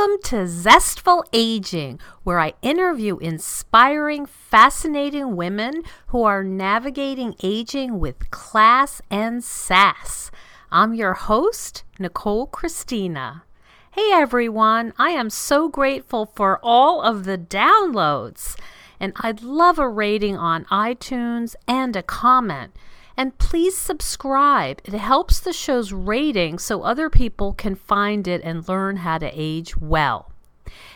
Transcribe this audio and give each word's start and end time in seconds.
Welcome 0.00 0.22
to 0.30 0.46
Zestful 0.46 1.24
Aging, 1.30 2.00
where 2.22 2.38
I 2.40 2.54
interview 2.62 3.18
inspiring, 3.18 4.24
fascinating 4.24 5.36
women 5.36 5.82
who 6.06 6.22
are 6.22 6.42
navigating 6.42 7.34
aging 7.42 7.98
with 8.00 8.30
class 8.30 9.02
and 9.10 9.44
sass. 9.44 10.30
I'm 10.72 10.94
your 10.94 11.12
host, 11.12 11.84
Nicole 11.98 12.46
Christina. 12.46 13.42
Hey 13.90 14.10
everyone, 14.10 14.94
I 14.96 15.10
am 15.10 15.28
so 15.28 15.68
grateful 15.68 16.24
for 16.34 16.58
all 16.62 17.02
of 17.02 17.24
the 17.24 17.36
downloads, 17.36 18.58
and 18.98 19.12
I'd 19.16 19.42
love 19.42 19.78
a 19.78 19.86
rating 19.86 20.34
on 20.34 20.64
iTunes 20.66 21.54
and 21.68 21.94
a 21.94 22.02
comment. 22.02 22.72
And 23.20 23.36
please 23.36 23.76
subscribe. 23.76 24.80
It 24.82 24.94
helps 24.94 25.40
the 25.40 25.52
show's 25.52 25.92
rating 25.92 26.58
so 26.58 26.80
other 26.80 27.10
people 27.10 27.52
can 27.52 27.74
find 27.74 28.26
it 28.26 28.40
and 28.42 28.66
learn 28.66 28.96
how 28.96 29.18
to 29.18 29.30
age 29.34 29.76
well. 29.76 30.32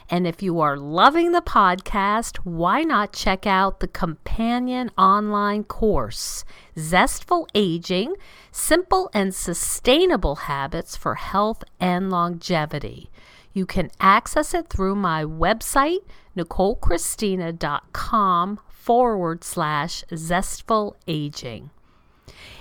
And 0.08 0.26
if 0.26 0.42
you 0.42 0.58
are 0.58 0.78
loving 0.78 1.32
the 1.32 1.42
podcast, 1.42 2.38
why 2.38 2.82
not 2.82 3.12
check 3.12 3.46
out 3.46 3.80
the 3.80 3.88
companion 3.88 4.90
online 4.96 5.64
course, 5.64 6.46
Zestful 6.78 7.46
Aging 7.54 8.14
Simple 8.50 9.10
and 9.12 9.34
Sustainable 9.34 10.36
Habits 10.36 10.96
for 10.96 11.16
Health 11.16 11.62
and 11.78 12.10
Longevity? 12.10 13.10
You 13.52 13.66
can 13.66 13.90
access 14.00 14.54
it 14.54 14.70
through 14.70 14.96
my 14.96 15.26
website, 15.26 16.04
NicoleChristina.com 16.38 18.60
forward 18.70 19.44
slash 19.44 20.04
Zestful 20.14 20.96
Aging. 21.06 21.68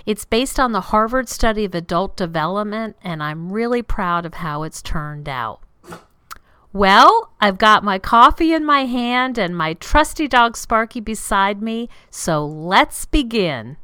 It's 0.06 0.24
based 0.24 0.60
on 0.60 0.72
the 0.72 0.80
Harvard 0.80 1.28
study 1.28 1.64
of 1.64 1.74
adult 1.74 2.16
development, 2.16 2.96
and 3.02 3.22
I'm 3.22 3.52
really 3.52 3.82
proud 3.82 4.26
of 4.26 4.34
how 4.34 4.62
it's 4.62 4.82
turned 4.82 5.28
out. 5.28 5.60
Well, 6.72 7.30
I've 7.40 7.58
got 7.58 7.84
my 7.84 8.00
coffee 8.00 8.52
in 8.52 8.64
my 8.64 8.84
hand 8.84 9.38
and 9.38 9.56
my 9.56 9.74
trusty 9.74 10.26
dog 10.26 10.56
Sparky 10.56 10.98
beside 10.98 11.62
me, 11.62 11.88
so 12.10 12.44
let's 12.44 13.06
begin. 13.06 13.76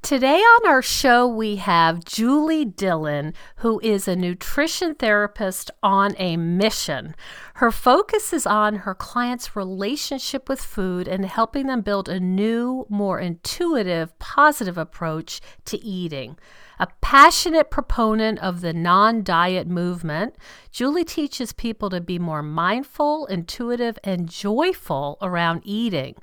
Today 0.00 0.38
on 0.38 0.66
our 0.66 0.80
show, 0.80 1.26
we 1.26 1.56
have 1.56 2.04
Julie 2.04 2.64
Dillon, 2.64 3.34
who 3.56 3.80
is 3.80 4.06
a 4.06 4.14
nutrition 4.14 4.94
therapist 4.94 5.72
on 5.82 6.14
a 6.18 6.36
mission. 6.36 7.16
Her 7.54 7.72
focus 7.72 8.32
is 8.32 8.46
on 8.46 8.76
her 8.76 8.94
clients' 8.94 9.56
relationship 9.56 10.48
with 10.48 10.60
food 10.60 11.08
and 11.08 11.26
helping 11.26 11.66
them 11.66 11.82
build 11.82 12.08
a 12.08 12.20
new, 12.20 12.86
more 12.88 13.18
intuitive, 13.18 14.16
positive 14.20 14.78
approach 14.78 15.40
to 15.66 15.84
eating. 15.84 16.38
A 16.78 16.86
passionate 17.00 17.68
proponent 17.68 18.38
of 18.38 18.60
the 18.60 18.72
non 18.72 19.24
diet 19.24 19.66
movement, 19.66 20.36
Julie 20.70 21.04
teaches 21.04 21.52
people 21.52 21.90
to 21.90 22.00
be 22.00 22.20
more 22.20 22.42
mindful, 22.42 23.26
intuitive, 23.26 23.98
and 24.04 24.28
joyful 24.28 25.18
around 25.20 25.62
eating. 25.64 26.14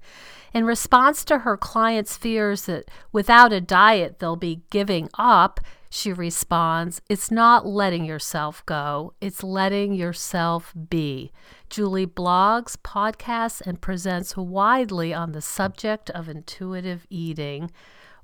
In 0.55 0.63
response 0.63 1.25
to 1.25 1.39
her 1.39 1.57
clients' 1.57 2.15
fears 2.15 2.67
that 2.67 2.89
without 3.11 3.51
a 3.51 3.59
diet 3.59 4.19
they'll 4.19 4.37
be 4.37 4.61
giving 4.69 5.09
up, 5.19 5.59
she 5.89 6.13
responds, 6.13 7.01
It's 7.09 7.29
not 7.29 7.67
letting 7.67 8.05
yourself 8.05 8.65
go, 8.65 9.13
it's 9.19 9.43
letting 9.43 9.93
yourself 9.95 10.73
be. 10.89 11.33
Julie 11.69 12.07
blogs, 12.07 12.77
podcasts, 12.77 13.59
and 13.59 13.81
presents 13.81 14.37
widely 14.37 15.13
on 15.13 15.33
the 15.33 15.41
subject 15.41 16.09
of 16.11 16.29
intuitive 16.29 17.05
eating. 17.09 17.69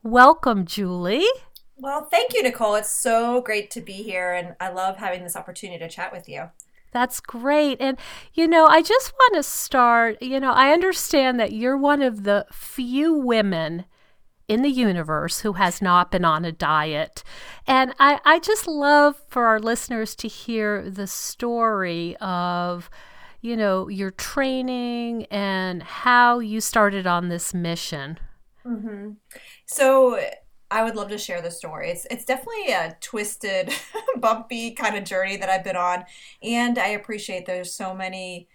Welcome, 0.02 0.66
Julie. 0.66 1.28
Well, 1.76 2.06
thank 2.10 2.34
you, 2.34 2.44
Nicole. 2.44 2.76
It's 2.76 2.94
so 3.04 3.42
great 3.42 3.70
to 3.72 3.82
be 3.82 4.04
here, 4.04 4.32
and 4.32 4.56
I 4.62 4.70
love 4.70 4.96
having 4.96 5.24
this 5.24 5.36
opportunity 5.36 5.80
to 5.80 5.90
chat 5.90 6.14
with 6.14 6.30
you. 6.30 6.50
That's 6.92 7.20
great. 7.20 7.80
And, 7.80 7.98
you 8.34 8.48
know, 8.48 8.66
I 8.66 8.82
just 8.82 9.14
want 9.14 9.36
to 9.36 9.44
start. 9.44 10.22
You 10.22 10.40
know, 10.40 10.52
I 10.52 10.72
understand 10.72 11.40
that 11.40 11.54
you're 11.54 11.78
one 11.78 12.02
of 12.02 12.24
the 12.24 12.46
few 12.52 13.14
women 13.14 13.86
in 14.48 14.62
the 14.64 14.70
universe 14.70 15.40
who 15.40 15.54
has 15.54 15.82
not 15.82 16.12
been 16.12 16.26
on 16.26 16.44
a 16.44 16.52
diet. 16.52 17.24
And 17.66 17.94
I, 18.00 18.20
I 18.26 18.40
just 18.40 18.68
love 18.68 19.22
for 19.30 19.46
our 19.46 19.60
listeners 19.60 20.14
to 20.18 20.28
hear 20.28 20.90
the 20.90 21.08
story 21.08 22.18
of, 22.18 22.90
you 23.40 23.56
know, 23.56 23.88
your 23.88 24.12
training 24.12 25.26
and 25.32 25.82
how 25.82 26.40
you 26.40 26.60
started 26.60 27.08
on 27.08 27.30
this 27.30 27.54
mission. 27.54 28.20
Mm-hmm. 28.66 29.12
So, 29.66 30.22
I 30.72 30.84
would 30.84 30.96
love 30.96 31.10
to 31.10 31.18
share 31.18 31.42
the 31.42 31.52
story. 31.52 31.92
It's 31.92 32.08
it's 32.10 32.26
definitely 32.26 32.72
a 32.72 32.96
twisted, 33.02 33.74
bumpy 34.18 34.72
kind 34.72 34.96
of 34.96 35.04
journey 35.04 35.36
that 35.38 35.50
I've 35.50 35.66
been 35.66 35.76
on, 35.76 36.06
and 36.42 36.80
I 36.80 36.88
appreciate 36.90 37.46
there's 37.46 37.74
so 37.74 37.94
many 37.94 38.48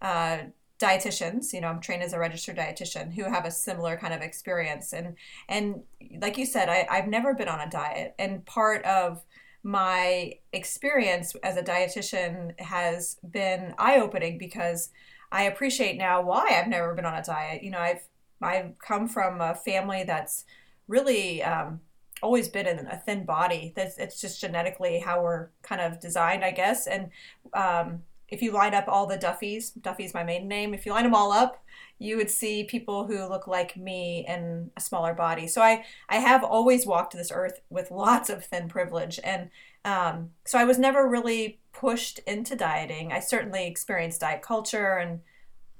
uh, 0.00 0.38
dietitians. 0.78 1.52
You 1.52 1.60
know, 1.62 1.68
I'm 1.68 1.80
trained 1.80 2.04
as 2.04 2.12
a 2.12 2.18
registered 2.20 2.56
dietitian 2.56 3.12
who 3.12 3.24
have 3.24 3.44
a 3.44 3.50
similar 3.50 3.96
kind 3.96 4.14
of 4.14 4.22
experience, 4.22 4.92
and 4.92 5.16
and 5.48 5.82
like 6.20 6.38
you 6.38 6.46
said, 6.46 6.68
I, 6.68 6.86
I've 6.88 7.08
never 7.08 7.34
been 7.34 7.48
on 7.48 7.60
a 7.60 7.68
diet, 7.68 8.14
and 8.18 8.46
part 8.46 8.84
of 8.84 9.24
my 9.64 10.34
experience 10.52 11.34
as 11.42 11.56
a 11.56 11.62
dietitian 11.62 12.58
has 12.60 13.16
been 13.28 13.74
eye 13.78 13.98
opening 13.98 14.38
because 14.38 14.90
I 15.32 15.42
appreciate 15.44 15.98
now 15.98 16.22
why 16.22 16.46
I've 16.48 16.68
never 16.68 16.94
been 16.94 17.04
on 17.04 17.14
a 17.18 17.24
diet. 17.24 17.64
You 17.64 17.72
know, 17.72 17.80
I've 17.80 18.06
I've 18.40 18.78
come 18.78 19.08
from 19.08 19.40
a 19.40 19.56
family 19.56 20.04
that's 20.04 20.44
really 20.88 21.42
um, 21.42 21.80
always 22.22 22.48
been 22.48 22.66
in 22.66 22.86
a 22.86 22.96
thin 22.96 23.24
body. 23.24 23.72
That's 23.76 23.98
it's 23.98 24.20
just 24.20 24.40
genetically 24.40 24.98
how 24.98 25.22
we're 25.22 25.48
kind 25.62 25.80
of 25.80 26.00
designed, 26.00 26.44
I 26.44 26.50
guess. 26.50 26.86
And 26.86 27.10
um, 27.52 28.02
if 28.28 28.42
you 28.42 28.52
line 28.52 28.74
up 28.74 28.86
all 28.88 29.06
the 29.06 29.18
Duffys, 29.18 29.70
Duffy's 29.70 30.14
my 30.14 30.24
maiden 30.24 30.48
name. 30.48 30.74
If 30.74 30.86
you 30.86 30.92
line 30.92 31.04
them 31.04 31.14
all 31.14 31.32
up, 31.32 31.62
you 31.98 32.16
would 32.16 32.30
see 32.30 32.64
people 32.64 33.06
who 33.06 33.26
look 33.26 33.46
like 33.46 33.76
me 33.76 34.24
in 34.26 34.70
a 34.76 34.80
smaller 34.80 35.14
body. 35.14 35.46
So 35.46 35.62
I 35.62 35.84
I 36.08 36.16
have 36.16 36.42
always 36.42 36.86
walked 36.86 37.14
this 37.14 37.32
earth 37.32 37.60
with 37.70 37.90
lots 37.90 38.30
of 38.30 38.44
thin 38.44 38.68
privilege, 38.68 39.20
and 39.22 39.50
um, 39.84 40.30
so 40.44 40.58
I 40.58 40.64
was 40.64 40.78
never 40.78 41.08
really 41.08 41.58
pushed 41.72 42.18
into 42.20 42.56
dieting. 42.56 43.12
I 43.12 43.20
certainly 43.20 43.66
experienced 43.66 44.20
diet 44.20 44.42
culture 44.42 44.96
and 44.96 45.20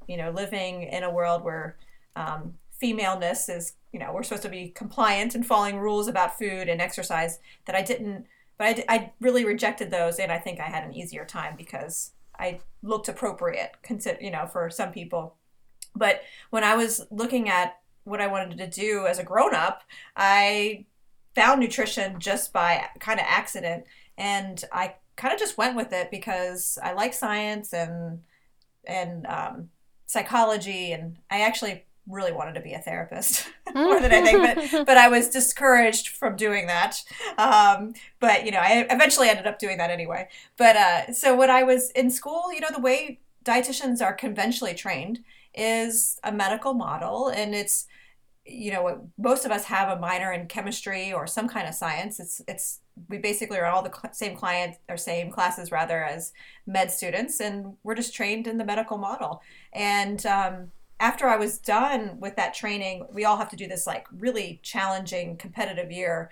you 0.07 0.17
know 0.17 0.31
living 0.31 0.85
in 0.85 1.03
a 1.03 1.11
world 1.11 1.43
where 1.43 1.77
um, 2.15 2.55
femaleness 2.71 3.49
is 3.49 3.73
you 3.97 4.05
know 4.05 4.13
we're 4.13 4.23
supposed 4.23 4.43
to 4.43 4.51
be 4.51 4.69
compliant 4.69 5.35
and 5.35 5.47
following 5.47 5.79
rules 5.79 6.07
about 6.07 6.37
food 6.37 6.69
and 6.69 6.83
exercise 6.83 7.39
that 7.65 7.75
i 7.75 7.81
didn't 7.81 8.27
but 8.59 8.67
I, 8.67 8.85
I 8.95 9.13
really 9.21 9.47
rejected 9.47 9.91
those 9.91 10.19
and 10.19 10.31
i 10.31 10.37
think 10.39 10.61
i 10.61 10.65
had 10.65 10.85
an 10.85 10.93
easier 10.93 11.25
time 11.25 11.55
because 11.57 12.11
i 12.39 12.61
looked 12.83 13.09
appropriate 13.09 13.79
consider 13.83 14.19
you 14.21 14.31
know 14.31 14.47
for 14.47 14.69
some 14.69 14.93
people. 14.93 15.37
But 15.95 16.21
when 16.51 16.63
i 16.63 16.77
was 16.77 17.07
looking 17.11 17.49
at 17.49 17.79
what 18.05 18.21
i 18.21 18.27
wanted 18.27 18.59
to 18.59 18.67
do 18.67 19.07
as 19.07 19.19
a 19.19 19.25
grown-up 19.25 19.83
i 20.15 20.85
found 21.35 21.61
nutrition 21.61 22.21
just 22.21 22.53
by 22.53 22.85
kind 23.01 23.19
of 23.19 23.25
accident 23.27 23.87
and 24.19 24.63
i 24.73 24.95
kind 25.17 25.33
of 25.33 25.41
just 25.41 25.57
went 25.57 25.75
with 25.75 25.91
it 25.95 26.11
because 26.11 26.79
i 26.85 26.93
like 26.93 27.15
science 27.15 27.73
and 27.73 28.21
and 28.87 29.27
um, 29.27 29.71
psychology 30.05 30.93
and 30.93 31.17
i 31.31 31.41
actually 31.41 31.87
really 32.09 32.33
wanted 32.33 32.55
to 32.55 32.61
be 32.61 32.73
a 32.73 32.79
therapist 32.79 33.49
more 33.75 34.01
than 34.01 34.13
anything, 34.13 34.71
but 34.71 34.87
but 34.87 34.97
I 34.97 35.09
was 35.09 35.29
discouraged 35.29 36.09
from 36.09 36.37
doing 36.37 36.67
that. 36.67 37.03
Um, 37.39 37.95
but 38.21 38.45
you 38.45 38.53
know, 38.53 38.61
I 38.61 38.87
eventually 38.91 39.29
ended 39.29 39.47
up 39.47 39.59
doing 39.59 39.79
that 39.79 39.91
anyway. 39.91 40.29
But 40.57 40.77
uh, 40.77 41.13
so 41.13 41.37
when 41.37 41.51
I 41.51 41.63
was 41.63 41.91
in 41.91 42.11
school, 42.11 42.53
you 42.53 42.61
know, 42.61 42.71
the 42.73 42.81
way 42.81 43.21
dietitians 43.45 44.03
are 44.03 44.13
conventionally 44.13 44.75
trained 44.75 45.21
is 45.55 46.19
a 46.23 46.33
medical 46.33 46.75
model, 46.75 47.29
and 47.29 47.55
it's 47.55 47.87
you 48.45 48.73
know 48.73 49.09
most 49.19 49.45
of 49.45 49.51
us 49.51 49.65
have 49.65 49.89
a 49.89 50.01
minor 50.01 50.33
in 50.33 50.47
chemistry 50.47 51.13
or 51.13 51.27
some 51.27 51.49
kind 51.49 51.69
of 51.69 51.75
science. 51.75 52.21
It's 52.21 52.41
it's 52.47 52.81
we 53.09 53.19
basically 53.19 53.59
are 53.59 53.67
all 53.67 53.83
the 53.83 53.93
cl- 53.93 54.15
same 54.15 54.37
client 54.37 54.77
or 54.89 54.97
same 54.97 55.31
classes 55.31 55.73
rather 55.73 56.05
as 56.05 56.33
med 56.67 56.91
students, 56.91 57.41
and 57.41 57.77
we're 57.83 57.95
just 57.97 58.15
trained 58.15 58.47
in 58.47 58.59
the 58.59 58.65
medical 58.65 58.99
model 58.99 59.43
and. 59.73 60.25
Um, 60.25 60.71
after 60.99 61.27
I 61.29 61.37
was 61.37 61.59
done 61.59 62.19
with 62.21 62.37
that 62.37 62.55
training, 62.55 63.07
we 63.13 63.25
all 63.25 63.37
have 63.37 63.51
to 63.51 63.57
do 63.57 63.67
this 63.67 63.87
like 63.87 64.07
really 64.13 64.61
challenging 64.63 65.37
competitive 65.37 65.93
year. 65.93 66.31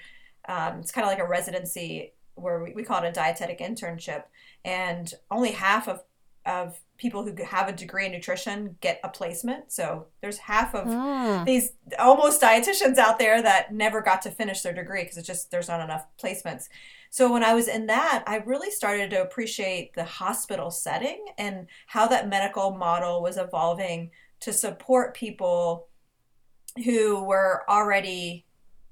Um, 0.48 0.80
it's 0.80 0.92
kind 0.92 1.04
of 1.04 1.10
like 1.10 1.20
a 1.20 1.28
residency 1.28 2.12
where 2.34 2.62
we, 2.62 2.72
we 2.72 2.84
call 2.84 3.02
it 3.02 3.08
a 3.08 3.12
dietetic 3.12 3.60
internship, 3.60 4.24
and 4.64 5.12
only 5.30 5.52
half 5.52 5.88
of 5.88 6.02
of 6.46 6.78
people 6.98 7.24
who 7.24 7.34
have 7.42 7.68
a 7.68 7.72
degree 7.72 8.06
in 8.06 8.12
nutrition 8.12 8.76
get 8.80 9.00
a 9.02 9.08
placement. 9.08 9.72
So 9.72 10.06
there's 10.20 10.38
half 10.38 10.74
of 10.74 10.86
mm. 10.86 11.44
these 11.44 11.72
almost 11.98 12.40
dietitians 12.40 12.98
out 12.98 13.18
there 13.18 13.42
that 13.42 13.72
never 13.72 14.00
got 14.00 14.22
to 14.22 14.30
finish 14.30 14.60
their 14.60 14.74
degree 14.74 15.02
because 15.02 15.16
it's 15.16 15.26
just 15.26 15.50
there's 15.50 15.68
not 15.68 15.80
enough 15.80 16.06
placements. 16.22 16.68
So 17.10 17.32
when 17.32 17.44
I 17.44 17.54
was 17.54 17.68
in 17.68 17.86
that, 17.86 18.24
I 18.26 18.36
really 18.38 18.70
started 18.70 19.10
to 19.10 19.22
appreciate 19.22 19.94
the 19.94 20.04
hospital 20.04 20.70
setting 20.70 21.24
and 21.38 21.66
how 21.86 22.08
that 22.08 22.28
medical 22.28 22.72
model 22.72 23.22
was 23.22 23.36
evolving 23.36 24.10
to 24.40 24.52
support 24.52 25.14
people 25.14 25.88
who 26.84 27.22
were 27.24 27.62
already 27.68 28.44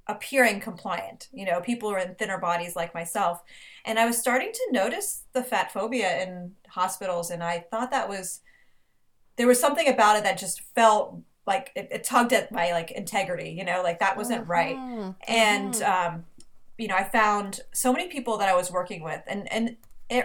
appearing 0.06 0.60
compliant. 0.60 1.28
You 1.32 1.46
know, 1.46 1.60
people 1.60 1.88
who 1.88 1.96
are 1.96 2.00
in 2.00 2.14
thinner 2.14 2.38
bodies 2.38 2.76
like 2.76 2.94
myself. 2.94 3.42
And 3.84 3.98
I 3.98 4.06
was 4.06 4.18
starting 4.18 4.52
to 4.52 4.72
notice 4.72 5.24
the 5.32 5.42
fat 5.42 5.72
phobia 5.72 6.22
in 6.22 6.52
hospitals, 6.68 7.30
and 7.30 7.42
I 7.42 7.60
thought 7.70 7.90
that 7.90 8.08
was 8.08 8.40
there 9.36 9.46
was 9.46 9.60
something 9.60 9.88
about 9.88 10.18
it 10.18 10.24
that 10.24 10.38
just 10.38 10.60
felt 10.74 11.18
like 11.46 11.72
it, 11.74 11.88
it 11.90 12.04
tugged 12.04 12.32
at 12.32 12.52
my 12.52 12.72
like 12.72 12.90
integrity, 12.90 13.50
you 13.50 13.64
know, 13.64 13.82
like 13.82 13.98
that 13.98 14.16
wasn't 14.16 14.46
right. 14.46 14.76
Mm-hmm. 14.76 15.10
And 15.26 15.82
um, 15.82 16.24
you 16.78 16.88
know, 16.88 16.96
I 16.96 17.04
found 17.04 17.60
so 17.72 17.92
many 17.92 18.08
people 18.08 18.38
that 18.38 18.48
I 18.48 18.54
was 18.54 18.70
working 18.70 19.02
with, 19.02 19.22
and 19.26 19.50
and 19.52 19.76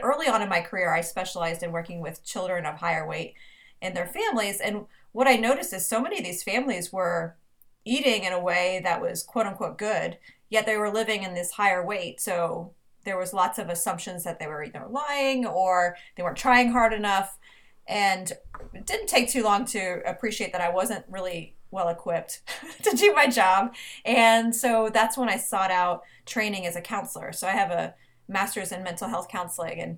early 0.04 0.28
on 0.28 0.42
in 0.42 0.50
my 0.50 0.62
career, 0.62 0.94
I 0.94 1.02
specialized 1.02 1.64
in 1.64 1.72
working 1.72 2.02
with 2.02 2.24
children 2.25 2.66
of 2.66 2.75
higher 2.75 3.08
weight 3.08 3.36
and 3.81 3.96
their 3.96 4.08
families. 4.08 4.60
And 4.60 4.86
what 5.18 5.28
I 5.28 5.36
noticed 5.36 5.74
is 5.74 5.88
so 5.88 6.00
many 6.00 6.19
of 6.19 6.24
these 6.24 6.44
families 6.44 6.94
were 6.94 7.38
eating 7.84 8.24
in 8.24 8.34
a 8.34 8.40
way 8.40 8.81
that 8.84 9.02
was 9.02 9.24
quote 9.24 9.48
unquote 9.48 9.75
good, 9.75 10.19
yet 10.48 10.68
they 10.68 10.78
were 10.78 10.94
living 10.94 11.24
in 11.24 11.34
this 11.34 11.54
higher 11.54 11.84
weight. 11.84 12.22
So 12.22 12.75
there 13.04 13.18
was 13.18 13.34
lots 13.34 13.58
of 13.58 13.68
assumptions 13.68 14.24
that 14.25 14.38
they 14.38 14.46
were 14.46 14.64
either 14.64 14.86
lying 14.88 15.44
or 15.44 15.98
they 16.16 16.22
weren't 16.22 16.38
trying 16.38 16.72
hard 16.72 16.94
enough. 16.94 17.40
And 17.88 18.31
it 18.75 18.86
didn't 18.86 19.08
take 19.08 19.28
too 19.28 19.42
long 19.42 19.66
to 19.66 20.04
appreciate 20.06 20.52
that 20.52 20.62
I 20.62 20.69
wasn't 20.69 21.04
really 21.10 21.56
well 21.72 21.90
equipped 21.90 22.44
to 22.84 22.96
do 22.96 23.12
my 23.16 23.25
job. 23.25 23.74
And 24.06 24.56
so 24.56 24.92
that's 24.94 25.18
when 25.18 25.30
I 25.30 25.38
sought 25.38 25.72
out 25.72 26.04
training 26.28 26.68
as 26.68 26.75
a 26.75 26.81
counselor. 26.81 27.31
So 27.31 27.48
I 27.48 27.54
have 27.54 27.72
a 27.72 27.96
master's 28.28 28.72
in 28.72 28.84
mental 28.84 29.08
health 29.08 29.30
counseling 29.30 29.80
and 29.80 29.98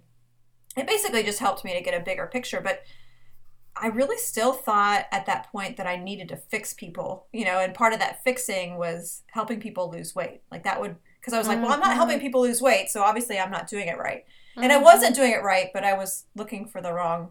it 0.77 0.87
basically 0.87 1.23
just 1.23 1.39
helped 1.39 1.65
me 1.65 1.73
to 1.73 1.83
get 1.83 1.99
a 1.99 2.05
bigger 2.05 2.25
picture. 2.25 2.61
But 2.61 2.83
I 3.75 3.87
really 3.87 4.17
still 4.17 4.53
thought 4.53 5.05
at 5.11 5.25
that 5.27 5.51
point 5.51 5.77
that 5.77 5.87
I 5.87 5.95
needed 5.95 6.27
to 6.29 6.37
fix 6.37 6.73
people, 6.73 7.27
you 7.31 7.45
know, 7.45 7.59
and 7.59 7.73
part 7.73 7.93
of 7.93 7.99
that 7.99 8.23
fixing 8.23 8.77
was 8.77 9.23
helping 9.31 9.59
people 9.59 9.89
lose 9.89 10.13
weight. 10.15 10.41
Like 10.51 10.63
that 10.63 10.81
would, 10.81 10.97
because 11.19 11.33
I 11.33 11.37
was 11.37 11.47
like, 11.47 11.61
well, 11.61 11.71
I'm 11.71 11.79
not 11.79 11.95
helping 11.95 12.19
people 12.19 12.41
lose 12.41 12.61
weight, 12.61 12.89
so 12.89 13.01
obviously 13.01 13.39
I'm 13.39 13.51
not 13.51 13.67
doing 13.67 13.87
it 13.87 13.97
right. 13.97 14.25
And 14.57 14.73
I 14.73 14.77
wasn't 14.77 15.15
doing 15.15 15.31
it 15.31 15.41
right, 15.41 15.69
but 15.73 15.85
I 15.85 15.93
was 15.93 16.25
looking 16.35 16.65
for 16.67 16.81
the 16.81 16.91
wrong 16.91 17.29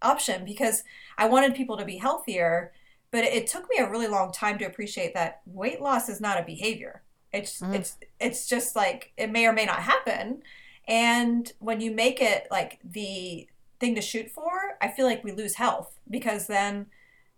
option 0.00 0.44
because 0.44 0.84
I 1.18 1.26
wanted 1.28 1.54
people 1.54 1.76
to 1.76 1.84
be 1.84 1.98
healthier. 1.98 2.72
But 3.10 3.24
it 3.24 3.46
took 3.46 3.68
me 3.68 3.76
a 3.76 3.90
really 3.90 4.06
long 4.08 4.32
time 4.32 4.56
to 4.58 4.64
appreciate 4.64 5.12
that 5.12 5.42
weight 5.44 5.82
loss 5.82 6.08
is 6.08 6.18
not 6.18 6.40
a 6.40 6.44
behavior. 6.44 7.02
It's 7.30 7.60
Mm. 7.60 7.74
it's 7.74 7.98
it's 8.18 8.46
just 8.48 8.74
like 8.74 9.12
it 9.18 9.30
may 9.30 9.46
or 9.46 9.52
may 9.52 9.66
not 9.66 9.80
happen. 9.82 10.42
And 10.88 11.52
when 11.58 11.82
you 11.82 11.90
make 11.90 12.22
it 12.22 12.48
like 12.50 12.78
the 12.82 13.48
thing 13.82 13.94
to 13.96 14.00
shoot 14.00 14.30
for, 14.30 14.78
I 14.80 14.88
feel 14.88 15.06
like 15.06 15.24
we 15.24 15.32
lose 15.32 15.56
health 15.56 15.98
because 16.08 16.46
then 16.46 16.86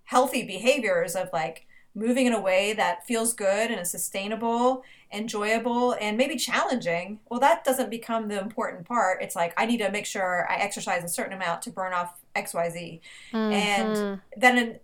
healthy 0.04 0.42
behaviors 0.42 1.16
of 1.16 1.30
like 1.32 1.66
moving 1.94 2.26
in 2.26 2.34
a 2.34 2.40
way 2.40 2.74
that 2.74 3.06
feels 3.06 3.32
good 3.32 3.70
and 3.70 3.80
is 3.80 3.90
sustainable, 3.90 4.82
enjoyable, 5.10 5.96
and 6.00 6.18
maybe 6.18 6.36
challenging, 6.36 7.18
well, 7.30 7.40
that 7.40 7.64
doesn't 7.64 7.88
become 7.88 8.28
the 8.28 8.38
important 8.38 8.84
part. 8.86 9.22
It's 9.22 9.34
like 9.34 9.54
I 9.56 9.64
need 9.64 9.78
to 9.78 9.90
make 9.90 10.04
sure 10.04 10.46
I 10.50 10.56
exercise 10.56 11.02
a 11.02 11.08
certain 11.08 11.32
amount 11.32 11.62
to 11.62 11.70
burn 11.70 11.94
off 11.94 12.20
XYZ. 12.36 13.00
Mm-hmm. 13.32 13.36
And 13.36 14.20
then, 14.36 14.58
in, 14.58 14.78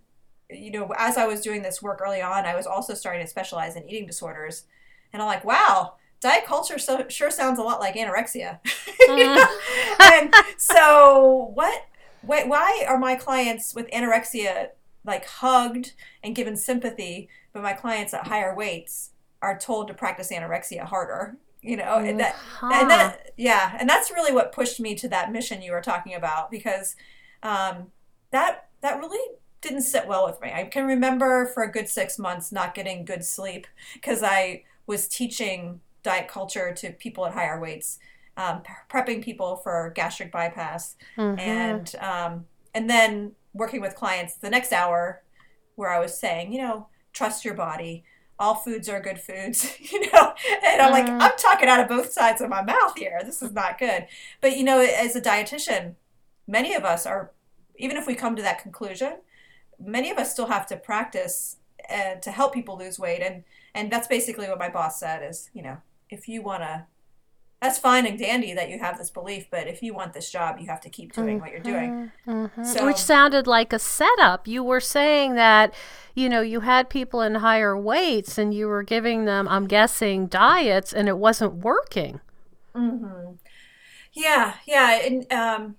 you 0.49 0.71
know, 0.71 0.91
as 0.97 1.15
I 1.15 1.27
was 1.27 1.41
doing 1.41 1.61
this 1.61 1.79
work 1.79 2.01
early 2.01 2.23
on, 2.23 2.45
I 2.45 2.55
was 2.55 2.65
also 2.65 2.95
starting 2.95 3.21
to 3.21 3.27
specialize 3.27 3.75
in 3.75 3.87
eating 3.87 4.07
disorders. 4.07 4.63
And 5.13 5.21
I'm 5.21 5.27
like, 5.27 5.45
wow, 5.45 5.93
diet 6.21 6.45
culture 6.45 6.77
so, 6.77 7.05
sure 7.09 7.31
sounds 7.31 7.59
a 7.59 7.63
lot 7.63 7.79
like 7.79 7.95
anorexia. 7.95 8.59
Know? 9.07 9.45
and 9.99 10.33
so, 10.57 11.51
what? 11.53 11.87
Wait, 12.23 12.47
why 12.47 12.85
are 12.87 12.99
my 12.99 13.15
clients 13.15 13.73
with 13.73 13.89
anorexia 13.89 14.69
like 15.03 15.25
hugged 15.25 15.93
and 16.23 16.35
given 16.35 16.55
sympathy, 16.55 17.27
but 17.51 17.63
my 17.63 17.73
clients 17.73 18.13
at 18.13 18.27
higher 18.27 18.55
weights 18.55 19.09
are 19.41 19.57
told 19.57 19.87
to 19.87 19.93
practice 19.93 20.31
anorexia 20.31 20.83
harder? 20.83 21.37
You 21.61 21.77
know, 21.77 21.97
and 21.97 22.19
that 22.19 22.35
and 22.61 22.89
that 22.89 23.33
yeah 23.37 23.75
and 23.79 23.87
that's 23.87 24.09
really 24.09 24.33
what 24.33 24.51
pushed 24.51 24.79
me 24.79 24.95
to 24.95 25.07
that 25.09 25.31
mission 25.31 25.61
you 25.61 25.71
were 25.71 25.81
talking 25.81 26.15
about 26.15 26.49
because 26.49 26.95
um, 27.43 27.91
that 28.31 28.69
that 28.81 28.99
really 28.99 29.35
didn't 29.61 29.83
sit 29.83 30.07
well 30.07 30.25
with 30.25 30.41
me 30.41 30.51
i 30.51 30.63
can 30.63 30.87
remember 30.87 31.45
for 31.53 31.61
a 31.61 31.71
good 31.71 31.87
six 31.87 32.17
months 32.17 32.51
not 32.51 32.73
getting 32.73 33.05
good 33.05 33.23
sleep 33.23 33.67
because 33.93 34.23
i 34.23 34.63
was 34.87 35.07
teaching 35.07 35.79
diet 36.03 36.27
culture 36.27 36.73
to 36.73 36.91
people 36.91 37.25
at 37.25 37.33
higher 37.33 37.59
weights 37.59 37.99
um, 38.37 38.63
prepping 38.89 39.21
people 39.23 39.57
for 39.57 39.91
gastric 39.95 40.31
bypass 40.31 40.95
Mhm. 41.17 41.39
and 41.39 41.95
um, 41.99 42.45
and 42.73 42.89
then 42.89 43.33
working 43.53 43.81
with 43.81 43.95
clients 43.95 44.35
the 44.35 44.49
next 44.49 44.71
hour 44.71 45.21
where 45.75 45.89
I 45.89 45.99
was 45.99 46.17
saying, 46.17 46.53
you 46.53 46.61
know, 46.61 46.87
trust 47.13 47.43
your 47.43 47.53
body. 47.53 48.03
All 48.39 48.55
foods 48.55 48.87
are 48.89 48.99
good 49.01 49.19
foods, 49.19 49.75
you 49.91 49.99
know. 50.11 50.33
And 50.65 50.81
I'm 50.81 50.91
like, 50.91 51.05
Mhm. 51.05 51.21
I'm 51.21 51.37
talking 51.37 51.67
out 51.69 51.79
of 51.81 51.87
both 51.89 52.11
sides 52.13 52.41
of 52.41 52.49
my 52.49 52.61
mouth 52.61 52.97
here. 52.97 53.19
This 53.23 53.41
is 53.41 53.51
not 53.51 53.77
good. 53.77 54.07
But 54.39 54.57
you 54.57 54.63
know, 54.63 54.79
as 54.79 55.15
a 55.15 55.21
dietitian, 55.21 55.95
many 56.47 56.73
of 56.73 56.83
us 56.85 57.05
are, 57.05 57.31
even 57.75 57.97
if 57.97 58.07
we 58.07 58.15
come 58.15 58.35
to 58.37 58.41
that 58.41 58.59
conclusion, 58.63 59.17
many 59.79 60.09
of 60.09 60.17
us 60.17 60.31
still 60.31 60.47
have 60.47 60.65
to 60.67 60.77
practice 60.77 61.57
uh, 61.89 62.15
to 62.15 62.31
help 62.31 62.53
people 62.53 62.77
lose 62.77 62.97
weight. 62.97 63.21
And 63.21 63.43
and 63.75 63.91
that's 63.91 64.07
basically 64.07 64.47
what 64.47 64.59
my 64.59 64.69
boss 64.69 64.99
said 64.99 65.21
is, 65.29 65.49
you 65.53 65.61
know, 65.63 65.77
if 66.11 66.27
you 66.27 66.41
want 66.41 66.61
to 66.61 66.85
that's 67.61 67.77
fine 67.77 68.07
and 68.07 68.17
dandy 68.17 68.55
that 68.55 68.69
you 68.69 68.79
have 68.79 68.97
this 68.97 69.11
belief, 69.11 69.45
but 69.51 69.67
if 69.67 69.83
you 69.83 69.93
want 69.93 70.13
this 70.13 70.31
job, 70.31 70.57
you 70.59 70.65
have 70.65 70.81
to 70.81 70.89
keep 70.89 71.13
doing 71.13 71.39
what 71.39 71.51
you're 71.51 71.59
doing. 71.59 72.11
Mhm. 72.25 72.65
So- 72.65 72.87
Which 72.87 72.97
sounded 72.97 73.45
like 73.45 73.71
a 73.71 73.77
setup. 73.77 74.47
You 74.47 74.63
were 74.63 74.79
saying 74.79 75.35
that, 75.35 75.71
you 76.15 76.27
know, 76.27 76.41
you 76.41 76.61
had 76.61 76.89
people 76.89 77.21
in 77.21 77.35
higher 77.35 77.77
weights 77.77 78.39
and 78.39 78.51
you 78.51 78.67
were 78.67 78.81
giving 78.81 79.25
them, 79.25 79.47
I'm 79.47 79.67
guessing, 79.67 80.25
diets 80.25 80.91
and 80.91 81.07
it 81.07 81.19
wasn't 81.19 81.53
working. 81.63 82.19
hmm 82.73 83.33
Yeah, 84.13 84.55
yeah, 84.65 84.99
and 85.05 85.31
um, 85.31 85.75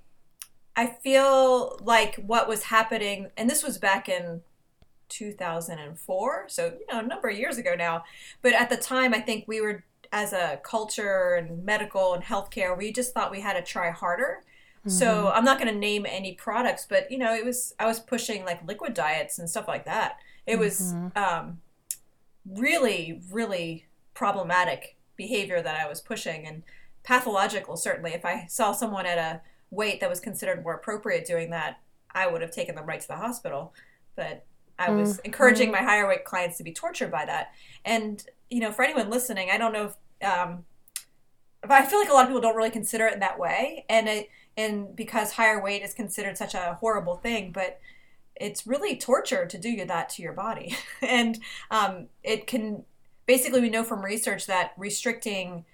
I 0.77 0.87
feel 0.87 1.81
like 1.83 2.15
what 2.25 2.47
was 2.47 2.63
happening, 2.65 3.33
and 3.37 3.51
this 3.51 3.65
was 3.65 3.77
back 3.79 4.09
in 4.09 4.43
2004, 5.09 6.45
so 6.49 6.67
you 6.79 6.87
know, 6.95 7.01
a 7.01 7.03
number 7.03 7.29
of 7.29 7.37
years 7.37 7.59
ago 7.59 7.75
now. 7.77 8.05
But 8.41 8.53
at 8.53 8.71
the 8.71 8.77
time, 8.77 9.13
I 9.15 9.21
think 9.21 9.47
we 9.49 9.61
were, 9.61 9.83
as 10.13 10.33
a 10.33 10.61
culture 10.63 11.35
and 11.35 11.65
medical 11.65 12.15
and 12.15 12.23
healthcare, 12.23 12.77
we 12.77 12.93
just 12.93 13.15
thought 13.15 13.31
we 13.31 13.41
had 13.41 13.55
to 13.55 13.63
try 13.63 13.91
harder. 13.91 14.43
So 14.87 15.07
mm-hmm. 15.07 15.37
I'm 15.39 15.45
not 15.45 15.59
going 15.61 15.73
to 15.73 15.79
name 15.79 16.07
any 16.09 16.35
products, 16.35 16.87
but 16.89 17.11
you 17.11 17.17
know, 17.17 17.33
it 17.33 17.45
was 17.45 17.73
I 17.79 17.87
was 17.87 18.01
pushing 18.01 18.45
like 18.45 18.67
liquid 18.67 18.95
diets 18.95 19.39
and 19.39 19.49
stuff 19.49 19.69
like 19.69 19.85
that. 19.85 20.17
It 20.45 20.59
was 20.59 20.81
mm-hmm. 20.81 21.17
um, 21.17 21.61
really, 22.45 23.21
really 23.31 23.87
problematic 24.13 24.97
behavior 25.17 25.63
that 25.63 25.79
I 25.79 25.89
was 25.89 26.01
pushing 26.01 26.47
and 26.47 26.65
pathological. 27.05 27.77
Certainly, 27.77 28.13
if 28.15 28.25
I 28.25 28.47
saw 28.49 28.73
someone 28.73 29.07
at 29.07 29.19
a 29.19 29.41
weight 29.71 30.01
that 30.01 30.11
was 30.11 30.19
considered 30.19 30.65
more 30.65 30.75
appropriate 30.75 31.27
doing 31.27 31.51
that, 31.51 31.79
I 32.13 32.27
would 32.27 32.43
have 32.43 32.51
taken 32.51 32.75
them 32.75 32.87
right 32.87 33.01
to 33.01 33.09
the 33.09 33.17
hospital. 33.17 33.75
But 34.17 34.45
I 34.81 34.91
was 34.91 35.15
mm-hmm. 35.15 35.27
encouraging 35.27 35.71
my 35.71 35.83
higher 35.83 36.09
weight 36.09 36.25
clients 36.25 36.59
to 36.59 36.65
be 36.65 36.73
tortured 36.73 37.13
by 37.13 37.25
that. 37.27 37.53
And 37.85 38.25
you 38.51 38.59
know, 38.59 38.73
for 38.73 38.85
anyone 38.85 39.11
listening, 39.11 39.49
I 39.53 39.59
don't 39.59 39.73
know 39.73 39.87
if. 39.87 39.95
Um, 40.23 40.65
but 41.63 41.73
I 41.73 41.87
feel 41.87 41.99
like 41.99 42.11
a 42.11 42.13
lot 42.13 42.23
of 42.23 42.29
people 42.29 42.41
don't 42.41 42.57
really 42.57 42.71
consider 42.71 43.07
it 43.07 43.15
in 43.15 43.21
that 43.21 43.39
way, 43.39 43.85
and 43.89 44.09
it 44.09 44.29
and 44.57 44.95
because 44.95 45.33
higher 45.33 45.63
weight 45.63 45.83
is 45.83 45.95
considered 45.95 46.37
such 46.37 46.55
a 46.55 46.77
horrible 46.81 47.17
thing, 47.17 47.53
but 47.53 47.81
it's 48.37 48.67
really 48.67 48.97
torture 48.97 49.47
to 49.47 49.59
do 49.59 49.85
that 49.85 50.09
to 50.11 50.23
your 50.23 50.33
body, 50.33 50.77
and 51.03 51.39
um, 51.71 52.09
it 52.23 52.47
can 52.47 52.85
basically 53.27 53.61
we 53.61 53.71
know 53.71 53.85
from 53.85 54.05
research 54.05 54.47
that 54.47 54.73
restricting 54.77 55.65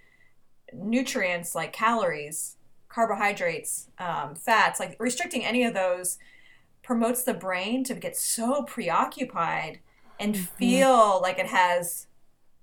nutrients 0.74 1.54
like 1.54 1.72
calories, 1.72 2.56
carbohydrates, 2.88 3.88
um, 3.98 4.34
fats, 4.34 4.78
like 4.78 4.96
restricting 4.98 5.44
any 5.44 5.64
of 5.64 5.74
those 5.74 6.18
promotes 6.82 7.22
the 7.22 7.34
brain 7.34 7.84
to 7.84 7.94
get 7.94 8.16
so 8.16 8.62
preoccupied 8.62 9.80
and 10.20 10.36
feel 10.36 11.20
like 11.20 11.38
it 11.38 11.46
has 11.46 12.06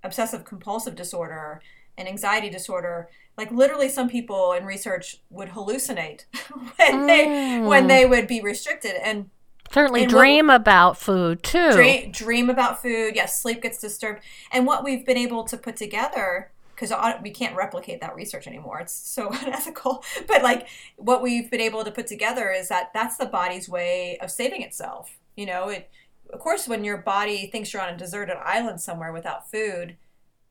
obsessive 0.04 0.46
compulsive 0.46 0.96
disorder 0.96 1.62
and 1.98 2.08
anxiety 2.08 2.50
disorder 2.50 3.10
like 3.38 3.52
literally 3.52 3.90
some 3.90 4.10
people 4.10 4.54
in 4.54 4.66
research 4.66 5.22
would 5.30 5.50
hallucinate 5.50 6.26
when 6.78 7.06
they 7.06 7.60
when 7.60 7.86
mm. 7.86 7.88
they 7.88 8.06
would 8.06 8.28
be 8.28 8.42
restricted 8.42 8.94
and 9.04 9.30
Certainly 9.72 10.04
And 10.04 10.14
what- 10.14 10.20
dream 10.20 10.50
about 10.50 10.98
food 10.98 11.44
too. 11.44 11.72
dream, 11.72 12.12
dream 12.12 12.50
about 12.50 12.82
food. 12.82 13.16
Yes 13.16 13.42
sleep 13.42 13.62
gets 13.62 13.80
disturbed. 13.80 14.22
And 14.52 14.66
what 14.66 14.84
we've 14.84 15.06
been 15.06 15.18
able 15.18 15.44
to 15.46 15.58
put 15.58 15.76
together 15.76 16.52
because 16.76 16.94
we 17.24 17.30
can't 17.30 17.56
replicate 17.56 18.02
that 18.02 18.16
research 18.16 18.48
anymore. 18.48 18.80
It's 18.82 18.94
so 18.94 19.30
unethical. 19.42 20.04
But 20.28 20.44
like 20.44 20.68
what 20.98 21.22
we've 21.22 21.50
been 21.50 21.62
able 21.62 21.84
to 21.84 21.92
put 21.92 22.08
together 22.08 22.52
is 22.52 22.70
that 22.70 22.92
that's 22.94 23.18
the 23.18 23.26
body's 23.26 23.68
way 23.68 24.18
of 24.22 24.30
saving 24.30 24.62
itself. 24.62 25.18
You 25.36 25.48
know 25.48 25.70
it 25.70 25.90
of 26.32 26.40
course 26.40 26.68
when 26.68 26.84
your 26.84 26.98
body 26.98 27.48
thinks 27.48 27.74
you're 27.74 27.82
on 27.82 27.94
a 27.94 27.98
deserted 27.98 28.38
island 28.44 28.82
somewhere 28.82 29.12
without 29.12 29.50
food 29.50 29.96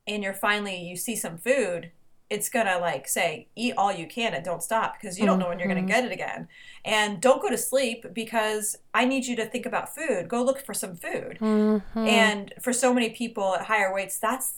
and 0.06 0.22
you're 0.22 0.34
finally 0.34 0.76
you 0.82 0.96
see 0.96 1.16
some 1.16 1.38
food 1.38 1.90
it's 2.30 2.48
gonna 2.48 2.78
like 2.78 3.06
say 3.06 3.48
eat 3.54 3.74
all 3.76 3.92
you 3.92 4.06
can 4.06 4.34
and 4.34 4.44
don't 4.44 4.62
stop 4.62 4.94
because 4.98 5.18
you 5.18 5.26
don't 5.26 5.38
know 5.38 5.48
when 5.48 5.58
you're 5.58 5.68
gonna 5.68 5.82
get 5.82 6.04
it 6.04 6.12
again 6.12 6.48
and 6.84 7.20
don't 7.20 7.42
go 7.42 7.48
to 7.50 7.56
sleep 7.58 8.04
because 8.12 8.76
i 8.94 9.04
need 9.04 9.24
you 9.26 9.36
to 9.36 9.46
think 9.46 9.66
about 9.66 9.94
food 9.94 10.28
go 10.28 10.42
look 10.42 10.64
for 10.64 10.74
some 10.74 10.96
food 10.96 11.38
Mhm. 11.40 11.82
and 11.96 12.52
for 12.60 12.72
so 12.72 12.92
many 12.94 13.10
people 13.10 13.54
at 13.54 13.66
higher 13.66 13.92
weights 13.92 14.18
that's 14.18 14.54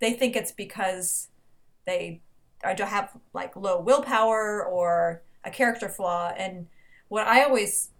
they 0.00 0.12
think 0.12 0.36
it's 0.36 0.52
because 0.52 1.28
they 1.86 2.20
or 2.64 2.74
don't 2.74 2.88
have 2.88 3.10
like 3.32 3.54
low 3.56 3.80
willpower 3.80 4.64
or 4.64 5.22
a 5.44 5.50
character 5.50 5.88
flaw. 5.88 6.32
And 6.36 6.66
what 7.06 7.26
I 7.26 7.44
always 7.44 7.90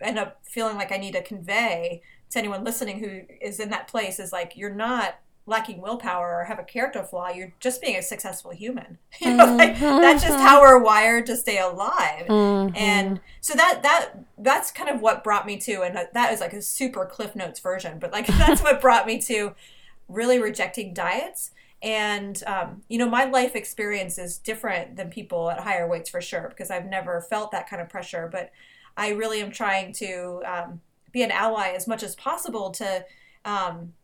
end 0.00 0.18
up 0.18 0.40
feeling 0.44 0.76
like 0.76 0.90
I 0.90 0.96
need 0.96 1.12
to 1.14 1.22
convey 1.22 2.02
to 2.30 2.38
anyone 2.40 2.64
listening 2.64 2.98
who 2.98 3.22
is 3.40 3.60
in 3.60 3.70
that 3.70 3.86
place 3.86 4.18
is 4.18 4.32
like 4.32 4.56
you're 4.56 4.74
not 4.74 5.20
lacking 5.46 5.80
willpower 5.80 6.40
or 6.40 6.44
have 6.44 6.58
a 6.58 6.64
character 6.64 7.02
flaw 7.02 7.28
you're 7.28 7.52
just 7.58 7.80
being 7.80 7.96
a 7.96 8.02
successful 8.02 8.50
human. 8.50 8.98
You 9.20 9.34
know 9.34 9.56
like, 9.56 9.78
that's 9.78 10.22
just 10.22 10.38
how 10.38 10.60
we're 10.60 10.82
wired 10.82 11.26
to 11.26 11.36
stay 11.36 11.58
alive. 11.58 12.26
Mm-hmm. 12.26 12.76
and 12.76 13.20
so 13.40 13.54
that 13.54 13.82
that 13.82 14.10
that's 14.38 14.70
kind 14.70 14.88
of 14.88 15.00
what 15.00 15.24
brought 15.24 15.46
me 15.46 15.56
to 15.58 15.82
and 15.82 15.96
that 16.12 16.32
is 16.32 16.40
like 16.40 16.52
a 16.52 16.62
super 16.62 17.04
cliff 17.04 17.34
notes 17.34 17.60
version 17.60 17.98
but 17.98 18.12
like 18.12 18.26
that's 18.38 18.62
what 18.62 18.80
brought 18.80 19.06
me 19.06 19.20
to 19.22 19.54
really 20.08 20.38
rejecting 20.38 20.92
diets. 20.92 21.52
And 21.82 22.42
um, 22.46 22.82
you 22.88 22.98
know 22.98 23.08
my 23.08 23.24
life 23.24 23.56
experience 23.56 24.18
is 24.18 24.36
different 24.36 24.96
than 24.96 25.08
people 25.08 25.50
at 25.50 25.60
higher 25.60 25.88
weights 25.88 26.10
for 26.10 26.20
sure 26.20 26.48
because 26.50 26.70
i've 26.70 26.84
never 26.84 27.22
felt 27.22 27.52
that 27.52 27.70
kind 27.70 27.80
of 27.80 27.88
pressure 27.88 28.28
but 28.30 28.50
i 28.98 29.08
really 29.08 29.40
am 29.40 29.50
trying 29.50 29.94
to 29.94 30.42
um, 30.44 30.80
be 31.10 31.22
an 31.22 31.30
ally 31.30 31.70
as 31.70 31.86
much 31.86 32.02
as 32.02 32.14
possible 32.16 32.70
to 32.72 33.02
um, 33.46 33.94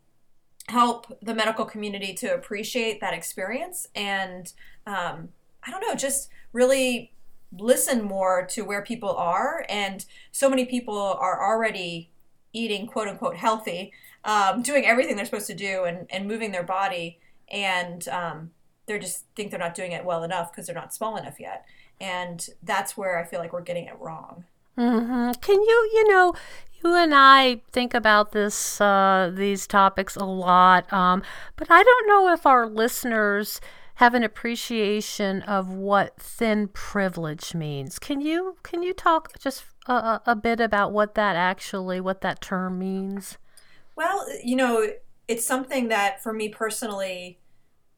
help 0.68 1.16
the 1.22 1.34
medical 1.34 1.64
community 1.64 2.12
to 2.12 2.34
appreciate 2.34 3.00
that 3.00 3.14
experience 3.14 3.86
and 3.94 4.52
um, 4.86 5.28
i 5.64 5.70
don't 5.70 5.80
know 5.80 5.94
just 5.94 6.28
really 6.52 7.12
listen 7.52 8.02
more 8.02 8.46
to 8.46 8.62
where 8.62 8.82
people 8.82 9.14
are. 9.14 9.64
And 9.68 10.04
so 10.32 10.48
many 10.48 10.64
people 10.64 10.98
are 10.98 11.42
already 11.42 12.10
eating 12.52 12.86
quote 12.86 13.08
unquote 13.08 13.36
healthy 13.36 13.92
um, 14.24 14.62
doing 14.62 14.86
everything 14.86 15.16
they're 15.16 15.24
supposed 15.24 15.46
to 15.46 15.54
do 15.54 15.84
and, 15.84 16.06
and 16.10 16.26
moving 16.26 16.52
their 16.52 16.62
body. 16.62 17.18
And 17.48 18.06
um, 18.08 18.50
they 18.86 18.98
just 18.98 19.24
think 19.36 19.50
they're 19.50 19.60
not 19.60 19.74
doing 19.74 19.92
it 19.92 20.04
well 20.04 20.24
enough 20.24 20.50
because 20.50 20.66
they're 20.66 20.74
not 20.74 20.94
small 20.94 21.16
enough 21.16 21.38
yet. 21.38 21.64
And 22.00 22.46
that's 22.62 22.96
where 22.96 23.18
i 23.18 23.24
feel 23.24 23.40
like 23.40 23.52
we're 23.52 23.62
getting 23.62 23.86
it 23.86 23.98
wrong. 23.98 24.44
Mm-hmm. 24.76 25.40
can 25.40 25.54
you 25.56 25.90
you 25.94 26.12
know 26.12 26.34
you 26.82 26.94
and 26.94 27.14
I 27.14 27.60
think 27.70 27.94
about 27.94 28.32
this 28.32 28.80
uh, 28.80 29.30
these 29.32 29.66
topics 29.66 30.16
a 30.16 30.24
lot, 30.24 30.92
um, 30.92 31.22
but 31.56 31.68
I 31.70 31.82
don't 31.82 32.08
know 32.08 32.32
if 32.32 32.46
our 32.46 32.66
listeners 32.66 33.60
have 33.96 34.12
an 34.12 34.22
appreciation 34.22 35.40
of 35.42 35.70
what 35.70 36.20
thin 36.20 36.68
privilege 36.68 37.54
means. 37.54 37.98
Can 37.98 38.20
you 38.20 38.56
can 38.62 38.82
you 38.82 38.92
talk 38.92 39.38
just 39.38 39.64
a, 39.86 40.20
a 40.26 40.36
bit 40.36 40.60
about 40.60 40.92
what 40.92 41.14
that 41.14 41.34
actually 41.34 42.00
what 42.00 42.20
that 42.20 42.40
term 42.40 42.78
means? 42.78 43.38
Well, 43.96 44.26
you 44.44 44.56
know, 44.56 44.86
it's 45.28 45.46
something 45.46 45.88
that 45.88 46.22
for 46.22 46.32
me 46.32 46.50
personally 46.50 47.38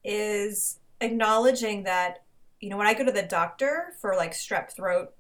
is 0.04 0.78
acknowledging 1.00 1.82
that 1.82 2.23
you 2.61 2.70
know 2.70 2.76
when 2.76 2.87
I 2.87 2.94
go 2.94 3.04
to 3.04 3.12
the 3.12 3.23
doctor 3.23 3.94
for 4.00 4.14
like 4.14 4.32
strep 4.32 4.70
throat 4.70 5.12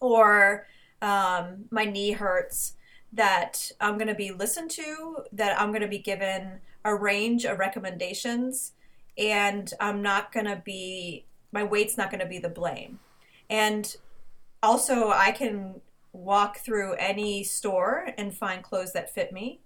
or 0.00 0.66
um, 1.02 1.64
my 1.70 1.84
knee 1.84 2.12
hurts, 2.12 2.74
that 3.12 3.72
I'm 3.80 3.96
going 3.98 4.08
to 4.08 4.14
be 4.14 4.30
listened 4.30 4.70
to, 4.72 5.24
that 5.32 5.60
I'm 5.60 5.70
going 5.70 5.82
to 5.82 5.88
be 5.88 5.98
given 5.98 6.60
a 6.84 6.94
range 6.94 7.44
of 7.44 7.58
recommendations, 7.58 8.72
and 9.18 9.72
I'm 9.80 10.00
not 10.00 10.32
going 10.32 10.46
to 10.46 10.62
be, 10.64 11.24
my 11.52 11.64
weight's 11.64 11.98
not 11.98 12.10
going 12.10 12.20
to 12.20 12.26
be 12.26 12.38
the 12.38 12.48
blame. 12.48 13.00
And 13.48 13.96
also, 14.62 15.10
I 15.10 15.32
can 15.32 15.80
walk 16.12 16.58
through 16.58 16.94
any 16.94 17.42
store 17.44 18.08
and 18.16 18.34
find 18.34 18.62
clothes 18.62 18.92
that 18.92 19.12
fit 19.12 19.32
me. 19.32 19.60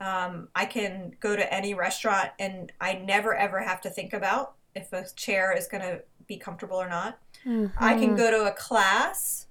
Um, 0.00 0.48
I 0.54 0.64
can 0.64 1.16
go 1.20 1.36
to 1.36 1.54
any 1.54 1.74
restaurant 1.74 2.30
and 2.38 2.72
I 2.80 2.94
never 2.94 3.34
ever 3.34 3.60
have 3.60 3.80
to 3.82 3.90
think 3.90 4.12
about 4.12 4.54
if 4.74 4.92
a 4.92 5.06
chair 5.14 5.56
is 5.56 5.68
going 5.68 5.82
to 5.82 6.02
be 6.26 6.36
comfortable 6.36 6.76
or 6.76 6.88
not. 6.88 7.18
Mm-hmm. 7.46 7.82
I 7.82 7.94
can 7.94 8.16
go 8.16 8.30
to 8.30 8.46
a 8.46 8.52
class 8.52 9.46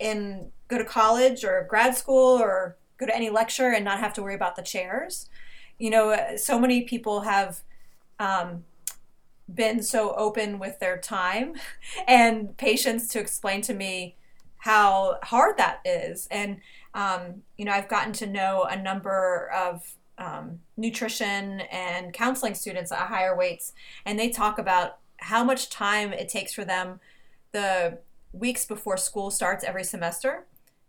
and 0.00 0.50
go 0.68 0.78
to 0.78 0.84
college 0.84 1.44
or 1.44 1.66
grad 1.68 1.96
school 1.96 2.40
or 2.40 2.76
go 2.98 3.06
to 3.06 3.14
any 3.14 3.30
lecture 3.30 3.72
and 3.72 3.84
not 3.84 4.00
have 4.00 4.14
to 4.14 4.22
worry 4.22 4.34
about 4.34 4.56
the 4.56 4.62
chairs. 4.62 5.28
You 5.78 5.90
know, 5.90 6.36
so 6.36 6.58
many 6.58 6.82
people 6.82 7.22
have 7.22 7.62
um, 8.18 8.64
been 9.52 9.82
so 9.82 10.14
open 10.14 10.58
with 10.58 10.78
their 10.78 10.98
time 10.98 11.54
and 12.08 12.56
patience 12.56 13.08
to 13.08 13.20
explain 13.20 13.60
to 13.62 13.74
me 13.74 14.16
how 14.58 15.18
hard 15.22 15.58
that 15.58 15.80
is. 15.84 16.26
And, 16.30 16.60
um, 16.94 17.42
you 17.58 17.64
know, 17.64 17.72
I've 17.72 17.88
gotten 17.88 18.12
to 18.14 18.26
know 18.26 18.64
a 18.64 18.80
number 18.80 19.50
of 19.54 19.94
um, 20.16 20.60
nutrition 20.76 21.60
and 21.60 22.12
counseling 22.12 22.54
students 22.54 22.92
at 22.92 23.08
higher 23.08 23.36
weights, 23.36 23.72
and 24.06 24.18
they 24.18 24.30
talk 24.30 24.58
about 24.58 24.98
how 25.18 25.44
much 25.44 25.68
time 25.68 26.12
it 26.12 26.28
takes 26.28 26.54
for 26.54 26.64
them 26.64 27.00
the 27.52 27.98
weeks 28.34 28.64
before 28.64 28.96
school 28.96 29.30
starts 29.30 29.64
every 29.64 29.84
semester. 29.84 30.46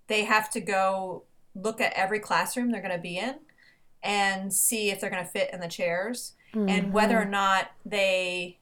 They 0.08 0.26
have 0.26 0.50
to 0.52 0.60
go 0.60 1.24
look 1.54 1.80
at 1.80 1.94
every 1.94 2.20
classroom 2.20 2.72
they're 2.72 2.82
going 2.82 2.96
to 2.96 3.02
be 3.02 3.18
in 3.18 3.36
and 4.04 4.54
see 4.54 4.92
if 4.92 5.00
they're 5.00 5.10
going 5.10 5.24
to 5.24 5.30
fit 5.30 5.50
in 5.54 5.60
the 5.60 5.68
chairs 5.68 6.34
mm-hmm. 6.54 6.70
and 6.70 6.94
whether 6.94 7.20
or 7.20 7.26
not 7.26 7.72
they 7.86 8.60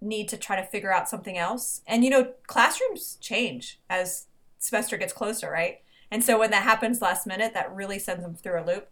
need 0.00 0.28
to 0.28 0.36
try 0.36 0.56
to 0.56 0.64
figure 0.66 0.92
out 0.92 1.08
something 1.08 1.38
else. 1.38 1.82
And 1.86 2.04
you 2.04 2.10
know, 2.10 2.32
classrooms 2.46 3.16
change 3.20 3.80
as 3.88 4.26
semester 4.58 4.96
gets 4.96 5.12
closer, 5.12 5.50
right? 5.50 5.80
And 6.10 6.22
so 6.22 6.38
when 6.38 6.50
that 6.50 6.62
happens 6.62 7.00
last 7.00 7.26
minute, 7.26 7.54
that 7.54 7.74
really 7.74 7.98
sends 7.98 8.22
them 8.22 8.34
through 8.34 8.62
a 8.62 8.66
loop. 8.66 8.88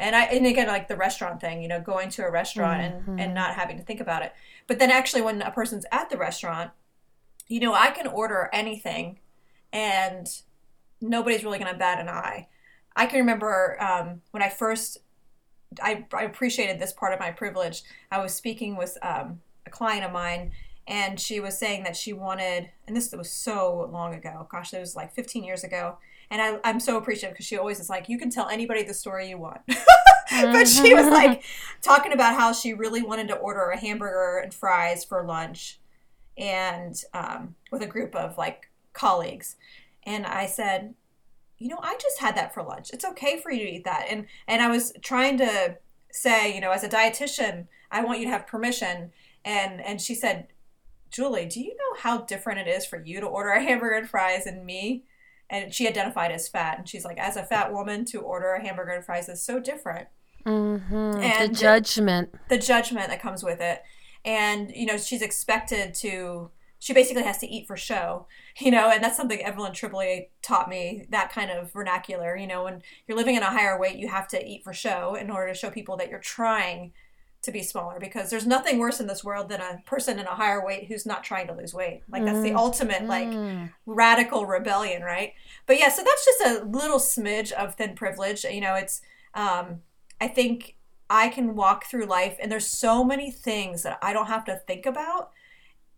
And 0.00 0.16
I 0.16 0.24
and 0.24 0.46
again 0.46 0.68
like 0.68 0.88
the 0.88 0.96
restaurant 0.96 1.40
thing, 1.40 1.62
you 1.62 1.68
know, 1.68 1.80
going 1.80 2.08
to 2.10 2.24
a 2.24 2.30
restaurant 2.30 2.80
mm-hmm. 2.80 3.10
and, 3.10 3.20
and 3.20 3.34
not 3.34 3.54
having 3.54 3.76
to 3.76 3.82
think 3.82 4.00
about 4.00 4.22
it. 4.22 4.32
But 4.66 4.78
then 4.78 4.90
actually 4.90 5.22
when 5.22 5.42
a 5.42 5.50
person's 5.50 5.84
at 5.92 6.08
the 6.08 6.16
restaurant 6.16 6.70
you 7.52 7.60
know, 7.60 7.74
I 7.74 7.90
can 7.90 8.06
order 8.06 8.48
anything 8.50 9.18
and 9.74 10.26
nobody's 11.02 11.44
really 11.44 11.58
going 11.58 11.70
to 11.70 11.78
bat 11.78 12.00
an 12.00 12.08
eye. 12.08 12.48
I 12.96 13.04
can 13.04 13.18
remember 13.20 13.76
um, 13.78 14.22
when 14.30 14.42
I 14.42 14.48
first, 14.48 14.98
I, 15.82 16.06
I, 16.14 16.22
appreciated 16.22 16.78
this 16.78 16.94
part 16.94 17.12
of 17.12 17.20
my 17.20 17.30
privilege. 17.30 17.82
I 18.10 18.22
was 18.22 18.34
speaking 18.34 18.76
with 18.76 18.96
um, 19.02 19.40
a 19.66 19.70
client 19.70 20.04
of 20.04 20.12
mine, 20.12 20.52
and 20.86 21.20
she 21.20 21.40
was 21.40 21.58
saying 21.58 21.84
that 21.84 21.94
she 21.94 22.14
wanted, 22.14 22.70
and 22.86 22.96
this 22.96 23.12
was 23.12 23.30
so 23.30 23.88
long 23.92 24.14
ago. 24.14 24.46
Gosh, 24.50 24.72
it 24.72 24.80
was 24.80 24.96
like 24.96 25.14
15 25.14 25.44
years 25.44 25.62
ago. 25.62 25.98
And 26.30 26.40
I, 26.40 26.58
I'm 26.64 26.80
so 26.80 26.96
appreciative 26.96 27.34
because 27.34 27.46
she 27.46 27.58
always 27.58 27.80
is 27.80 27.90
like, 27.90 28.08
you 28.08 28.18
can 28.18 28.30
tell 28.30 28.48
anybody 28.48 28.82
the 28.82 28.94
story 28.94 29.28
you 29.28 29.36
want. 29.36 29.60
but 30.30 30.66
she 30.66 30.94
was 30.94 31.06
like 31.06 31.44
talking 31.82 32.12
about 32.12 32.34
how 32.34 32.54
she 32.54 32.72
really 32.72 33.02
wanted 33.02 33.28
to 33.28 33.34
order 33.34 33.68
a 33.70 33.78
hamburger 33.78 34.38
and 34.38 34.54
fries 34.54 35.04
for 35.04 35.22
lunch 35.22 35.78
and 36.36 37.02
um, 37.14 37.54
with 37.70 37.82
a 37.82 37.86
group 37.86 38.14
of 38.14 38.38
like 38.38 38.70
colleagues. 38.92 39.56
And 40.04 40.26
i 40.26 40.46
said 40.46 40.94
you 41.58 41.68
know 41.68 41.78
i 41.80 41.96
just 42.00 42.18
had 42.20 42.36
that 42.36 42.52
for 42.54 42.62
lunch. 42.62 42.90
It's 42.92 43.04
okay 43.04 43.40
for 43.40 43.50
you 43.50 43.64
to 43.64 43.72
eat 43.72 43.84
that. 43.84 44.06
And 44.08 44.26
and 44.46 44.62
i 44.62 44.68
was 44.68 44.92
trying 45.02 45.38
to 45.38 45.76
say 46.10 46.54
you 46.54 46.60
know 46.60 46.70
as 46.70 46.84
a 46.84 46.88
dietitian 46.88 47.66
i 47.90 48.02
want 48.02 48.18
you 48.18 48.26
to 48.26 48.32
have 48.32 48.46
permission. 48.46 49.12
And 49.44 49.80
and 49.80 50.00
she 50.00 50.14
said 50.14 50.48
julie 51.10 51.46
do 51.46 51.60
you 51.60 51.76
know 51.76 52.00
how 52.00 52.22
different 52.22 52.60
it 52.60 52.68
is 52.68 52.86
for 52.86 53.02
you 53.04 53.20
to 53.20 53.26
order 53.26 53.50
a 53.50 53.62
hamburger 53.62 53.96
and 53.96 54.08
fries 54.08 54.46
and 54.46 54.64
me? 54.64 55.04
And 55.50 55.72
she 55.72 55.86
identified 55.86 56.32
as 56.32 56.48
fat. 56.48 56.78
And 56.78 56.88
she's 56.88 57.04
like 57.04 57.18
as 57.18 57.36
a 57.36 57.44
fat 57.44 57.72
woman 57.72 58.06
to 58.06 58.20
order 58.20 58.52
a 58.52 58.62
hamburger 58.62 58.92
and 58.92 59.04
fries 59.04 59.28
is 59.28 59.44
so 59.44 59.60
different. 59.60 60.08
Mm-hmm. 60.46 61.22
and 61.22 61.54
the 61.54 61.60
judgment. 61.60 62.34
the 62.48 62.58
judgment 62.58 63.08
that 63.10 63.22
comes 63.22 63.44
with 63.44 63.60
it 63.60 63.80
and 64.24 64.72
you 64.74 64.86
know 64.86 64.96
she's 64.96 65.22
expected 65.22 65.94
to 65.94 66.50
she 66.78 66.92
basically 66.92 67.22
has 67.22 67.38
to 67.38 67.46
eat 67.46 67.66
for 67.66 67.76
show 67.76 68.26
you 68.58 68.70
know 68.70 68.90
and 68.90 69.02
that's 69.02 69.16
something 69.16 69.42
evelyn 69.42 69.72
tribole 69.72 70.26
taught 70.42 70.68
me 70.68 71.06
that 71.10 71.32
kind 71.32 71.50
of 71.50 71.72
vernacular 71.72 72.36
you 72.36 72.46
know 72.46 72.64
when 72.64 72.82
you're 73.06 73.16
living 73.16 73.36
in 73.36 73.42
a 73.42 73.50
higher 73.50 73.78
weight 73.78 73.96
you 73.96 74.08
have 74.08 74.28
to 74.28 74.44
eat 74.44 74.64
for 74.64 74.72
show 74.72 75.14
in 75.14 75.30
order 75.30 75.48
to 75.48 75.58
show 75.58 75.70
people 75.70 75.96
that 75.96 76.08
you're 76.08 76.18
trying 76.18 76.92
to 77.42 77.50
be 77.50 77.62
smaller 77.62 77.98
because 77.98 78.30
there's 78.30 78.46
nothing 78.46 78.78
worse 78.78 79.00
in 79.00 79.08
this 79.08 79.24
world 79.24 79.48
than 79.48 79.60
a 79.60 79.82
person 79.84 80.18
in 80.20 80.26
a 80.26 80.34
higher 80.34 80.64
weight 80.64 80.86
who's 80.86 81.04
not 81.04 81.24
trying 81.24 81.48
to 81.48 81.52
lose 81.52 81.74
weight 81.74 82.02
like 82.08 82.24
that's 82.24 82.42
the 82.42 82.50
mm. 82.50 82.56
ultimate 82.56 83.04
like 83.04 83.28
mm. 83.28 83.68
radical 83.84 84.46
rebellion 84.46 85.02
right 85.02 85.32
but 85.66 85.76
yeah 85.78 85.88
so 85.88 86.04
that's 86.04 86.24
just 86.24 86.40
a 86.40 86.64
little 86.64 87.00
smidge 87.00 87.50
of 87.52 87.74
thin 87.74 87.96
privilege 87.96 88.44
you 88.44 88.60
know 88.60 88.76
it's 88.76 89.00
um 89.34 89.80
i 90.20 90.28
think 90.28 90.76
I 91.12 91.28
can 91.28 91.54
walk 91.54 91.84
through 91.84 92.06
life 92.06 92.38
and 92.40 92.50
there's 92.50 92.66
so 92.66 93.04
many 93.04 93.30
things 93.30 93.82
that 93.82 93.98
I 94.00 94.14
don't 94.14 94.28
have 94.28 94.46
to 94.46 94.56
think 94.66 94.86
about. 94.86 95.30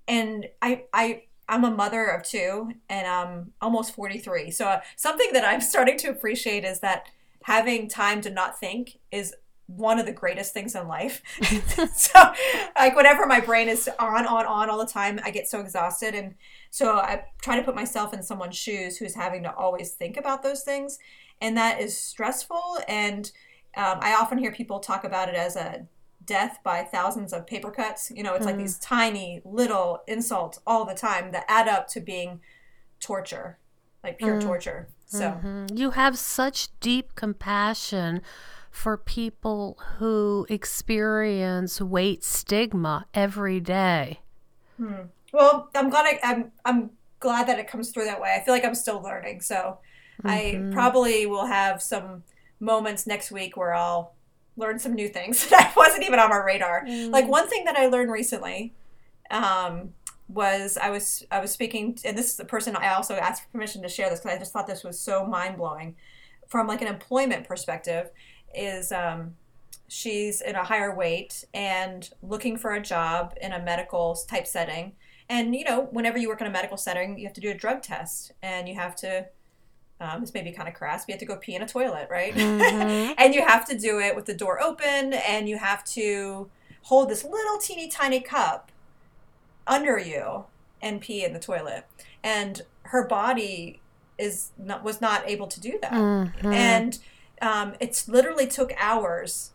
And 0.09 0.47
I 0.61 0.83
I 0.93 1.23
I'm 1.49 1.63
a 1.63 1.71
mother 1.71 2.07
of 2.07 2.25
two 2.25 2.73
and 2.89 3.07
I'm 3.07 3.53
almost 3.61 3.95
43. 3.95 4.51
So 4.51 4.67
uh, 4.67 4.81
something 4.97 5.29
that 5.33 5.45
I'm 5.45 5.61
starting 5.73 5.97
to 5.99 6.09
appreciate 6.09 6.65
is 6.65 6.81
that 6.81 7.07
having 7.45 7.89
time 7.89 8.23
to 8.23 8.31
not 8.31 8.59
think 8.59 8.99
is 9.13 9.37
one 9.67 10.01
of 10.01 10.05
the 10.05 10.13
greatest 10.13 10.53
things 10.53 10.75
in 10.75 10.89
life. 10.89 11.23
so 11.95 12.33
like 12.77 12.97
whenever 12.97 13.25
my 13.25 13.39
brain 13.39 13.69
is 13.69 13.89
on 14.01 14.27
on 14.27 14.47
on 14.47 14.69
all 14.69 14.79
the 14.79 14.93
time, 14.93 15.21
I 15.25 15.31
get 15.31 15.49
so 15.49 15.61
exhausted 15.61 16.17
and 16.17 16.35
so 16.71 16.97
I 16.97 17.23
try 17.41 17.55
to 17.57 17.63
put 17.63 17.77
myself 17.77 18.13
in 18.13 18.23
someone's 18.25 18.57
shoes 18.57 18.97
who's 18.97 19.15
having 19.15 19.45
to 19.45 19.55
always 19.55 19.93
think 19.93 20.17
about 20.17 20.43
those 20.43 20.65
things 20.65 20.99
and 21.41 21.57
that 21.57 21.81
is 21.81 21.97
stressful 21.97 22.81
and 22.89 23.31
um, 23.77 23.99
I 24.01 24.15
often 24.15 24.39
hear 24.39 24.53
people 24.53 24.81
talk 24.81 25.05
about 25.05 25.29
it 25.29 25.35
as 25.35 25.57
a 25.57 25.87
death 26.25 26.59
by 26.65 26.85
thousands 26.85 27.33
of 27.33 27.47
paper 27.47 27.71
cuts. 27.71 28.11
You 28.15 28.23
know, 28.23 28.35
it's 28.35 28.47
like 28.47 28.57
these 28.59 28.79
tiny 28.79 29.43
little 29.45 30.03
insults 30.07 30.59
all 30.67 30.85
the 30.85 30.95
time 30.95 31.33
that 31.33 31.45
add 31.49 31.69
up 31.69 31.87
to 31.89 32.01
being 32.01 32.41
torture, 33.01 33.59
like 34.03 34.19
pure 34.19 34.41
torture. 34.41 34.89
So, 35.07 35.33
Mhm. 35.43 35.79
You 35.79 35.91
have 35.91 36.19
such 36.19 36.69
deep 36.81 37.15
compassion 37.15 38.23
for 38.71 38.97
people 38.97 39.79
who 39.99 40.47
experience 40.49 41.81
weight 41.81 42.25
stigma 42.25 43.07
every 43.15 43.61
day. 43.61 44.21
well, 45.33 45.69
I'm 45.75 45.91
glad 45.91 46.07
I, 46.07 46.19
I'm 46.23 46.53
I'm 46.65 46.91
glad 47.21 47.47
that 47.49 47.59
it 47.59 47.69
comes 47.69 47.91
through 47.91 48.05
that 48.07 48.21
way. 48.21 48.35
I 48.37 48.45
feel 48.45 48.55
like 48.55 48.65
I'm 48.65 48.75
still 48.75 49.01
learning, 49.03 49.41
so 49.41 49.79
I 50.25 50.63
probably 50.73 51.27
will 51.27 51.47
have 51.47 51.83
some 51.83 52.23
moments 52.61 53.07
next 53.07 53.31
week 53.31 53.57
where 53.57 53.75
I'll 53.75 54.15
learn 54.57 54.79
some 54.79 54.95
new 54.95 55.09
things 55.09 55.47
that 55.51 55.75
wasn't 55.77 56.05
even 56.05 56.19
on 56.19 56.31
my 56.31 56.37
radar. 56.37 56.85
Like 56.87 57.29
one 57.29 57.49
thing 57.49 57.65
that 57.65 57.77
I 57.77 57.87
learned 57.87 58.11
recently 58.11 58.75
um, 59.31 59.95
was 60.29 60.77
I 60.77 60.91
was 60.91 61.25
I 61.31 61.41
was 61.41 61.51
speaking, 61.51 61.99
and 62.05 62.17
this 62.17 62.31
is 62.31 62.37
the 62.37 62.45
person 62.45 62.77
I 62.77 62.95
also 62.95 63.15
asked 63.15 63.51
permission 63.53 63.83
to 63.83 63.89
share 63.89 64.11
this 64.11 64.21
because 64.21 64.37
I 64.37 64.39
just 64.39 64.53
thought 64.53 64.67
this 64.67 64.85
was 64.85 64.99
so 64.99 65.27
mind 65.27 65.57
blowing 65.57 65.97
from 66.49 66.67
like 66.67 66.83
an 66.83 66.89
employment 66.89 67.47
perspective. 67.47 68.11
Is 68.55 68.93
um, 68.93 69.35
she's 69.89 70.41
in 70.41 70.55
a 70.55 70.65
higher 70.65 70.95
weight 70.95 71.45
and 71.53 72.09
looking 72.23 72.57
for 72.57 72.75
a 72.75 72.81
job 72.81 73.35
in 73.41 73.53
a 73.53 73.63
medical 73.63 74.15
type 74.29 74.47
setting. 74.47 74.93
And 75.29 75.55
you 75.55 75.65
know, 75.65 75.89
whenever 75.91 76.19
you 76.19 76.29
work 76.29 76.41
in 76.41 76.47
a 76.47 76.51
medical 76.51 76.77
setting, 76.77 77.19
you 77.19 77.25
have 77.25 77.35
to 77.35 77.41
do 77.41 77.51
a 77.51 77.55
drug 77.55 77.83
test, 77.83 78.33
and 78.43 78.69
you 78.69 78.75
have 78.75 78.95
to. 78.97 79.27
Um, 80.01 80.21
this 80.21 80.35
may 80.35 80.43
be 80.43 80.53
kind 80.53 80.69
of 80.69 80.75
crass, 80.75 81.05
but 81.05 81.09
you 81.09 81.13
have 81.15 81.21
to 81.21 81.27
go 81.27 81.37
pee 81.37 81.55
in 81.55 81.63
a 81.63 81.69
toilet, 81.69 82.09
right? 82.11 82.37
and 83.19 83.35
you 83.35 83.45
have 83.47 83.65
to 83.69 83.79
do 83.79 84.01
it 84.01 84.15
with 84.17 84.27
the 84.27 84.35
door 84.35 84.61
open, 84.63 85.15
and 85.15 85.49
you 85.49 85.57
have 85.59 85.85
to 85.87 86.51
hold 86.83 87.09
this 87.09 87.25
little 87.25 87.59
teeny 87.59 87.89
tiny 87.89 88.21
cup 88.21 88.71
under 89.67 89.99
you 89.99 90.45
and 90.83 91.01
pee 91.01 91.25
in 91.25 91.33
the 91.33 91.39
toilet. 91.41 91.87
And 92.23 92.63
her 92.83 93.07
body 93.07 93.81
is 94.19 94.51
not 94.59 94.85
was 94.85 95.01
not 95.01 95.29
able 95.29 95.47
to 95.47 95.61
do 95.61 95.79
that, 95.81 95.93
Mhm. 95.93 96.45
and 96.45 96.99
um, 97.43 97.75
it's 97.81 98.07
literally 98.09 98.47
took 98.47 98.73
hours 98.79 99.51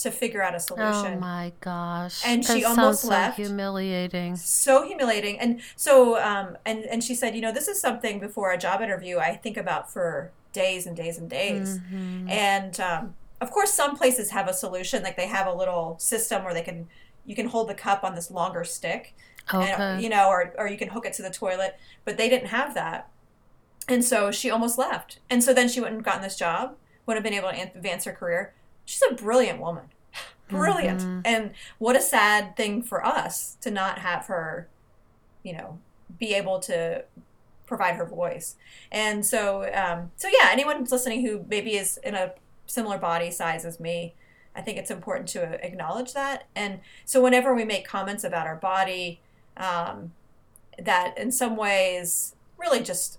to 0.00 0.10
figure 0.10 0.42
out 0.42 0.54
a 0.54 0.60
solution. 0.60 1.14
Oh 1.14 1.20
my 1.20 1.52
gosh. 1.60 2.22
And 2.24 2.44
she 2.44 2.60
That 2.62 2.70
almost 2.70 2.76
sounds 2.76 3.00
so 3.02 3.08
left. 3.08 3.36
humiliating. 3.36 4.36
so 4.36 4.86
humiliating 4.86 5.38
and 5.38 5.60
so 5.76 6.20
um 6.20 6.56
and 6.64 6.84
and 6.84 7.04
she 7.04 7.14
said 7.14 7.34
you 7.34 7.40
know 7.42 7.52
this 7.52 7.68
is 7.68 7.80
something 7.80 8.18
before 8.18 8.52
a 8.52 8.58
job 8.58 8.80
interview 8.80 9.18
i 9.18 9.34
think 9.36 9.56
about 9.56 9.92
for 9.92 10.30
days 10.52 10.86
and 10.86 10.96
days 10.96 11.18
and 11.18 11.28
days 11.30 11.78
Mhm. 11.78 12.28
and 12.30 12.80
um, 12.80 13.14
of 13.40 13.50
course 13.50 13.72
some 13.72 13.96
places 13.96 14.30
have 14.30 14.48
a 14.48 14.52
solution 14.54 15.02
like 15.02 15.16
they 15.16 15.26
have 15.26 15.46
a 15.46 15.52
little 15.54 15.96
system 15.98 16.44
where 16.44 16.54
they 16.54 16.62
can 16.62 16.88
you 17.26 17.34
can 17.36 17.46
hold 17.48 17.68
the 17.68 17.74
cup 17.74 18.02
on 18.04 18.14
this 18.14 18.30
longer 18.30 18.64
stick 18.64 19.14
Okay. 19.52 19.72
and, 19.72 20.02
you 20.02 20.08
know 20.08 20.28
or, 20.28 20.54
or 20.58 20.66
you 20.68 20.76
can 20.78 20.88
hook 20.88 21.04
it 21.06 21.12
to 21.14 21.22
the 21.22 21.30
toilet 21.30 21.76
but 22.04 22.16
they 22.16 22.28
didn't 22.28 22.48
have 22.48 22.74
that 22.74 23.08
and 23.88 24.04
so 24.04 24.30
she 24.30 24.50
almost 24.50 24.78
left 24.78 25.18
and 25.28 25.42
so 25.44 25.52
then 25.52 25.68
she 25.68 25.80
wouldn't 25.80 25.98
have 25.98 26.04
gotten 26.04 26.22
this 26.22 26.36
job 26.36 26.76
wouldn't 27.06 27.24
have 27.24 27.30
been 27.32 27.38
able 27.38 27.50
to 27.50 27.76
advance 27.76 28.04
her 28.04 28.12
career 28.12 28.52
she's 28.90 29.02
a 29.08 29.14
brilliant 29.14 29.60
woman. 29.60 29.84
Brilliant. 30.48 31.00
Mhm. 31.00 31.22
and 31.24 31.50
what 31.78 31.94
a 31.94 32.00
sad 32.00 32.56
thing 32.56 32.82
for 32.82 33.04
us 33.06 33.56
to 33.60 33.70
not 33.70 34.00
have 34.00 34.26
her 34.26 34.66
you 35.44 35.52
know 35.52 35.78
be 36.18 36.34
able 36.34 36.58
to 36.58 37.04
provide 37.66 37.94
her 37.94 38.04
voice. 38.04 38.56
And 38.90 39.24
so 39.24 39.62
um, 39.72 40.10
so 40.16 40.26
yeah 40.28 40.48
anyone 40.50 40.78
who's 40.78 40.90
listening 40.90 41.24
who 41.24 41.44
maybe 41.48 41.76
is 41.76 41.98
in 41.98 42.14
a 42.16 42.32
similar 42.66 42.98
body 42.98 43.30
size 43.30 43.64
as 43.64 43.78
me 43.80 44.14
i 44.54 44.60
think 44.60 44.78
it's 44.78 44.90
important 44.90 45.28
to 45.28 45.42
acknowledge 45.64 46.12
that. 46.14 46.46
And 46.56 46.80
so 47.04 47.22
whenever 47.22 47.54
we 47.54 47.64
make 47.64 47.86
comments 47.86 48.24
about 48.24 48.46
our 48.48 48.56
body 48.56 49.20
um, 49.56 50.12
that 50.78 51.16
in 51.16 51.30
some 51.30 51.56
ways 51.56 52.34
really 52.58 52.80
just 52.82 53.18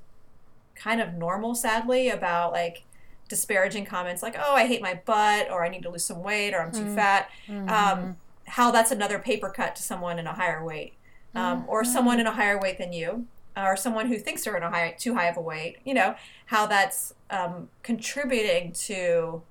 kind 0.75 0.99
of 0.99 1.13
normal 1.13 1.55
sadly 1.55 2.09
about 2.09 2.51
like 2.51 2.83
disparaging 3.31 3.85
comments 3.85 4.21
like 4.21 4.35
oh 4.37 4.53
i 4.53 4.65
hate 4.67 4.81
my 4.81 4.93
butt 5.05 5.49
or 5.49 5.63
i 5.65 5.69
need 5.69 5.81
to 5.81 5.89
lose 5.89 6.05
some 6.05 6.21
weight 6.21 6.53
or 6.53 6.61
i'm 6.61 6.71
too 6.71 6.81
Mm. 6.83 6.95
fat 6.95 7.29
Mm-hmm. 7.47 7.69
um, 7.69 8.17
how 8.45 8.69
that's 8.71 8.91
another 8.91 9.17
paper 9.17 9.49
cut 9.49 9.75
to 9.77 9.81
someone 9.83 10.19
in 10.19 10.27
a 10.27 10.33
higher 10.33 10.63
weight 10.63 10.93
um, 11.33 11.63
or 11.67 11.85
someone 11.85 12.19
in 12.19 12.27
a 12.27 12.31
higher 12.33 12.59
weight 12.59 12.77
than 12.77 12.91
you 12.91 13.25
or 13.55 13.77
someone 13.77 14.07
who 14.07 14.17
thinks 14.17 14.43
they're 14.43 14.57
in 14.57 14.63
a 14.63 14.69
high 14.69 14.93
too 14.99 15.13
high 15.15 15.27
of 15.27 15.37
a 15.37 15.41
weight 15.41 15.77
you 15.85 15.93
know 15.93 16.13
how 16.47 16.65
that's 16.65 17.13
um, 17.29 17.69
contributing 17.83 18.73
to 18.73 19.41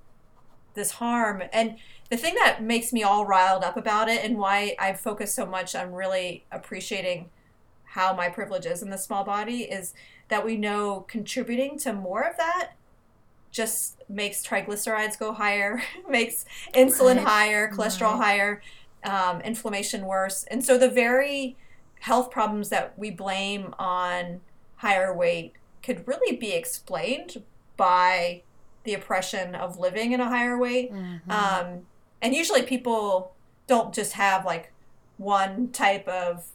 this 0.75 0.91
harm 0.91 1.41
and 1.51 1.75
the 2.11 2.17
thing 2.17 2.35
that 2.35 2.61
makes 2.61 2.93
me 2.93 3.01
all 3.03 3.25
riled 3.25 3.63
up 3.63 3.75
about 3.77 4.07
it 4.07 4.23
and 4.23 4.37
why 4.37 4.75
i 4.79 4.93
focus 4.93 5.33
so 5.33 5.45
much 5.45 5.73
on 5.75 5.91
really 5.91 6.45
appreciating 6.51 7.29
how 7.95 8.13
my 8.15 8.29
privilege 8.29 8.65
is 8.65 8.81
in 8.83 8.89
the 8.91 8.97
small 8.97 9.23
body 9.23 9.61
is 9.63 9.93
that 10.29 10.45
we 10.45 10.55
know 10.55 11.01
contributing 11.09 11.77
to 11.79 11.91
more 11.91 12.21
of 12.21 12.37
that 12.37 12.71
just 13.51 14.01
makes 14.09 14.45
triglycerides 14.45 15.19
go 15.19 15.33
higher, 15.33 15.81
makes 16.09 16.45
insulin 16.73 17.17
Right. 17.17 17.27
higher, 17.27 17.71
cholesterol 17.71 18.17
Right. 18.17 18.23
higher, 18.23 18.61
um, 19.03 19.41
inflammation 19.41 20.05
worse. 20.05 20.43
And 20.45 20.63
so 20.63 20.77
the 20.77 20.89
very 20.89 21.57
health 21.99 22.31
problems 22.31 22.69
that 22.69 22.97
we 22.97 23.11
blame 23.11 23.73
on 23.77 24.41
higher 24.75 25.13
weight 25.15 25.53
could 25.83 26.07
really 26.07 26.35
be 26.35 26.53
explained 26.53 27.43
by 27.77 28.43
the 28.83 28.93
oppression 28.93 29.53
of 29.53 29.77
living 29.77 30.11
in 30.11 30.19
a 30.19 30.29
higher 30.29 30.57
weight. 30.57 30.91
Mhm. 30.91 31.29
Um, 31.31 31.87
and 32.21 32.33
usually 32.33 32.63
people 32.63 33.35
don't 33.67 33.93
just 33.93 34.13
have 34.13 34.45
like 34.45 34.73
one 35.17 35.71
type 35.71 36.07
of 36.07 36.45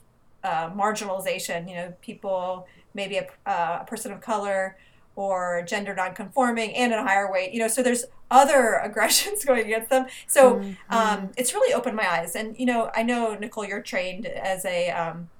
uh, 0.43 0.71
marginalization. 0.71 1.69
You 1.69 1.75
know, 1.77 1.95
people, 2.01 2.69
maybe 2.95 3.17
a, 3.17 3.27
uh, 3.47 3.79
a 3.83 3.85
person 3.85 4.13
of 4.13 4.21
color 4.21 4.77
or 5.17 5.63
gender 5.67 5.95
nonconforming 5.95 6.75
and 6.75 6.93
in 6.93 6.99
a 6.99 7.03
higher 7.03 7.31
weight. 7.31 7.53
You 7.53 7.61
know, 7.61 7.69
so 7.69 7.83
there's 7.83 8.05
other 8.31 8.75
aggressions 8.85 9.45
going 9.45 9.65
against 9.65 9.91
them. 9.91 10.07
So 10.27 10.63
um, 10.91 11.31
it's 11.37 11.55
really 11.55 11.75
opened 11.75 11.97
my 11.97 12.09
eyes. 12.09 12.37
And, 12.37 12.59
you 12.59 12.67
know, 12.67 12.91
I 12.95 13.03
know, 13.03 13.35
Nicole, 13.35 13.65
you're 13.65 13.83
trained 13.83 14.27
as 14.27 14.65
a 14.65 14.91
um, 14.91 15.31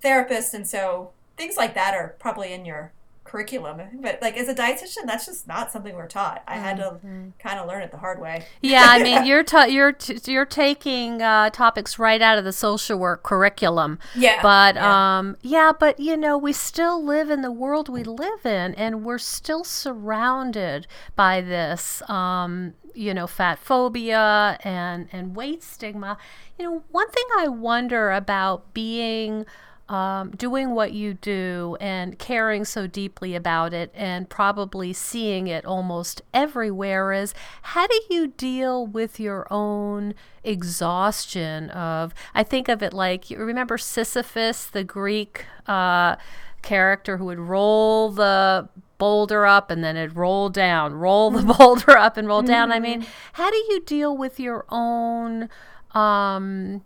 therapist. 0.00 0.52
And 0.52 0.68
so 0.68 1.12
things 1.36 1.56
like 1.56 1.74
that 1.74 1.94
are 1.94 2.16
probably 2.18 2.52
in 2.52 2.64
your 2.64 2.92
curriculum. 3.32 3.80
But 4.00 4.20
like 4.20 4.36
as 4.36 4.46
a 4.48 4.54
dietitian, 4.54 5.06
that's 5.06 5.24
just 5.24 5.48
not 5.48 5.72
something 5.72 5.96
we're 5.96 6.06
taught. 6.06 6.44
I 6.46 6.56
had 6.56 6.76
to 6.76 7.00
kind 7.38 7.58
of 7.58 7.66
learn 7.66 7.82
it 7.82 7.90
the 7.90 7.96
hard 7.96 8.20
way. 8.20 8.44
yeah, 8.60 8.86
I 8.90 9.02
mean, 9.02 9.24
you're 9.26 9.42
ta- 9.42 9.64
you're 9.64 9.92
t- 9.92 10.18
you're 10.30 10.44
taking 10.44 11.22
uh, 11.22 11.48
topics 11.48 11.98
right 11.98 12.20
out 12.20 12.36
of 12.36 12.44
the 12.44 12.52
social 12.52 12.98
work 12.98 13.22
curriculum. 13.22 13.98
Yeah. 14.14 14.42
But 14.42 14.74
yeah. 14.74 15.18
um, 15.18 15.36
yeah, 15.40 15.72
but 15.78 15.98
you 15.98 16.14
know, 16.16 16.36
we 16.36 16.52
still 16.52 17.02
live 17.02 17.30
in 17.30 17.40
the 17.40 17.50
world 17.50 17.88
we 17.88 18.04
live 18.04 18.44
in, 18.44 18.74
and 18.74 19.02
we're 19.02 19.18
still 19.18 19.64
surrounded 19.64 20.86
by 21.16 21.40
this, 21.40 22.02
um, 22.10 22.74
you 22.94 23.14
know, 23.14 23.26
fat 23.26 23.58
phobia 23.58 24.58
and 24.62 25.08
and 25.10 25.34
weight 25.34 25.62
stigma. 25.62 26.18
You 26.58 26.66
know, 26.66 26.84
one 26.90 27.10
thing 27.10 27.24
I 27.38 27.48
wonder 27.48 28.12
about 28.12 28.74
being. 28.74 29.46
Um, 29.88 30.30
doing 30.30 30.70
what 30.70 30.92
you 30.92 31.12
do 31.12 31.76
and 31.78 32.18
caring 32.18 32.64
so 32.64 32.86
deeply 32.86 33.34
about 33.34 33.74
it 33.74 33.90
and 33.94 34.26
probably 34.26 34.94
seeing 34.94 35.48
it 35.48 35.66
almost 35.66 36.22
everywhere 36.32 37.12
is 37.12 37.34
how 37.60 37.86
do 37.88 38.00
you 38.08 38.28
deal 38.28 38.86
with 38.86 39.20
your 39.20 39.46
own 39.50 40.14
exhaustion 40.44 41.68
of 41.70 42.14
i 42.32 42.42
think 42.42 42.68
of 42.68 42.82
it 42.82 42.94
like 42.94 43.28
you 43.28 43.36
remember 43.36 43.76
sisyphus 43.76 44.64
the 44.64 44.84
greek 44.84 45.44
uh, 45.66 46.16
character 46.62 47.18
who 47.18 47.26
would 47.26 47.40
roll 47.40 48.08
the 48.08 48.68
boulder 48.98 49.44
up 49.44 49.68
and 49.68 49.82
then 49.82 49.96
it'd 49.96 50.16
roll 50.16 50.48
down 50.48 50.94
roll 50.94 51.30
the 51.30 51.42
boulder 51.58 51.98
up 51.98 52.16
and 52.16 52.28
roll 52.28 52.40
down? 52.40 52.70
I 52.70 52.78
mean 52.78 53.04
how 53.32 53.50
do 53.50 53.56
you 53.56 53.82
deal 53.84 54.16
with 54.16 54.38
your 54.38 54.64
own 54.68 55.48
um, 55.92 56.84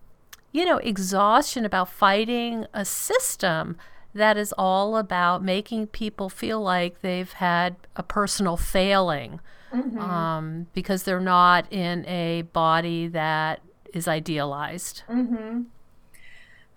you 0.57 0.65
know, 0.65 0.79
exhaustion 0.79 1.67
about 1.67 1.87
fighting 1.87 2.65
a 2.73 2.83
system 2.83 3.77
that 4.15 4.39
is 4.39 4.55
all 4.57 4.97
about 4.97 5.45
making 5.45 5.87
people 5.89 6.31
feel 6.31 6.63
like 6.63 7.03
they've 7.03 7.33
had 7.35 7.77
a 7.95 8.03
personal 8.03 8.57
failing 8.57 9.39
um, 9.99 10.67
because 10.73 11.03
they're 11.03 11.21
not 11.21 11.71
in 11.71 12.07
a 12.07 12.41
body 12.55 13.07
that 13.09 13.61
is 13.93 14.09
idealized. 14.09 15.03
Mm-hmm. 15.11 15.65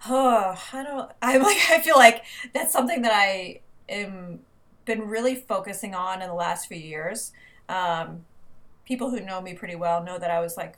Oh, 0.10 0.62
I 0.74 0.84
don't. 0.84 1.12
I'm 1.22 1.42
like. 1.50 1.58
I 1.70 1.80
feel 1.80 1.96
like 1.96 2.26
that's 2.54 2.74
something 2.74 3.02
that 3.04 3.13
I 3.13 3.62
am 3.88 4.39
been 4.84 5.08
really 5.08 5.36
focusing 5.36 5.96
on 5.96 6.22
in 6.22 6.28
the 6.28 6.36
last 6.36 6.68
few 6.68 6.78
years. 6.78 7.32
Um, 7.70 8.26
people 8.84 9.10
who 9.10 9.22
know 9.22 9.39
me 9.39 9.54
pretty 9.54 9.76
well 9.76 10.04
know 10.04 10.18
that 10.18 10.32
I 10.32 10.42
was 10.42 10.58
like 10.58 10.76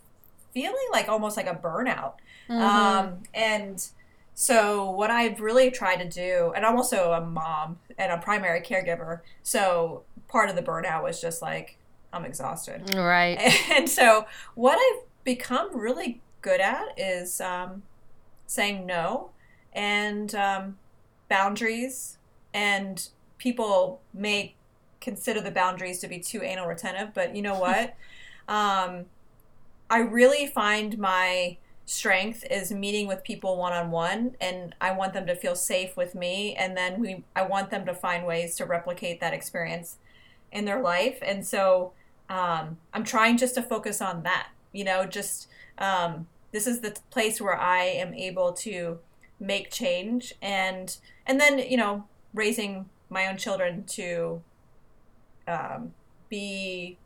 feeling 0.54 0.88
like 0.92 1.10
almost 1.10 1.38
like 1.38 1.48
a 1.48 1.56
burnout. 1.56 2.14
Um, 2.60 3.24
and 3.34 3.86
so 4.34 4.90
what 4.90 5.12
I've 5.12 5.40
really 5.40 5.72
tried 5.72 5.98
to 5.98 6.10
do, 6.10 6.52
and 6.56 6.66
I'm 6.66 6.76
also 6.76 7.12
a 7.14 7.22
mom 7.22 7.80
and 7.98 8.12
a 8.12 8.18
primary 8.18 8.62
caregiver, 8.62 9.22
so 9.44 10.04
part 10.28 10.50
of 10.50 10.56
the 10.56 10.62
burnout 10.62 11.04
was 11.04 11.22
just 11.22 11.42
like 11.42 11.78
I'm 12.14 12.26
exhausted. 12.26 12.94
Right. 12.96 13.40
And 13.72 13.90
so, 13.90 14.26
what 14.56 14.78
I've 14.78 15.06
become 15.24 15.76
really 15.78 16.22
good 16.42 16.60
at 16.60 16.98
is 16.98 17.40
um, 17.40 17.84
saying 18.48 18.86
no 18.86 19.32
and 19.74 20.34
um, 20.36 20.78
boundaries. 21.30 22.18
And 22.54 23.08
people 23.38 24.02
may 24.14 24.56
consider 25.00 25.42
the 25.42 25.52
boundaries 25.52 26.00
to 26.00 26.08
be 26.08 26.20
too 26.20 26.44
anal 26.44 26.68
retentive, 26.68 27.14
but 27.14 27.36
you 27.36 27.42
know 27.42 27.60
what? 27.60 27.96
um, 28.48 29.06
I 29.90 30.00
really 30.00 30.48
find 30.48 30.98
my 30.98 31.58
strength 31.86 32.46
is 32.50 32.72
meeting 32.72 33.08
with 33.08 33.24
people 33.24 33.58
one 33.58 33.74
on 33.74 33.92
one 33.92 34.36
and 34.40 34.74
I 34.80 34.92
want 34.92 35.14
them 35.14 35.26
to 35.28 35.36
feel 35.36 35.56
safe 35.56 35.98
with 35.98 36.16
me 36.16 36.56
and 36.56 36.78
then 36.78 37.00
we 37.00 37.24
I 37.36 37.44
want 37.44 37.70
them 37.70 37.86
to 37.86 37.94
find 37.94 38.26
ways 38.26 38.56
to 38.58 38.66
replicate 38.66 39.20
that 39.20 39.34
experience 39.34 39.98
in 40.52 40.66
their 40.66 40.82
life. 40.82 41.20
And 41.22 41.46
so 41.46 41.94
um, 42.30 42.78
I'm 42.94 43.04
trying 43.04 43.38
just 43.38 43.56
to 43.56 43.62
focus 43.62 44.02
on 44.02 44.24
that 44.24 44.50
you 44.72 44.84
know 44.84 45.06
just 45.06 45.48
um, 45.78 46.28
this 46.52 46.68
is 46.68 46.82
the 46.82 46.96
place 47.10 47.42
where 47.42 47.58
I 47.58 47.84
am 47.84 48.14
able 48.14 48.54
to 48.54 49.00
make 49.40 49.72
change 49.72 50.34
and 50.42 50.96
and 51.26 51.40
then 51.40 51.60
you 51.60 51.78
know 51.78 52.06
raising 52.34 52.90
my 53.10 53.28
own 53.28 53.38
children 53.38 53.84
to 53.86 54.42
um, 55.48 55.94
be 56.30 56.98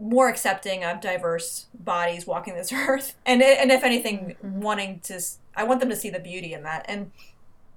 more 0.00 0.28
accepting 0.28 0.84
of 0.84 1.00
diverse 1.00 1.66
bodies 1.74 2.26
walking 2.26 2.54
this 2.54 2.72
earth 2.72 3.14
and 3.26 3.42
and 3.42 3.70
if 3.70 3.84
anything 3.84 4.36
mm-hmm. 4.44 4.60
wanting 4.60 5.00
to 5.00 5.20
i 5.54 5.64
want 5.64 5.80
them 5.80 5.88
to 5.88 5.96
see 5.96 6.10
the 6.10 6.20
beauty 6.20 6.52
in 6.52 6.62
that 6.62 6.84
and 6.88 7.10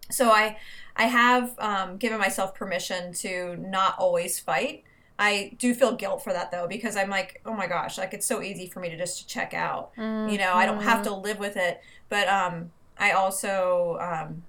so 0.09 0.29
i 0.31 0.57
i 0.95 1.03
have 1.03 1.57
um, 1.59 1.97
given 1.97 2.17
myself 2.19 2.55
permission 2.55 3.13
to 3.13 3.55
not 3.57 3.95
always 3.97 4.39
fight 4.39 4.83
i 5.19 5.51
do 5.59 5.73
feel 5.73 5.95
guilt 5.95 6.23
for 6.23 6.33
that 6.33 6.51
though 6.51 6.67
because 6.67 6.95
i'm 6.95 7.09
like 7.09 7.41
oh 7.45 7.53
my 7.53 7.67
gosh 7.67 7.97
like 7.97 8.13
it's 8.13 8.25
so 8.25 8.41
easy 8.41 8.67
for 8.67 8.79
me 8.79 8.89
to 8.89 8.97
just 8.97 9.27
check 9.27 9.53
out 9.53 9.95
mm-hmm. 9.95 10.29
you 10.29 10.37
know 10.37 10.53
i 10.53 10.65
don't 10.65 10.81
have 10.81 11.03
to 11.03 11.13
live 11.13 11.39
with 11.39 11.57
it 11.57 11.81
but 12.09 12.27
um 12.27 12.71
i 12.97 13.11
also 13.11 13.97
um 13.99 14.43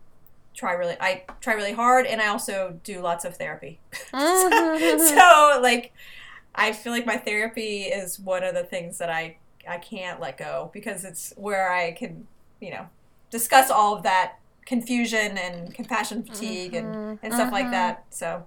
try 0.55 0.73
really 0.73 0.97
i 1.01 1.25
try 1.41 1.55
really 1.55 1.73
hard 1.73 2.07
and 2.07 2.21
i 2.21 2.29
also 2.29 2.79
do 2.85 3.01
lots 3.01 3.25
of 3.25 3.37
therapy 3.37 3.81
mm-hmm. 4.13 4.99
so, 4.99 5.07
so 5.15 5.61
like 5.61 5.93
I 6.55 6.73
feel 6.73 6.93
like 6.93 7.07
my 7.07 7.17
therapy 7.17 7.83
is 7.83 8.19
one 8.19 8.45
of 8.45 8.55
the 8.55 8.65
things 8.65 8.99
that 8.99 9.11
I 9.11 9.39
I 9.69 9.79
can't 9.79 10.21
let 10.21 10.39
go 10.39 10.71
because 10.73 11.05
it's 11.05 11.33
where 11.37 11.73
I 11.73 11.93
can, 11.93 12.27
you 12.61 12.71
know, 12.71 12.87
discuss 13.31 13.71
all 13.71 13.97
of 13.97 14.03
that 14.03 14.39
confusion 14.67 15.39
and 15.39 15.75
compassion 15.75 16.23
fatigue 16.23 16.73
mm-hmm. 16.73 16.87
and, 16.87 17.19
and 17.23 17.35
stuff 17.35 17.53
like 17.53 17.71
that. 17.71 17.99
Mm-hmm. 17.99 18.15
So 18.15 18.47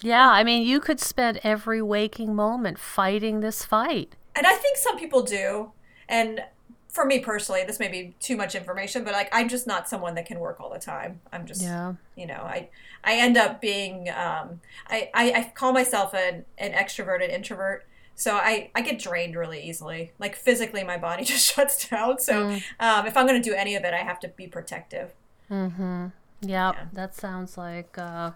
Yeah, 0.00 0.30
I 0.30 0.44
mean 0.44 0.62
you 0.62 0.80
could 0.80 1.00
spend 1.00 1.40
every 1.42 1.82
waking 1.82 2.34
moment 2.34 2.78
fighting 2.78 3.40
this 3.40 3.64
fight. 3.64 4.14
And 4.36 4.46
I 4.46 4.54
think 4.54 4.76
some 4.76 4.98
people 4.98 5.22
do. 5.22 5.72
And 6.08 6.42
for 6.98 7.04
me 7.04 7.20
personally, 7.20 7.62
this 7.64 7.78
may 7.78 7.86
be 7.86 8.16
too 8.18 8.36
much 8.36 8.56
information, 8.56 9.04
but 9.04 9.12
like 9.12 9.28
I'm 9.32 9.48
just 9.48 9.68
not 9.68 9.88
someone 9.88 10.16
that 10.16 10.26
can 10.26 10.40
work 10.40 10.58
all 10.58 10.68
the 10.68 10.80
time. 10.80 11.20
I'm 11.32 11.46
just, 11.46 11.62
yeah. 11.62 11.94
you 12.16 12.26
know, 12.26 12.42
I 12.42 12.70
I 13.04 13.18
end 13.20 13.36
up 13.36 13.60
being, 13.60 14.08
um, 14.08 14.60
I, 14.88 15.08
I, 15.14 15.32
I 15.32 15.52
call 15.54 15.72
myself 15.72 16.12
an 16.12 16.44
an 16.58 16.72
extroverted 16.72 17.30
introvert. 17.30 17.86
So 18.16 18.34
I, 18.34 18.72
I 18.74 18.80
get 18.80 18.98
drained 18.98 19.36
really 19.36 19.62
easily. 19.62 20.10
Like 20.18 20.34
physically, 20.34 20.82
my 20.82 20.96
body 20.96 21.22
just 21.32 21.54
shuts 21.54 21.88
down. 21.88 22.18
So 22.18 22.48
mm. 22.48 22.62
um, 22.80 23.06
if 23.06 23.16
I'm 23.16 23.28
going 23.28 23.40
to 23.40 23.48
do 23.48 23.54
any 23.54 23.76
of 23.76 23.84
it, 23.84 23.94
I 23.94 23.98
have 23.98 24.18
to 24.20 24.28
be 24.28 24.48
protective. 24.48 25.12
Mm-hmm. 25.48 26.06
Yep, 26.40 26.74
yeah, 26.74 26.84
that 26.94 27.14
sounds 27.14 27.56
like 27.56 27.96
uh, 27.96 28.32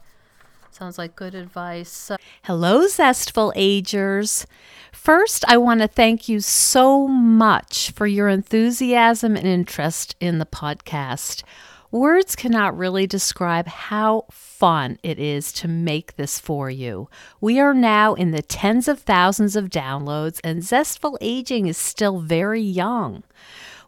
Sounds 0.73 0.97
like 0.97 1.15
good 1.15 1.35
advice. 1.35 2.11
Hello, 2.45 2.87
Zestful 2.87 3.53
Agers. 3.55 4.47
First, 4.91 5.45
I 5.47 5.59
want 5.59 5.83
to 5.83 5.87
thank 5.87 6.31
you 6.31 6.41
so 6.41 7.07
much 7.07 7.91
for 7.91 8.07
your 8.07 8.29
enthusiasm 8.29 9.37
and 9.37 9.47
interest 9.47 10.17
in 10.19 10.39
the 10.39 10.47
podcast. 10.47 11.43
Words 11.91 12.35
cannot 12.37 12.75
really 12.75 13.07
describe 13.07 13.67
how 13.67 14.25
fun 14.31 14.99
it 15.03 15.19
is 15.19 15.53
to 15.53 15.69
make 15.69 16.17
this 16.17 16.39
for 16.39 16.71
you. 16.71 17.11
We 17.39 17.61
are 17.61 17.75
now 17.75 18.15
in 18.15 18.31
the 18.31 18.41
tens 18.41 18.89
of 18.89 19.01
thousands 19.01 19.57
of 19.57 19.69
downloads, 19.69 20.41
and 20.43 20.65
Zestful 20.65 21.19
Aging 21.21 21.67
is 21.67 21.77
still 21.77 22.21
very 22.21 22.63
young. 22.63 23.25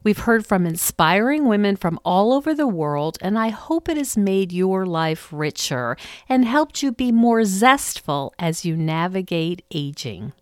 We've 0.05 0.19
heard 0.19 0.47
from 0.47 0.67
inspiring 0.67 1.47
women 1.47 1.77
from 1.77 1.99
all 2.05 2.35
over 2.35 2.53
the 2.53 2.69
world, 2.69 3.17
and 3.23 3.39
I 3.39 3.49
hope 3.49 3.89
it 3.89 3.97
has 3.97 4.19
made 4.19 4.53
your 4.53 4.85
life 4.85 5.31
richer 5.33 5.97
and 6.29 6.45
helped 6.45 6.83
you 6.83 6.93
be 6.93 7.11
more 7.11 7.45
zestful 7.45 8.35
as 8.39 8.67
you 8.67 8.77
navigate 8.77 9.65
aging. 9.73 10.35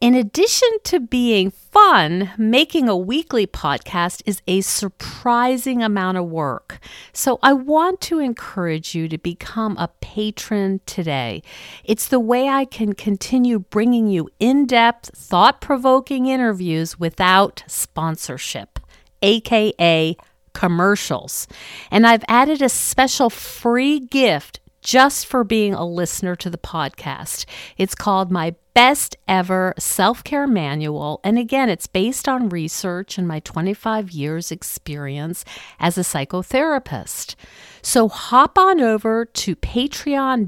In 0.00 0.14
addition 0.14 0.70
to 0.84 0.98
being 0.98 1.50
fun, 1.50 2.30
making 2.38 2.88
a 2.88 2.96
weekly 2.96 3.46
podcast 3.46 4.22
is 4.24 4.40
a 4.46 4.62
surprising 4.62 5.82
amount 5.82 6.16
of 6.16 6.24
work. 6.24 6.78
So 7.12 7.38
I 7.42 7.52
want 7.52 8.00
to 8.02 8.18
encourage 8.18 8.94
you 8.94 9.08
to 9.08 9.18
become 9.18 9.76
a 9.76 9.90
patron 10.00 10.80
today. 10.86 11.42
It's 11.84 12.08
the 12.08 12.18
way 12.18 12.48
I 12.48 12.64
can 12.64 12.94
continue 12.94 13.58
bringing 13.58 14.06
you 14.06 14.30
in 14.38 14.64
depth, 14.64 15.14
thought 15.14 15.60
provoking 15.60 16.24
interviews 16.24 16.98
without 16.98 17.62
sponsorship, 17.66 18.78
aka 19.20 20.16
commercials. 20.54 21.46
And 21.90 22.06
I've 22.06 22.24
added 22.26 22.62
a 22.62 22.70
special 22.70 23.28
free 23.28 24.00
gift 24.00 24.59
just 24.82 25.26
for 25.26 25.44
being 25.44 25.74
a 25.74 25.84
listener 25.84 26.36
to 26.36 26.50
the 26.50 26.58
podcast. 26.58 27.44
It's 27.76 27.94
called 27.94 28.30
My 28.30 28.54
Best 28.74 29.16
Ever 29.28 29.74
Self 29.78 30.24
Care 30.24 30.46
Manual. 30.46 31.20
And 31.24 31.38
again, 31.38 31.68
it's 31.68 31.86
based 31.86 32.28
on 32.28 32.48
research 32.48 33.18
and 33.18 33.28
my 33.28 33.40
25 33.40 34.10
years' 34.10 34.50
experience 34.50 35.44
as 35.78 35.98
a 35.98 36.02
psychotherapist. 36.02 37.34
So 37.82 38.08
hop 38.08 38.56
on 38.58 38.80
over 38.80 39.24
to 39.24 39.56
patreon.com 39.56 40.46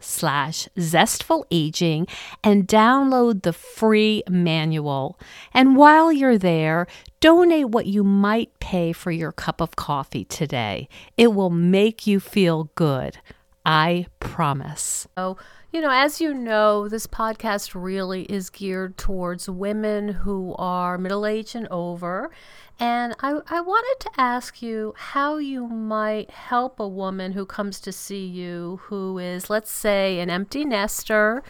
slash 0.00 0.68
zestfulaging 0.76 2.08
and 2.44 2.68
download 2.68 3.42
the 3.42 3.52
free 3.52 4.22
manual. 4.28 5.18
And 5.54 5.76
while 5.76 6.12
you're 6.12 6.38
there, 6.38 6.86
donate 7.22 7.68
what 7.68 7.86
you 7.86 8.02
might 8.02 8.58
pay 8.58 8.92
for 8.92 9.12
your 9.12 9.30
cup 9.30 9.60
of 9.60 9.76
coffee 9.76 10.24
today. 10.24 10.88
It 11.16 11.32
will 11.32 11.50
make 11.50 12.04
you 12.06 12.18
feel 12.18 12.70
good. 12.74 13.18
I 13.64 14.06
promise. 14.18 15.06
So, 15.16 15.36
you 15.70 15.80
know, 15.80 15.92
as 15.92 16.20
you 16.20 16.34
know, 16.34 16.88
this 16.88 17.06
podcast 17.06 17.80
really 17.80 18.24
is 18.24 18.50
geared 18.50 18.96
towards 18.98 19.48
women 19.48 20.08
who 20.08 20.56
are 20.58 20.98
middle 20.98 21.24
aged 21.24 21.54
and 21.54 21.68
over. 21.68 22.32
And 22.80 23.14
I, 23.20 23.38
I 23.48 23.60
wanted 23.60 24.00
to 24.00 24.20
ask 24.20 24.60
you 24.60 24.92
how 24.96 25.36
you 25.36 25.68
might 25.68 26.28
help 26.28 26.80
a 26.80 26.88
woman 26.88 27.32
who 27.32 27.46
comes 27.46 27.78
to 27.82 27.92
see 27.92 28.26
you 28.26 28.80
who 28.86 29.18
is, 29.18 29.48
let's 29.48 29.70
say, 29.70 30.18
an 30.18 30.28
empty 30.28 30.64
nester, 30.64 31.44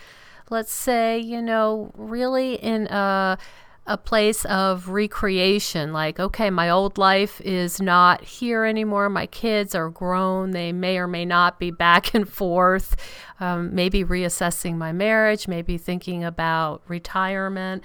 let's 0.51 0.73
say, 0.75 1.19
you 1.19 1.41
know, 1.41 1.93
really 1.97 2.57
in 2.57 2.89
a 2.89 3.39
a 3.87 3.97
place 3.97 4.45
of 4.45 4.89
recreation 4.89 5.93
like 5.93 6.21
okay 6.21 6.51
my 6.51 6.71
old 6.71 6.99
life 6.99 7.41
is 7.41 7.81
not 7.81 8.23
here 8.23 8.65
anymore. 8.65 9.09
My 9.09 9.27
kids 9.27 9.75
are 9.75 9.91
grown. 9.91 10.53
They 10.53 10.73
may 10.73 10.99
or 10.99 11.09
may 11.09 11.25
not 11.25 11.59
be 11.59 11.73
back 11.73 12.15
and 12.15 12.29
forth. 12.29 12.97
Um, 13.41 13.75
maybe 13.75 14.05
reassessing 14.05 14.77
my 14.77 14.93
marriage 14.93 15.49
maybe 15.49 15.79
thinking 15.79 16.23
about 16.23 16.83
retirement. 16.87 17.83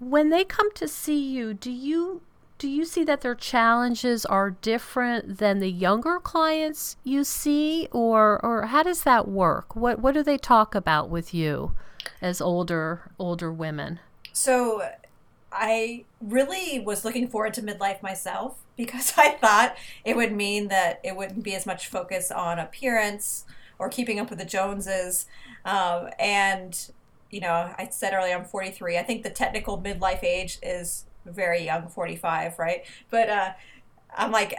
When 0.00 0.30
they 0.30 0.44
come 0.44 0.72
to 0.72 0.88
see 0.88 1.20
you 1.20 1.54
do 1.54 1.70
you 1.70 2.22
do 2.58 2.68
you 2.68 2.84
see 2.84 3.04
that 3.04 3.22
their 3.22 3.34
challenges 3.34 4.26
are 4.26 4.50
different 4.50 5.38
than 5.38 5.60
the 5.60 5.70
younger 5.70 6.18
clients 6.18 6.96
you 7.04 7.22
see? 7.24 7.88
Or 7.92 8.44
or 8.44 8.66
how 8.66 8.82
does 8.82 9.04
that 9.04 9.28
work? 9.28 9.76
What 9.76 10.00
what 10.00 10.14
do 10.14 10.22
they 10.24 10.36
talk 10.36 10.74
about 10.74 11.08
with 11.08 11.32
you 11.32 11.76
as 12.20 12.40
older 12.40 13.12
older 13.18 13.52
women 13.52 14.00
so 14.40 14.82
I 15.52 16.04
really 16.20 16.80
was 16.80 17.04
looking 17.04 17.28
forward 17.28 17.52
to 17.54 17.62
midlife 17.62 18.02
myself 18.02 18.56
because 18.76 19.12
I 19.18 19.32
thought 19.32 19.76
it 20.04 20.16
would 20.16 20.32
mean 20.32 20.68
that 20.68 21.00
it 21.04 21.14
wouldn't 21.14 21.44
be 21.44 21.54
as 21.54 21.66
much 21.66 21.88
focus 21.88 22.30
on 22.30 22.58
appearance 22.58 23.44
or 23.78 23.90
keeping 23.90 24.18
up 24.18 24.30
with 24.30 24.38
the 24.38 24.46
Joneses. 24.46 25.26
Um, 25.66 26.08
and, 26.18 26.78
you 27.30 27.40
know, 27.40 27.74
I 27.76 27.88
said 27.90 28.14
earlier 28.14 28.34
I'm 28.34 28.44
43. 28.44 28.96
I 28.96 29.02
think 29.02 29.22
the 29.22 29.30
technical 29.30 29.80
midlife 29.80 30.24
age 30.24 30.58
is 30.62 31.04
very 31.26 31.62
young, 31.64 31.88
45, 31.88 32.58
right? 32.58 32.86
But 33.10 33.28
uh, 33.28 33.52
I'm 34.16 34.32
like, 34.32 34.58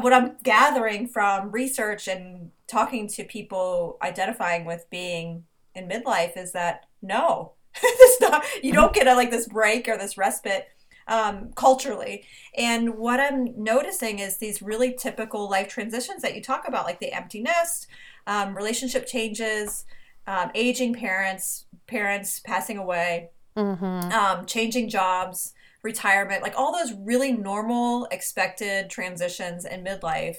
what 0.00 0.12
I'm 0.12 0.36
gathering 0.44 1.08
from 1.08 1.50
research 1.50 2.06
and 2.06 2.52
talking 2.68 3.08
to 3.08 3.24
people 3.24 3.98
identifying 4.00 4.64
with 4.64 4.86
being 4.90 5.44
in 5.74 5.88
midlife 5.88 6.36
is 6.36 6.52
that 6.52 6.86
no, 7.02 7.54
this 7.98 8.20
not 8.20 8.44
you 8.62 8.72
don't 8.72 8.94
get 8.94 9.06
a 9.06 9.14
like 9.14 9.30
this 9.30 9.48
break 9.48 9.88
or 9.88 9.96
this 9.96 10.16
respite 10.16 10.68
um, 11.08 11.52
culturally. 11.54 12.24
And 12.56 12.96
what 12.96 13.18
I'm 13.18 13.54
noticing 13.56 14.18
is 14.18 14.36
these 14.36 14.62
really 14.62 14.92
typical 14.92 15.48
life 15.48 15.68
transitions 15.68 16.22
that 16.22 16.34
you 16.36 16.42
talk 16.42 16.68
about, 16.68 16.84
like 16.84 17.00
the 17.00 17.12
empty 17.12 17.40
nest, 17.40 17.88
um, 18.26 18.54
relationship 18.54 19.06
changes, 19.06 19.86
um, 20.26 20.50
aging 20.54 20.94
parents, 20.94 21.64
parents 21.86 22.40
passing 22.40 22.76
away, 22.76 23.30
mm-hmm. 23.56 24.12
Um, 24.12 24.46
changing 24.46 24.88
jobs. 24.88 25.54
retirement, 25.82 26.42
like 26.42 26.54
all 26.56 26.72
those 26.72 26.92
really 26.92 27.32
normal, 27.32 28.06
expected 28.10 28.90
transitions 28.90 29.64
in 29.64 29.84
midlife, 29.84 30.38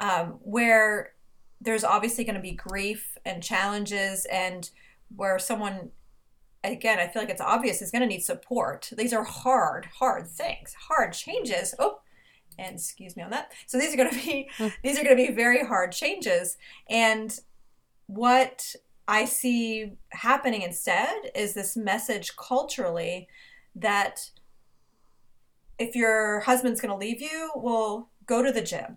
um, 0.00 0.38
where 0.42 1.12
there's 1.60 1.84
obviously 1.84 2.24
going 2.24 2.34
to 2.34 2.42
be 2.42 2.52
grief 2.52 3.16
and 3.24 3.42
challenges, 3.42 4.26
and 4.26 4.70
where 5.14 5.38
someone, 5.38 5.90
again, 6.68 6.98
I 6.98 7.08
feel 7.08 7.22
like 7.22 7.30
it's 7.30 7.40
obvious, 7.40 7.82
is 7.82 7.90
going 7.90 8.02
to 8.02 8.08
need 8.08 8.22
support. 8.22 8.90
These 8.96 9.12
are 9.12 9.24
hard, 9.24 9.86
hard 9.98 10.28
things, 10.28 10.74
hard 10.88 11.12
changes. 11.12 11.74
Oh, 11.78 12.00
and 12.58 12.76
excuse 12.76 13.16
me 13.16 13.22
on 13.22 13.30
that. 13.30 13.52
So 13.66 13.78
these 13.78 13.92
are 13.92 13.96
going 13.96 14.10
to 14.10 14.16
be 14.16 14.50
these 14.82 14.98
are 14.98 15.04
going 15.04 15.16
to 15.16 15.26
be 15.26 15.32
very 15.32 15.64
hard 15.64 15.92
changes, 15.92 16.56
and 16.88 17.38
what 18.06 18.74
I 19.08 19.24
see 19.24 19.92
happening 20.10 20.62
instead 20.62 21.30
is 21.34 21.54
this 21.54 21.76
message 21.76 22.36
culturally 22.36 23.28
that 23.74 24.30
if 25.78 25.94
your 25.94 26.40
husband's 26.40 26.80
going 26.80 26.90
to 26.90 26.96
leave 26.96 27.20
you, 27.20 27.50
well, 27.54 28.10
go 28.26 28.42
to 28.42 28.50
the 28.50 28.62
gym. 28.62 28.96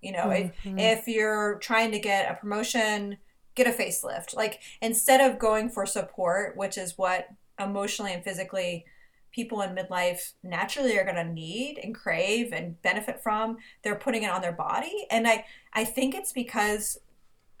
You 0.00 0.12
know, 0.12 0.26
mm-hmm. 0.28 0.78
if, 0.78 1.00
if 1.00 1.08
you're 1.08 1.58
trying 1.58 1.92
to 1.92 1.98
get 1.98 2.30
a 2.30 2.34
promotion, 2.34 3.18
get 3.54 3.66
a 3.66 3.70
facelift. 3.70 4.34
Like 4.36 4.60
instead 4.80 5.20
of 5.20 5.38
going 5.38 5.68
for 5.68 5.86
support, 5.86 6.56
which 6.56 6.78
is 6.78 6.96
what 6.96 7.28
emotionally 7.58 8.12
and 8.12 8.24
physically 8.24 8.84
people 9.32 9.62
in 9.62 9.74
midlife 9.74 10.32
naturally 10.42 10.98
are 10.98 11.04
going 11.04 11.14
to 11.14 11.32
need 11.32 11.78
and 11.82 11.94
crave 11.94 12.52
and 12.52 12.80
benefit 12.82 13.22
from, 13.22 13.58
they're 13.82 13.94
putting 13.94 14.22
it 14.22 14.30
on 14.30 14.40
their 14.40 14.52
body. 14.52 15.06
And 15.10 15.28
I, 15.28 15.44
I 15.72 15.84
think 15.84 16.14
it's 16.14 16.32
because 16.32 16.98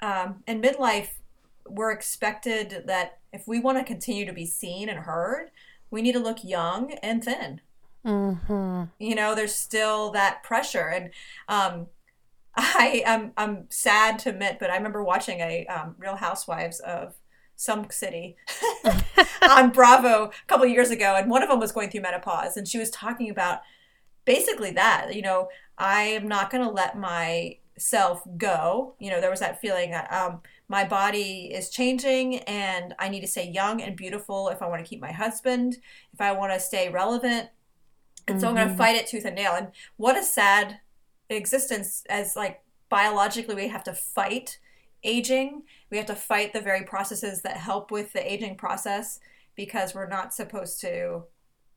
um, 0.00 0.42
in 0.46 0.60
midlife, 0.60 1.10
we're 1.68 1.92
expected 1.92 2.82
that 2.86 3.18
if 3.32 3.46
we 3.46 3.60
want 3.60 3.78
to 3.78 3.84
continue 3.84 4.26
to 4.26 4.32
be 4.32 4.46
seen 4.46 4.88
and 4.88 4.98
heard, 4.98 5.50
we 5.90 6.02
need 6.02 6.12
to 6.12 6.18
look 6.18 6.42
young 6.42 6.92
and 7.02 7.22
thin. 7.22 7.60
Mm-hmm. 8.04 8.84
You 8.98 9.14
know, 9.14 9.34
there's 9.34 9.54
still 9.54 10.10
that 10.12 10.42
pressure, 10.42 10.88
and 10.88 11.10
um, 11.48 11.86
I 12.56 13.02
am 13.06 13.32
I'm 13.36 13.66
sad 13.70 14.18
to 14.20 14.30
admit, 14.30 14.58
but 14.58 14.70
I 14.70 14.76
remember 14.76 15.02
watching 15.02 15.40
a 15.40 15.66
um, 15.66 15.94
Real 15.98 16.16
Housewives 16.16 16.80
of 16.80 17.14
some 17.56 17.86
city 17.90 18.36
on 19.42 19.70
Bravo 19.70 20.24
a 20.26 20.46
couple 20.46 20.66
years 20.66 20.90
ago, 20.90 21.14
and 21.16 21.30
one 21.30 21.42
of 21.42 21.48
them 21.48 21.60
was 21.60 21.72
going 21.72 21.90
through 21.90 22.00
menopause, 22.02 22.56
and 22.56 22.66
she 22.66 22.78
was 22.78 22.90
talking 22.90 23.30
about 23.30 23.60
basically 24.24 24.72
that. 24.72 25.14
You 25.14 25.22
know, 25.22 25.48
I 25.78 26.02
am 26.02 26.28
not 26.28 26.50
going 26.50 26.64
to 26.64 26.70
let 26.70 26.98
myself 26.98 28.22
go. 28.36 28.94
You 28.98 29.10
know, 29.10 29.20
there 29.20 29.30
was 29.30 29.40
that 29.40 29.60
feeling 29.60 29.90
that 29.92 30.12
um, 30.12 30.40
my 30.68 30.84
body 30.84 31.50
is 31.52 31.70
changing 31.70 32.38
and 32.40 32.94
I 32.98 33.08
need 33.08 33.22
to 33.22 33.26
stay 33.26 33.50
young 33.50 33.82
and 33.82 33.96
beautiful 33.96 34.48
if 34.48 34.62
I 34.62 34.68
want 34.68 34.84
to 34.84 34.88
keep 34.88 35.00
my 35.00 35.10
husband, 35.10 35.78
if 36.12 36.20
I 36.20 36.32
want 36.32 36.52
to 36.52 36.60
stay 36.60 36.88
relevant. 36.88 37.48
And 38.28 38.36
mm-hmm. 38.36 38.40
so 38.40 38.48
I'm 38.48 38.54
going 38.54 38.68
to 38.68 38.76
fight 38.76 38.94
it 38.94 39.06
tooth 39.06 39.24
and 39.24 39.34
nail. 39.34 39.52
And 39.52 39.68
what 39.96 40.16
a 40.16 40.22
sad 40.22 40.78
existence 41.36 42.04
as 42.08 42.36
like 42.36 42.62
biologically 42.88 43.54
we 43.54 43.68
have 43.68 43.84
to 43.84 43.94
fight 43.94 44.58
aging. 45.02 45.62
We 45.90 45.96
have 45.96 46.06
to 46.06 46.14
fight 46.14 46.52
the 46.52 46.60
very 46.60 46.84
processes 46.84 47.42
that 47.42 47.56
help 47.56 47.90
with 47.90 48.12
the 48.12 48.32
aging 48.32 48.56
process 48.56 49.20
because 49.56 49.94
we're 49.94 50.08
not 50.08 50.34
supposed 50.34 50.80
to 50.82 51.24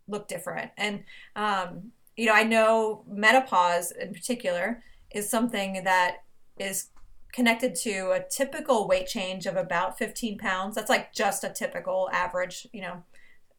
look 0.08 0.28
different. 0.28 0.72
And 0.78 1.04
um, 1.36 1.92
you 2.16 2.26
know, 2.26 2.34
I 2.34 2.44
know 2.44 3.04
menopause 3.08 3.92
in 3.92 4.13
particular 4.13 4.84
is 5.12 5.30
something 5.30 5.84
that 5.84 6.18
is 6.58 6.89
connected 7.32 7.74
to 7.74 8.12
a 8.12 8.24
typical 8.30 8.88
weight 8.88 9.08
change 9.08 9.46
of 9.48 9.56
about 9.56 9.98
15 9.98 10.38
pounds. 10.38 10.76
That's 10.76 10.89
like 10.89 11.13
just 11.13 11.44
a 11.44 11.50
typical 11.50 12.10
average, 12.12 12.68
you 12.72 12.82
know. 12.82 13.04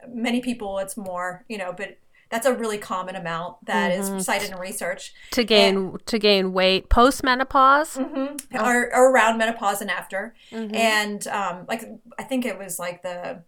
Many 0.06 0.40
people 0.40 0.78
it's 0.80 0.96
more, 0.96 1.44
you 1.48 1.56
know, 1.56 1.72
but 1.72 1.96
that's 2.30 2.46
a 2.46 2.54
really 2.54 2.78
common 2.78 3.16
amount 3.16 3.64
that 3.66 3.92
mm-hmm. 3.92 4.16
is 4.16 4.24
cited 4.24 4.50
in 4.50 4.58
research 4.58 5.12
to 5.32 5.44
gain 5.44 5.76
and, 5.76 6.06
to 6.06 6.18
gain 6.18 6.52
weight 6.52 6.88
post 6.88 7.22
menopause 7.22 7.96
mm-hmm, 7.96 8.36
oh. 8.54 8.64
or, 8.64 8.94
or, 8.94 9.10
around 9.10 9.38
menopause 9.38 9.80
and 9.80 9.90
after. 9.90 10.34
Mm-hmm. 10.50 10.74
And 10.74 11.26
um, 11.28 11.64
like 11.68 11.84
I 12.18 12.22
think 12.22 12.44
it 12.44 12.58
was 12.58 12.78
like 12.78 13.02
the 13.02 13.42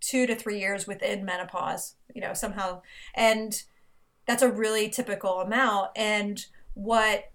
two 0.00 0.26
to 0.26 0.34
three 0.34 0.60
years 0.60 0.86
within 0.86 1.24
menopause, 1.24 1.94
you 2.14 2.20
know, 2.20 2.34
somehow, 2.34 2.82
and 3.14 3.62
that's 4.26 4.42
a 4.42 4.50
really 4.50 4.88
typical 4.88 5.40
amount. 5.40 5.90
And 5.96 6.44
what 6.74 7.30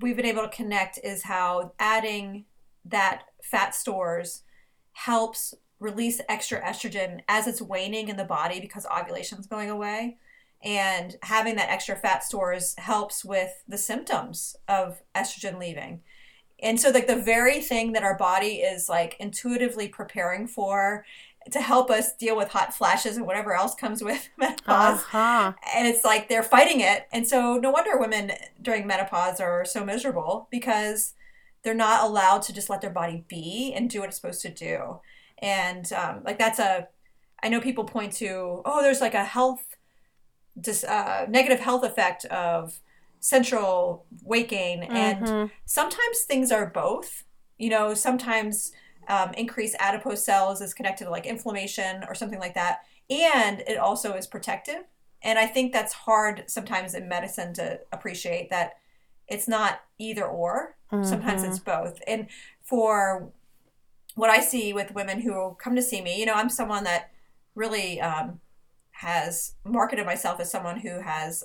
we've 0.00 0.16
been 0.16 0.26
able 0.26 0.42
to 0.42 0.48
connect 0.48 0.98
is 1.02 1.24
how 1.24 1.72
adding 1.78 2.44
that 2.84 3.24
fat 3.42 3.74
stores 3.74 4.42
helps 4.92 5.54
release 5.78 6.20
extra 6.28 6.60
estrogen 6.62 7.20
as 7.28 7.46
it's 7.46 7.60
waning 7.60 8.08
in 8.08 8.16
the 8.16 8.24
body 8.24 8.60
because 8.60 8.86
ovulation 8.86 9.38
is 9.38 9.46
going 9.46 9.70
away 9.70 10.16
and 10.62 11.16
having 11.22 11.56
that 11.56 11.68
extra 11.68 11.94
fat 11.94 12.24
stores 12.24 12.74
helps 12.78 13.24
with 13.24 13.62
the 13.68 13.78
symptoms 13.78 14.56
of 14.68 15.02
estrogen 15.14 15.58
leaving 15.58 16.00
and 16.62 16.80
so 16.80 16.90
like 16.90 17.06
the 17.06 17.16
very 17.20 17.60
thing 17.60 17.92
that 17.92 18.02
our 18.02 18.16
body 18.16 18.56
is 18.56 18.88
like 18.88 19.16
intuitively 19.18 19.88
preparing 19.88 20.46
for 20.46 21.04
to 21.50 21.60
help 21.60 21.90
us 21.90 22.14
deal 22.14 22.36
with 22.36 22.48
hot 22.48 22.74
flashes 22.74 23.16
and 23.16 23.26
whatever 23.26 23.54
else 23.54 23.74
comes 23.74 24.02
with 24.02 24.28
menopause. 24.36 25.00
Uh-huh. 25.00 25.52
And 25.74 25.86
it's 25.86 26.04
like 26.04 26.28
they're 26.28 26.42
fighting 26.42 26.80
it. 26.80 27.06
And 27.12 27.26
so 27.26 27.56
no 27.56 27.70
wonder 27.70 27.98
women 27.98 28.32
during 28.60 28.86
menopause 28.86 29.40
are 29.40 29.64
so 29.64 29.84
miserable 29.84 30.48
because 30.50 31.14
they're 31.62 31.74
not 31.74 32.04
allowed 32.04 32.42
to 32.42 32.52
just 32.52 32.70
let 32.70 32.80
their 32.80 32.90
body 32.90 33.24
be 33.28 33.72
and 33.74 33.90
do 33.90 34.00
what 34.00 34.08
it's 34.08 34.16
supposed 34.16 34.42
to 34.42 34.50
do. 34.50 35.00
And 35.38 35.92
um, 35.92 36.22
like 36.24 36.38
that's 36.38 36.58
a, 36.58 36.88
I 37.42 37.48
know 37.48 37.60
people 37.60 37.84
point 37.84 38.12
to, 38.14 38.62
oh, 38.64 38.82
there's 38.82 39.00
like 39.00 39.14
a 39.14 39.24
health, 39.24 39.76
dis, 40.60 40.84
uh, 40.84 41.26
negative 41.28 41.60
health 41.60 41.84
effect 41.84 42.24
of 42.26 42.80
central 43.20 44.06
weight 44.22 44.48
gain. 44.48 44.82
Mm-hmm. 44.82 44.96
And 44.96 45.50
sometimes 45.64 46.22
things 46.22 46.50
are 46.50 46.66
both. 46.66 47.24
You 47.58 47.70
know, 47.70 47.94
sometimes 47.94 48.72
um, 49.08 49.32
increased 49.34 49.76
adipose 49.78 50.24
cells 50.24 50.60
is 50.60 50.74
connected 50.74 51.04
to 51.04 51.10
like 51.10 51.26
inflammation 51.26 52.04
or 52.08 52.14
something 52.14 52.38
like 52.38 52.54
that. 52.54 52.80
And 53.08 53.60
it 53.60 53.78
also 53.78 54.14
is 54.14 54.26
protective. 54.26 54.84
And 55.22 55.38
I 55.38 55.46
think 55.46 55.72
that's 55.72 55.92
hard 55.92 56.44
sometimes 56.46 56.94
in 56.94 57.08
medicine 57.08 57.54
to 57.54 57.80
appreciate 57.92 58.50
that 58.50 58.74
it's 59.28 59.48
not 59.48 59.80
either 59.98 60.26
or. 60.26 60.76
Mm-hmm. 60.92 61.04
Sometimes 61.04 61.42
it's 61.42 61.58
both. 61.58 62.00
And 62.06 62.28
for 62.62 63.30
what 64.16 64.30
I 64.30 64.40
see 64.40 64.72
with 64.72 64.94
women 64.94 65.20
who 65.20 65.56
come 65.60 65.76
to 65.76 65.82
see 65.82 66.00
me, 66.00 66.18
you 66.18 66.26
know, 66.26 66.34
I'm 66.34 66.48
someone 66.48 66.84
that 66.84 67.10
really 67.54 68.00
um, 68.00 68.40
has 68.92 69.54
marketed 69.62 70.06
myself 70.06 70.40
as 70.40 70.50
someone 70.50 70.80
who 70.80 71.00
has, 71.02 71.44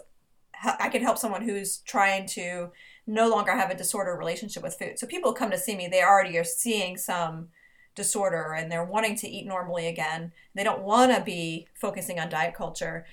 I 0.80 0.88
can 0.90 1.04
help 1.04 1.18
someone 1.18 1.44
who's 1.44 1.80
trying 1.80 2.26
to 2.28 2.72
no 3.06 3.30
longer 3.30 3.52
have 3.52 3.72
a 3.72 3.78
disorder 3.78 4.16
relationship 4.16 4.64
with 4.64 4.80
food. 4.80 4.98
So 4.98 5.06
people 5.06 5.34
come 5.34 5.52
to 5.52 5.58
see 5.58 5.76
me, 5.76 5.88
they 5.88 6.02
already 6.02 6.38
are 6.38 6.46
seeing 6.46 6.96
some 6.96 7.50
disorder 7.94 8.54
and 8.54 8.72
they're 8.72 8.86
wanting 8.86 9.18
to 9.18 9.28
eat 9.28 9.46
normally 9.46 9.88
again. 9.88 10.32
They 10.56 10.64
don't 10.64 10.82
want 10.82 11.14
to 11.14 11.22
be 11.22 11.68
focusing 11.74 12.22
on 12.22 12.30
diet 12.30 12.56
culture. 12.56 13.06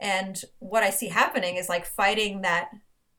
And 0.00 0.42
what 0.58 0.82
I 0.82 0.90
see 0.90 1.08
happening 1.08 1.54
is 1.54 1.68
like 1.68 1.86
fighting 1.86 2.42
that 2.42 2.70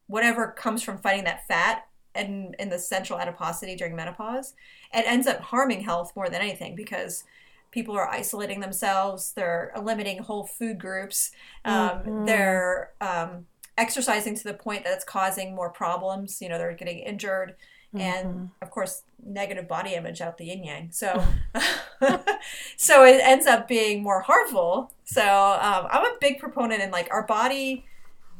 whatever 0.07 0.51
comes 0.51 0.83
from 0.83 0.97
fighting 0.97 1.23
that 1.23 1.47
fat 1.47 1.87
and 2.15 2.55
in 2.59 2.69
the 2.69 2.79
central 2.79 3.19
adiposity 3.19 3.75
during 3.75 3.95
menopause, 3.95 4.53
it 4.93 5.05
ends 5.05 5.27
up 5.27 5.41
harming 5.41 5.81
health 5.81 6.13
more 6.15 6.29
than 6.29 6.41
anything 6.41 6.75
because 6.75 7.23
people 7.71 7.95
are 7.95 8.09
isolating 8.09 8.61
themselves, 8.61 9.33
they're 9.33 9.71
limiting 9.81 10.19
whole 10.19 10.45
food 10.45 10.79
groups, 10.79 11.31
um, 11.65 11.89
mm-hmm. 11.89 12.25
they're 12.25 12.91
um, 13.01 13.45
exercising 13.77 14.35
to 14.35 14.43
the 14.43 14.53
point 14.53 14.83
that 14.83 14.93
it's 14.93 15.03
causing 15.03 15.55
more 15.55 15.69
problems. 15.69 16.41
You 16.41 16.49
know, 16.49 16.57
they're 16.57 16.73
getting 16.73 16.99
injured. 16.99 17.55
Mm-hmm. 17.93 18.01
And 18.01 18.49
of 18.61 18.71
course, 18.71 19.03
negative 19.23 19.67
body 19.67 19.93
image 19.93 20.21
out 20.21 20.37
the 20.37 20.45
yin 20.45 20.63
yang. 20.63 20.91
So, 20.91 21.23
so 22.77 23.03
it 23.05 23.21
ends 23.21 23.45
up 23.45 23.67
being 23.67 24.03
more 24.03 24.21
harmful. 24.21 24.93
So 25.03 25.21
um, 25.21 25.87
I'm 25.91 26.05
a 26.05 26.17
big 26.19 26.39
proponent 26.39 26.81
in 26.81 26.91
like 26.91 27.09
our 27.11 27.25
body 27.25 27.85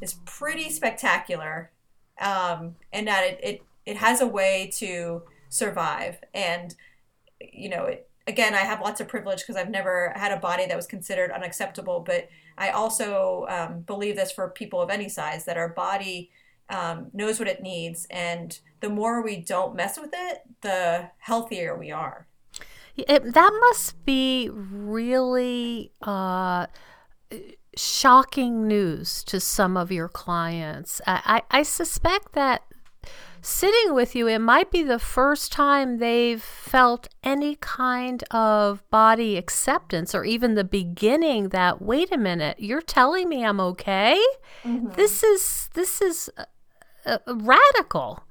is 0.00 0.14
pretty 0.24 0.70
spectacular, 0.70 1.70
um, 2.20 2.76
and 2.92 3.06
that 3.08 3.24
it, 3.24 3.40
it 3.42 3.62
it 3.84 3.96
has 3.96 4.20
a 4.20 4.26
way 4.26 4.70
to 4.74 5.22
survive. 5.48 6.18
And 6.34 6.74
you 7.40 7.68
know, 7.68 7.84
it, 7.84 8.08
again, 8.26 8.54
I 8.54 8.58
have 8.58 8.80
lots 8.80 9.00
of 9.00 9.08
privilege 9.08 9.40
because 9.40 9.56
I've 9.56 9.70
never 9.70 10.12
had 10.16 10.32
a 10.32 10.36
body 10.36 10.66
that 10.66 10.76
was 10.76 10.86
considered 10.86 11.30
unacceptable. 11.30 12.00
But 12.00 12.28
I 12.58 12.70
also 12.70 13.46
um, 13.48 13.80
believe 13.80 14.16
this 14.16 14.32
for 14.32 14.48
people 14.48 14.80
of 14.80 14.90
any 14.90 15.08
size 15.08 15.44
that 15.44 15.56
our 15.56 15.68
body 15.68 16.30
um, 16.68 17.10
knows 17.12 17.38
what 17.38 17.48
it 17.48 17.62
needs, 17.62 18.06
and 18.10 18.58
the 18.80 18.88
more 18.88 19.22
we 19.22 19.36
don't 19.36 19.76
mess 19.76 19.98
with 19.98 20.10
it, 20.12 20.42
the 20.62 21.10
healthier 21.18 21.78
we 21.78 21.92
are. 21.92 22.26
It, 22.96 23.34
that 23.34 23.52
must 23.60 24.04
be 24.04 24.48
really 24.50 25.92
uh, 26.02 26.66
shocking 27.76 28.66
news 28.66 29.22
to 29.24 29.38
some 29.38 29.76
of 29.76 29.92
your 29.92 30.08
clients. 30.08 31.00
I, 31.06 31.42
I, 31.50 31.58
I 31.58 31.62
suspect 31.62 32.32
that 32.32 32.62
sitting 33.42 33.94
with 33.94 34.16
you, 34.16 34.26
it 34.26 34.40
might 34.40 34.72
be 34.72 34.82
the 34.82 34.98
first 34.98 35.52
time 35.52 35.98
they've 35.98 36.42
felt 36.42 37.08
any 37.22 37.54
kind 37.56 38.24
of 38.30 38.82
body 38.90 39.36
acceptance 39.36 40.14
or 40.14 40.24
even 40.24 40.54
the 40.54 40.64
beginning 40.64 41.50
that, 41.50 41.80
wait 41.80 42.10
a 42.12 42.18
minute, 42.18 42.58
you're 42.58 42.82
telling 42.82 43.28
me 43.28 43.44
I'm 43.44 43.60
okay? 43.60 44.20
Mm-hmm. 44.64 44.94
This 44.96 45.22
is, 45.22 45.70
this 45.74 46.00
is 46.02 46.28
uh, 46.36 46.44
uh, 47.04 47.18
radical. 47.34 48.24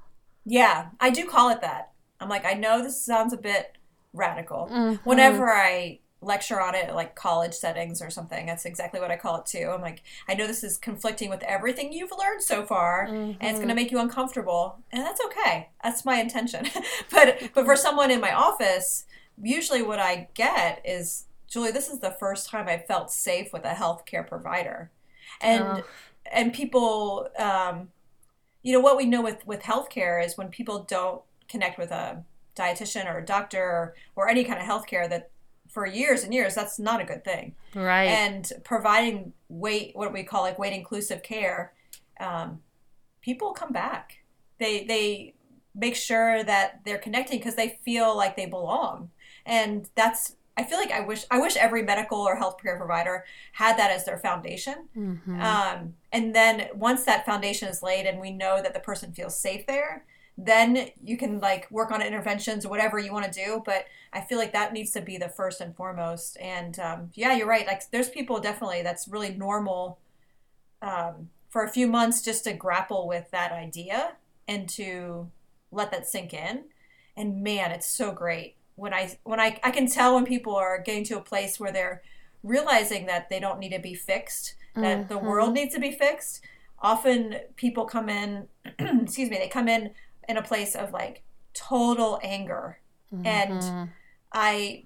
Yeah, 0.44 0.88
I 1.00 1.10
do 1.10 1.24
call 1.26 1.48
it 1.50 1.62
that. 1.62 1.92
I'm 2.20 2.28
like, 2.28 2.44
I 2.44 2.52
know 2.52 2.82
this 2.82 3.02
sounds 3.02 3.32
a 3.32 3.38
bit 3.38 3.78
radical. 4.12 4.68
Mm-hmm. 4.70 5.08
Whenever 5.08 5.50
I 5.50 6.00
lecture 6.22 6.60
on 6.60 6.74
it 6.74 6.94
like 6.94 7.14
college 7.14 7.54
settings 7.54 8.00
or 8.00 8.10
something. 8.10 8.46
That's 8.46 8.64
exactly 8.64 9.00
what 9.00 9.10
I 9.10 9.16
call 9.16 9.36
it 9.36 9.46
too. 9.46 9.70
I'm 9.72 9.82
like, 9.82 10.02
I 10.28 10.34
know 10.34 10.46
this 10.46 10.64
is 10.64 10.78
conflicting 10.78 11.30
with 11.30 11.42
everything 11.42 11.92
you've 11.92 12.12
learned 12.18 12.42
so 12.42 12.64
far, 12.64 13.06
mm-hmm. 13.06 13.32
and 13.40 13.42
it's 13.42 13.58
going 13.58 13.68
to 13.68 13.74
make 13.74 13.90
you 13.90 13.98
uncomfortable, 13.98 14.78
and 14.90 15.04
that's 15.04 15.20
okay. 15.26 15.68
That's 15.82 16.04
my 16.04 16.20
intention. 16.20 16.66
but 17.10 17.50
but 17.54 17.64
for 17.64 17.76
someone 17.76 18.10
in 18.10 18.20
my 18.20 18.32
office, 18.32 19.06
usually 19.42 19.82
what 19.82 19.98
I 19.98 20.28
get 20.34 20.80
is, 20.84 21.24
Julie, 21.48 21.70
this 21.70 21.88
is 21.88 22.00
the 22.00 22.16
first 22.18 22.48
time 22.48 22.68
I 22.68 22.78
felt 22.78 23.12
safe 23.12 23.52
with 23.52 23.64
a 23.64 23.74
healthcare 23.74 24.26
provider, 24.26 24.90
and 25.40 25.62
oh. 25.62 25.84
and 26.32 26.52
people, 26.52 27.28
um, 27.38 27.88
you 28.62 28.72
know, 28.72 28.80
what 28.80 28.96
we 28.96 29.04
know 29.04 29.22
with 29.22 29.46
with 29.46 29.62
healthcare 29.62 30.24
is 30.24 30.38
when 30.38 30.48
people 30.48 30.84
don't 30.88 31.22
connect 31.48 31.78
with 31.78 31.90
a 31.90 32.24
dietitian 32.56 33.06
or 33.06 33.18
a 33.18 33.24
doctor 33.24 33.62
or, 33.62 33.94
or 34.16 34.28
any 34.28 34.42
kind 34.42 34.58
of 34.58 34.66
healthcare 34.66 35.08
that 35.08 35.30
for 35.76 35.84
years 35.84 36.24
and 36.24 36.32
years, 36.32 36.54
that's 36.54 36.78
not 36.78 37.02
a 37.02 37.04
good 37.04 37.22
thing. 37.22 37.54
Right. 37.74 38.06
And 38.06 38.50
providing 38.64 39.34
weight, 39.50 39.90
what 39.92 40.10
we 40.10 40.22
call 40.22 40.40
like 40.40 40.58
weight 40.58 40.72
inclusive 40.72 41.22
care, 41.22 41.74
um, 42.18 42.60
people 43.20 43.52
come 43.52 43.74
back. 43.74 44.24
They 44.58 44.84
they 44.84 45.34
make 45.74 45.94
sure 45.94 46.42
that 46.42 46.80
they're 46.86 46.96
connecting 46.96 47.38
because 47.40 47.56
they 47.56 47.78
feel 47.84 48.16
like 48.16 48.36
they 48.36 48.46
belong, 48.46 49.10
and 49.44 49.86
that's. 49.94 50.36
I 50.56 50.64
feel 50.64 50.78
like 50.78 50.92
I 50.92 51.00
wish 51.00 51.26
I 51.30 51.40
wish 51.40 51.56
every 51.58 51.82
medical 51.82 52.20
or 52.20 52.40
healthcare 52.40 52.78
provider 52.78 53.26
had 53.52 53.78
that 53.78 53.90
as 53.90 54.06
their 54.06 54.16
foundation. 54.16 54.88
Mm-hmm. 54.96 55.42
Um, 55.42 55.92
and 56.10 56.34
then 56.34 56.68
once 56.74 57.04
that 57.04 57.26
foundation 57.26 57.68
is 57.68 57.82
laid, 57.82 58.06
and 58.06 58.18
we 58.18 58.30
know 58.30 58.62
that 58.62 58.72
the 58.72 58.80
person 58.80 59.12
feels 59.12 59.38
safe 59.38 59.66
there, 59.66 60.06
then 60.38 60.90
you 61.02 61.16
can 61.16 61.40
like 61.40 61.70
work 61.70 61.90
on 61.90 62.02
interventions 62.02 62.66
or 62.66 62.68
whatever 62.68 62.98
you 62.98 63.12
want 63.12 63.30
to 63.30 63.44
do 63.44 63.62
but 63.64 63.86
i 64.12 64.20
feel 64.20 64.38
like 64.38 64.52
that 64.52 64.72
needs 64.72 64.90
to 64.90 65.00
be 65.00 65.16
the 65.16 65.28
first 65.28 65.60
and 65.60 65.74
foremost 65.74 66.36
and 66.40 66.78
um, 66.78 67.10
yeah 67.14 67.34
you're 67.34 67.48
right 67.48 67.66
like 67.66 67.90
there's 67.90 68.10
people 68.10 68.38
definitely 68.38 68.82
that's 68.82 69.08
really 69.08 69.30
normal 69.30 69.98
um, 70.82 71.30
for 71.48 71.64
a 71.64 71.70
few 71.70 71.86
months 71.86 72.22
just 72.22 72.44
to 72.44 72.52
grapple 72.52 73.08
with 73.08 73.30
that 73.30 73.52
idea 73.52 74.16
and 74.46 74.68
to 74.68 75.30
let 75.72 75.90
that 75.90 76.06
sink 76.06 76.34
in 76.34 76.64
and 77.16 77.42
man 77.42 77.70
it's 77.70 77.88
so 77.88 78.12
great 78.12 78.56
when 78.74 78.92
i 78.92 79.16
when 79.24 79.40
i 79.40 79.58
i 79.64 79.70
can 79.70 79.86
tell 79.86 80.14
when 80.14 80.24
people 80.24 80.54
are 80.54 80.80
getting 80.80 81.04
to 81.04 81.16
a 81.16 81.22
place 81.22 81.58
where 81.58 81.72
they're 81.72 82.02
realizing 82.42 83.06
that 83.06 83.28
they 83.30 83.40
don't 83.40 83.58
need 83.58 83.72
to 83.72 83.78
be 83.78 83.94
fixed 83.94 84.54
that 84.74 84.98
mm-hmm. 84.98 85.08
the 85.08 85.18
world 85.18 85.54
needs 85.54 85.74
to 85.74 85.80
be 85.80 85.90
fixed 85.90 86.42
often 86.80 87.36
people 87.56 87.86
come 87.86 88.10
in 88.10 88.46
excuse 88.78 89.30
me 89.30 89.38
they 89.38 89.48
come 89.48 89.68
in 89.68 89.90
in 90.28 90.36
a 90.36 90.42
place 90.42 90.74
of 90.74 90.92
like 90.92 91.22
total 91.54 92.20
anger 92.22 92.78
mm-hmm. 93.12 93.26
and 93.26 93.90
i 94.32 94.84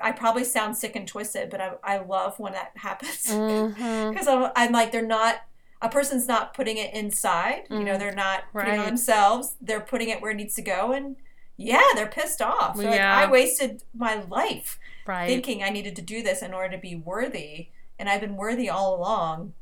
i 0.00 0.12
probably 0.12 0.44
sound 0.44 0.76
sick 0.76 0.94
and 0.96 1.08
twisted 1.08 1.50
but 1.50 1.60
i, 1.60 1.72
I 1.82 1.98
love 1.98 2.38
when 2.38 2.52
that 2.52 2.72
happens 2.76 3.22
because 3.22 3.32
mm-hmm. 3.36 4.28
I'm, 4.28 4.52
I'm 4.54 4.72
like 4.72 4.92
they're 4.92 5.06
not 5.06 5.36
a 5.80 5.88
person's 5.88 6.26
not 6.26 6.54
putting 6.54 6.76
it 6.76 6.92
inside 6.94 7.64
mm-hmm. 7.64 7.78
you 7.78 7.84
know 7.84 7.98
they're 7.98 8.14
not 8.14 8.44
right. 8.52 8.64
putting 8.64 8.80
it 8.80 8.82
on 8.82 8.86
themselves 8.86 9.56
they're 9.60 9.80
putting 9.80 10.08
it 10.08 10.20
where 10.20 10.30
it 10.30 10.36
needs 10.36 10.54
to 10.54 10.62
go 10.62 10.92
and 10.92 11.16
yeah 11.56 11.82
they're 11.94 12.06
pissed 12.08 12.42
off 12.42 12.76
yeah. 12.76 12.88
Like, 12.88 13.00
i 13.00 13.30
wasted 13.30 13.82
my 13.94 14.22
life 14.24 14.78
right. 15.06 15.26
thinking 15.26 15.62
i 15.62 15.70
needed 15.70 15.94
to 15.96 16.02
do 16.02 16.22
this 16.22 16.42
in 16.42 16.52
order 16.52 16.74
to 16.74 16.80
be 16.80 16.96
worthy 16.96 17.68
and 17.98 18.08
i've 18.08 18.20
been 18.20 18.36
worthy 18.36 18.68
all 18.68 18.96
along 18.96 19.52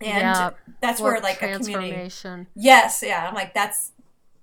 and 0.00 0.20
yeah. 0.20 0.50
that's 0.80 1.00
what 1.00 1.12
where 1.12 1.20
like 1.20 1.42
a 1.42 1.58
community 1.58 2.46
yes 2.54 3.02
yeah 3.04 3.26
i'm 3.26 3.34
like 3.34 3.52
that's 3.52 3.92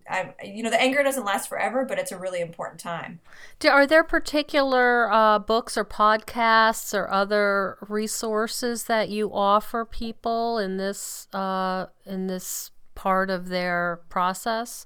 I, 0.09 0.33
you 0.43 0.61
know, 0.61 0.69
the 0.69 0.81
anger 0.81 1.01
doesn't 1.01 1.25
last 1.25 1.49
forever, 1.49 1.83
but 1.83 1.97
it's 1.97 2.11
a 2.11 2.17
really 2.17 2.39
important 2.39 2.79
time. 2.79 3.19
Do, 3.59 3.69
are 3.69 3.87
there 3.87 4.03
particular 4.03 5.11
uh, 5.11 5.39
books 5.39 5.77
or 5.77 5.85
podcasts 5.85 6.93
or 6.93 7.09
other 7.09 7.77
resources 7.87 8.83
that 8.83 9.09
you 9.09 9.33
offer 9.33 9.83
people 9.83 10.59
in 10.59 10.77
this 10.77 11.27
uh, 11.33 11.87
in 12.05 12.27
this 12.27 12.71
part 12.93 13.29
of 13.29 13.49
their 13.49 14.01
process? 14.09 14.85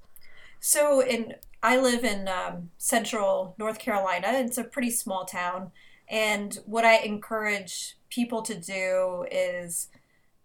So, 0.60 1.02
in 1.02 1.36
I 1.62 1.78
live 1.78 2.06
in 2.06 2.30
um, 2.30 2.72
Central 2.78 3.56
North 3.60 3.80
Carolina. 3.80 4.30
It's 4.32 4.58
a 4.58 4.64
pretty 4.64 4.92
small 4.92 5.26
town, 5.26 5.72
and 6.08 6.58
what 6.66 6.86
I 6.86 6.98
encourage 7.00 7.98
people 8.10 8.42
to 8.44 8.56
do 8.56 9.26
is 9.30 9.90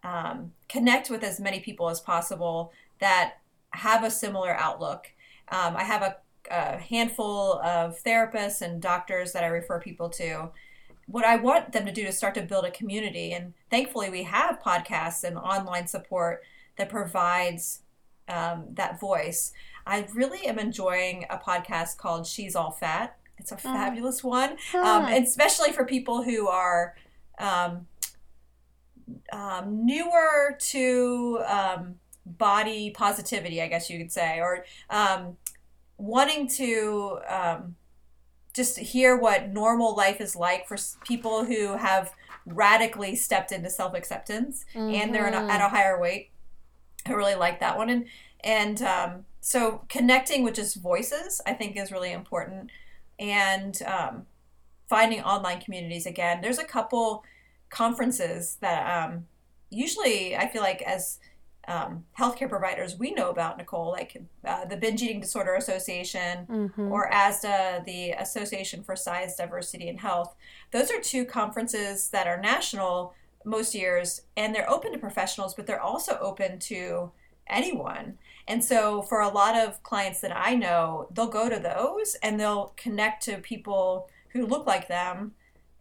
um, 0.02 0.52
connect 0.68 1.10
with 1.10 1.22
as 1.22 1.38
many 1.40 1.60
people 1.60 1.88
as 1.88 2.00
possible 2.00 2.72
that 2.98 3.38
have 3.76 4.04
a 4.04 4.10
similar 4.10 4.54
outlook. 4.54 5.06
Um, 5.48 5.76
I 5.76 5.84
have 5.84 6.02
a, 6.02 6.16
a 6.50 6.78
handful 6.78 7.60
of 7.60 8.02
therapists 8.02 8.62
and 8.62 8.80
doctors 8.80 9.32
that 9.32 9.44
I 9.44 9.48
refer 9.48 9.80
people 9.80 10.08
to 10.10 10.50
what 11.06 11.24
I 11.24 11.36
want 11.36 11.72
them 11.72 11.86
to 11.86 11.92
do 11.92 12.06
is 12.06 12.16
start 12.16 12.34
to 12.34 12.42
build 12.42 12.64
a 12.64 12.70
community. 12.70 13.32
And 13.32 13.54
thankfully, 13.70 14.10
we 14.10 14.22
have 14.24 14.60
podcasts 14.60 15.24
and 15.24 15.36
online 15.36 15.86
support 15.86 16.42
that 16.76 16.88
provides 16.88 17.82
um, 18.28 18.66
that 18.72 18.98
voice. 18.98 19.52
I 19.86 20.06
really 20.14 20.46
am 20.46 20.58
enjoying 20.58 21.26
a 21.28 21.36
podcast 21.36 21.98
called 21.98 22.26
She's 22.26 22.56
All 22.56 22.70
Fat. 22.70 23.16
It's 23.36 23.52
a 23.52 23.56
uh-huh. 23.56 23.72
fabulous 23.72 24.24
one, 24.24 24.56
um, 24.74 25.04
especially 25.06 25.72
for 25.72 25.84
people 25.84 26.22
who 26.22 26.48
are 26.48 26.94
um, 27.38 27.86
um 29.32 29.84
newer 29.84 30.56
to 30.58 31.40
um, 31.46 31.96
body 32.26 32.90
positivity, 32.90 33.60
I 33.60 33.68
guess 33.68 33.90
you 33.90 33.98
could 33.98 34.12
say, 34.12 34.38
or 34.40 34.64
um, 34.90 35.36
wanting 35.96 36.48
to 36.48 37.18
um, 37.28 37.76
just 38.54 38.78
hear 38.78 39.16
what 39.16 39.50
normal 39.50 39.94
life 39.94 40.20
is 40.20 40.34
like 40.36 40.66
for 40.66 40.76
people 41.04 41.44
who 41.44 41.76
have 41.76 42.12
radically 42.46 43.16
stepped 43.16 43.52
into 43.52 43.70
self 43.70 43.94
acceptance 43.94 44.64
mm-hmm. 44.74 44.94
and 44.94 45.14
they're 45.14 45.26
a, 45.26 45.52
at 45.52 45.60
a 45.60 45.68
higher 45.68 46.00
weight. 46.00 46.30
I 47.06 47.12
really 47.12 47.34
like 47.34 47.60
that 47.60 47.76
one, 47.76 47.90
and 47.90 48.06
and 48.42 48.80
um, 48.82 49.24
so 49.40 49.84
connecting 49.88 50.42
with 50.42 50.54
just 50.54 50.76
voices, 50.76 51.40
I 51.46 51.52
think, 51.52 51.76
is 51.76 51.92
really 51.92 52.12
important, 52.12 52.70
and 53.18 53.80
um, 53.82 54.26
finding 54.88 55.20
online 55.22 55.60
communities 55.60 56.06
again. 56.06 56.40
There's 56.40 56.58
a 56.58 56.64
couple 56.64 57.24
conferences 57.68 58.56
that 58.60 59.04
um, 59.04 59.26
usually 59.68 60.36
I 60.36 60.48
feel 60.48 60.62
like 60.62 60.80
as 60.82 61.18
um, 61.68 62.04
healthcare 62.18 62.48
providers 62.48 62.96
we 62.98 63.12
know 63.12 63.30
about, 63.30 63.58
Nicole, 63.58 63.90
like 63.90 64.20
uh, 64.44 64.64
the 64.64 64.76
Binge 64.76 65.02
Eating 65.02 65.20
Disorder 65.20 65.54
Association 65.54 66.46
mm-hmm. 66.46 66.92
or 66.92 67.10
ASDAH, 67.10 67.84
the 67.84 68.10
Association 68.12 68.82
for 68.82 68.96
Size, 68.96 69.36
Diversity, 69.36 69.88
and 69.88 70.00
Health. 70.00 70.34
Those 70.72 70.90
are 70.90 71.00
two 71.00 71.24
conferences 71.24 72.08
that 72.10 72.26
are 72.26 72.40
national 72.40 73.14
most 73.44 73.74
years, 73.74 74.22
and 74.36 74.54
they're 74.54 74.70
open 74.70 74.92
to 74.92 74.98
professionals, 74.98 75.54
but 75.54 75.66
they're 75.66 75.80
also 75.80 76.18
open 76.20 76.58
to 76.58 77.10
anyone. 77.46 78.18
And 78.46 78.62
so, 78.62 79.02
for 79.02 79.20
a 79.20 79.28
lot 79.28 79.56
of 79.56 79.82
clients 79.82 80.20
that 80.20 80.36
I 80.36 80.54
know, 80.54 81.08
they'll 81.12 81.26
go 81.26 81.48
to 81.48 81.58
those 81.58 82.16
and 82.22 82.38
they'll 82.38 82.74
connect 82.76 83.22
to 83.24 83.38
people 83.38 84.08
who 84.30 84.46
look 84.46 84.66
like 84.66 84.88
them, 84.88 85.32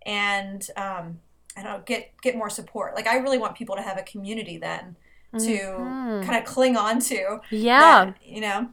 and 0.05 0.65
um, 0.77 1.19
I 1.57 1.63
don't 1.63 1.73
know, 1.73 1.83
get 1.85 2.11
get 2.21 2.37
more 2.37 2.49
support. 2.49 2.95
Like 2.95 3.07
I 3.07 3.17
really 3.17 3.37
want 3.37 3.55
people 3.55 3.75
to 3.75 3.81
have 3.81 3.97
a 3.97 4.03
community 4.03 4.57
then 4.57 4.95
to 5.39 5.39
mm-hmm. 5.39 6.23
kind 6.23 6.37
of 6.37 6.45
cling 6.45 6.77
on 6.77 6.99
to. 6.99 7.39
Yeah. 7.49 8.05
That, 8.05 8.15
you 8.23 8.41
know? 8.41 8.69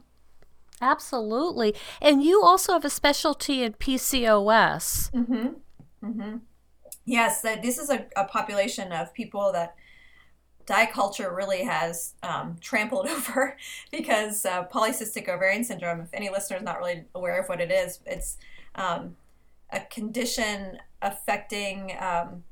Absolutely. 0.81 1.75
And 2.01 2.23
you 2.23 2.43
also 2.43 2.73
have 2.73 2.85
a 2.85 2.89
specialty 2.89 3.63
in 3.63 3.73
PCOS. 3.73 5.11
Mm-hmm. 5.11 5.47
Mm-hmm. 6.03 6.37
Yes, 7.05 7.41
that 7.41 7.61
this 7.61 7.77
is 7.77 7.89
a, 7.89 8.05
a 8.15 8.25
population 8.25 8.91
of 8.91 9.13
people 9.13 9.51
that 9.51 9.75
diet 10.65 10.91
culture 10.91 11.33
really 11.33 11.63
has 11.63 12.15
um, 12.23 12.57
trampled 12.61 13.07
over 13.09 13.57
because 13.91 14.45
uh, 14.45 14.65
polycystic 14.67 15.29
ovarian 15.29 15.63
syndrome, 15.63 16.01
if 16.01 16.09
any 16.13 16.29
listener 16.29 16.57
is 16.57 16.63
not 16.63 16.79
really 16.79 17.05
aware 17.13 17.39
of 17.39 17.49
what 17.49 17.61
it 17.61 17.71
is, 17.71 17.99
it's 18.05 18.37
um, 18.75 19.15
a 19.71 19.81
condition 19.81 20.79
affecting 21.01 21.95
um, 21.99 22.43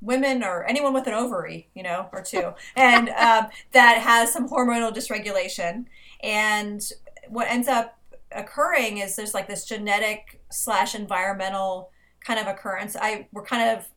women 0.00 0.42
or 0.42 0.64
anyone 0.64 0.94
with 0.94 1.06
an 1.06 1.14
ovary, 1.14 1.68
you 1.74 1.82
know, 1.82 2.08
or 2.12 2.22
two, 2.22 2.52
and 2.76 3.08
um, 3.10 3.48
that 3.72 3.98
has 3.98 4.32
some 4.32 4.48
hormonal 4.48 4.94
dysregulation. 4.94 5.86
And 6.22 6.82
what 7.28 7.48
ends 7.48 7.68
up 7.68 7.98
occurring 8.32 8.98
is 8.98 9.16
there's 9.16 9.34
like 9.34 9.48
this 9.48 9.64
genetic 9.64 10.40
slash 10.50 10.94
environmental 10.94 11.90
kind 12.24 12.38
of 12.38 12.46
occurrence. 12.46 12.96
I 13.00 13.28
we're 13.32 13.44
kind 13.44 13.78
of 13.78 13.88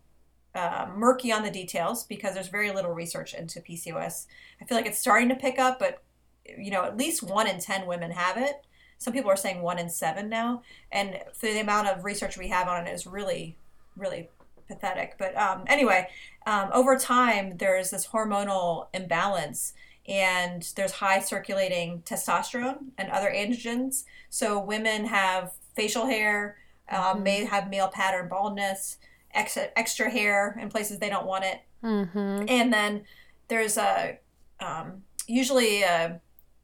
uh, 0.56 0.88
murky 0.96 1.32
on 1.32 1.44
the 1.44 1.52
details 1.52 2.04
because 2.04 2.34
there's 2.34 2.48
very 2.48 2.72
little 2.72 2.92
research 2.92 3.34
into 3.34 3.60
PCOS. 3.60 4.28
I 4.62 4.66
feel 4.66 4.78
like 4.78 4.86
it's 4.86 5.00
starting 5.00 5.30
to 5.30 5.36
pick 5.36 5.58
up, 5.60 5.80
but 5.80 6.04
you 6.46 6.72
know, 6.72 6.84
at 6.84 6.98
least 6.98 7.24
one 7.24 7.48
in 7.48 7.60
10 7.60 7.88
women 7.88 8.12
have 8.12 8.38
it. 8.38 8.66
Some 8.98 9.14
people 9.14 9.32
are 9.32 9.36
saying 9.36 9.62
one 9.62 9.80
in 9.80 9.90
seven 9.90 10.30
now. 10.30 10.62
And 10.92 11.20
for 11.34 11.48
the 11.48 11.60
amount 11.60 11.88
of 11.88 12.06
research 12.06 12.38
we 12.38 12.50
have 12.50 12.68
on 12.68 12.88
it 12.88 12.92
is 12.92 13.08
really, 13.08 13.58
really 13.98 14.30
pathetic. 14.68 15.16
But 15.18 15.38
um, 15.38 15.64
anyway, 15.68 16.08
um, 16.46 16.70
over 16.74 16.98
time, 16.98 17.58
there's 17.58 17.90
this 17.90 18.08
hormonal 18.08 18.88
imbalance 18.94 19.74
and 20.08 20.68
there's 20.76 20.94
high 20.94 21.20
circulating 21.20 22.02
testosterone 22.02 22.90
and 22.98 23.10
other 23.10 23.32
androgens. 23.32 24.04
So 24.30 24.60
women 24.60 25.06
have 25.06 25.54
facial 25.76 26.08
hair, 26.08 26.58
um, 26.90 27.00
mm-hmm. 27.00 27.24
may 27.24 27.46
have 27.46 27.70
male 27.70 27.88
pattern 27.88 28.28
baldness, 28.28 28.98
extra, 29.34 29.70
extra 29.76 30.10
hair 30.10 30.58
in 30.62 30.70
places 30.70 31.00
they 31.00 31.10
don't 31.10 31.26
want 31.26 31.46
it. 31.46 31.62
Mm-hmm. 31.84 32.46
And 32.48 32.74
then 32.74 33.04
there's 33.48 33.78
a 33.78 34.20
um, 34.60 35.04
usually 35.28 35.84
a, 35.84 36.20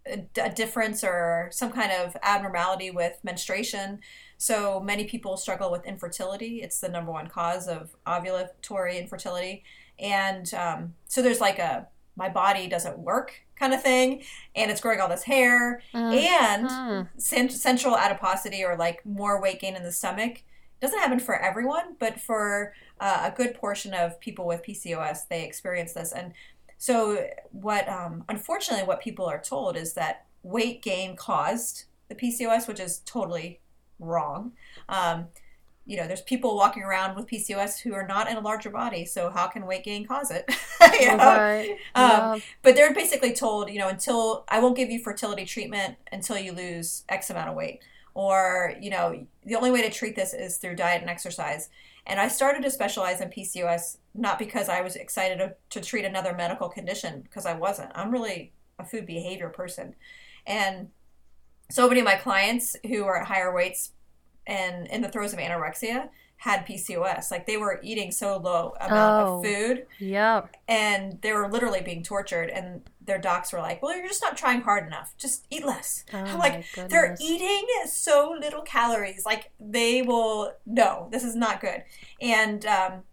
a 0.05 0.49
difference 0.49 1.03
or 1.03 1.49
some 1.51 1.71
kind 1.71 1.91
of 1.91 2.15
abnormality 2.23 2.91
with 2.91 3.19
menstruation. 3.23 3.99
So 4.39 4.79
many 4.79 5.03
people 5.03 5.35
struggle 5.35 5.69
with 5.69 5.85
infertility. 5.85 6.61
It's 6.61 6.79
the 6.79 6.87
number 6.87 7.11
one 7.11 7.27
cause 7.27 7.67
of 7.67 7.93
ovulatory 8.07 8.97
infertility. 8.97 9.65
And 9.99 10.51
um, 10.53 10.93
so 11.05 11.21
there's 11.21 11.41
like 11.41 11.59
a 11.59 11.87
my 12.15 12.29
body 12.29 12.67
doesn't 12.67 12.99
work 12.99 13.33
kind 13.55 13.73
of 13.73 13.81
thing 13.81 14.23
and 14.55 14.69
it's 14.69 14.81
growing 14.81 14.99
all 14.99 15.07
this 15.07 15.23
hair 15.23 15.81
mm-hmm. 15.93 16.13
and 16.13 17.07
cent- 17.17 17.51
central 17.51 17.95
adiposity 17.95 18.63
or 18.63 18.75
like 18.77 19.05
more 19.05 19.41
weight 19.41 19.59
gain 19.59 19.75
in 19.75 19.83
the 19.83 19.91
stomach 19.91 20.43
doesn't 20.81 20.99
happen 20.99 21.19
for 21.19 21.35
everyone 21.39 21.95
but 21.97 22.19
for 22.19 22.73
uh, 22.99 23.29
a 23.31 23.35
good 23.35 23.53
portion 23.53 23.93
of 23.93 24.19
people 24.19 24.45
with 24.45 24.63
pcos 24.63 25.27
they 25.29 25.43
experience 25.43 25.93
this 25.93 26.11
and 26.11 26.33
so 26.77 27.25
what 27.51 27.87
um, 27.87 28.23
unfortunately 28.29 28.85
what 28.85 29.01
people 29.01 29.25
are 29.25 29.41
told 29.41 29.75
is 29.75 29.93
that 29.93 30.25
weight 30.43 30.81
gain 30.81 31.15
caused 31.15 31.85
the 32.09 32.15
pcos 32.15 32.67
which 32.67 32.79
is 32.79 32.99
totally 32.99 33.59
wrong 33.99 34.51
um, 34.87 35.27
you 35.89 35.97
know, 35.97 36.05
there's 36.05 36.21
people 36.21 36.55
walking 36.55 36.83
around 36.83 37.15
with 37.15 37.25
PCOS 37.25 37.81
who 37.81 37.95
are 37.95 38.05
not 38.05 38.29
in 38.29 38.37
a 38.37 38.41
larger 38.41 38.69
body, 38.69 39.05
so 39.05 39.31
how 39.31 39.47
can 39.47 39.65
weight 39.65 39.83
gain 39.83 40.05
cause 40.05 40.29
it? 40.29 40.45
you 41.01 41.07
know? 41.07 41.17
right. 41.17 41.71
um, 41.95 42.09
yeah. 42.11 42.39
But 42.61 42.75
they're 42.75 42.93
basically 42.93 43.33
told, 43.33 43.71
you 43.71 43.79
know, 43.79 43.87
until 43.87 44.45
I 44.49 44.59
won't 44.59 44.77
give 44.77 44.91
you 44.91 44.99
fertility 44.99 45.45
treatment 45.45 45.95
until 46.11 46.37
you 46.37 46.51
lose 46.51 47.05
X 47.09 47.31
amount 47.31 47.49
of 47.49 47.55
weight, 47.55 47.79
or 48.13 48.75
you 48.79 48.91
know, 48.91 49.25
the 49.43 49.55
only 49.55 49.71
way 49.71 49.81
to 49.81 49.89
treat 49.89 50.15
this 50.15 50.35
is 50.35 50.57
through 50.57 50.75
diet 50.75 51.01
and 51.01 51.09
exercise. 51.09 51.69
And 52.05 52.19
I 52.19 52.27
started 52.27 52.61
to 52.61 52.69
specialize 52.69 53.19
in 53.19 53.29
PCOS 53.29 53.97
not 54.13 54.37
because 54.37 54.69
I 54.69 54.81
was 54.81 54.95
excited 54.95 55.39
to, 55.39 55.55
to 55.71 55.81
treat 55.81 56.05
another 56.05 56.35
medical 56.35 56.69
condition, 56.69 57.21
because 57.21 57.47
I 57.47 57.53
wasn't. 57.53 57.91
I'm 57.95 58.11
really 58.11 58.53
a 58.77 58.85
food 58.85 59.07
behavior 59.07 59.49
person, 59.49 59.95
and 60.45 60.89
so 61.69 61.87
many 61.87 61.99
of 61.99 62.05
my 62.05 62.15
clients 62.15 62.75
who 62.87 63.03
are 63.05 63.21
at 63.21 63.27
higher 63.27 63.53
weights 63.53 63.91
and 64.47 64.87
in 64.87 65.01
the 65.01 65.09
throes 65.09 65.33
of 65.33 65.39
anorexia 65.39 66.09
had 66.37 66.65
PCOS. 66.65 67.31
Like 67.31 67.45
they 67.45 67.57
were 67.57 67.79
eating 67.83 68.11
so 68.11 68.37
low 68.37 68.73
amount 68.79 69.27
oh, 69.27 69.37
of 69.37 69.45
food. 69.45 69.85
Yeah. 69.99 70.43
And 70.67 71.21
they 71.21 71.33
were 71.33 71.49
literally 71.49 71.81
being 71.81 72.01
tortured 72.01 72.49
and 72.49 72.81
their 73.05 73.19
docs 73.19 73.51
were 73.51 73.59
like, 73.59 73.81
"Well, 73.81 73.95
you're 73.97 74.07
just 74.07 74.21
not 74.21 74.37
trying 74.37 74.61
hard 74.61 74.87
enough. 74.87 75.13
Just 75.17 75.45
eat 75.49 75.65
less." 75.65 76.05
Oh, 76.13 76.37
like 76.37 76.65
they're 76.89 77.17
eating 77.19 77.65
so 77.85 78.37
little 78.39 78.61
calories. 78.61 79.25
Like 79.25 79.51
they 79.59 80.01
will 80.01 80.53
no, 80.65 81.09
this 81.11 81.23
is 81.23 81.35
not 81.35 81.59
good. 81.59 81.83
And 82.21 82.65
um, 82.67 83.03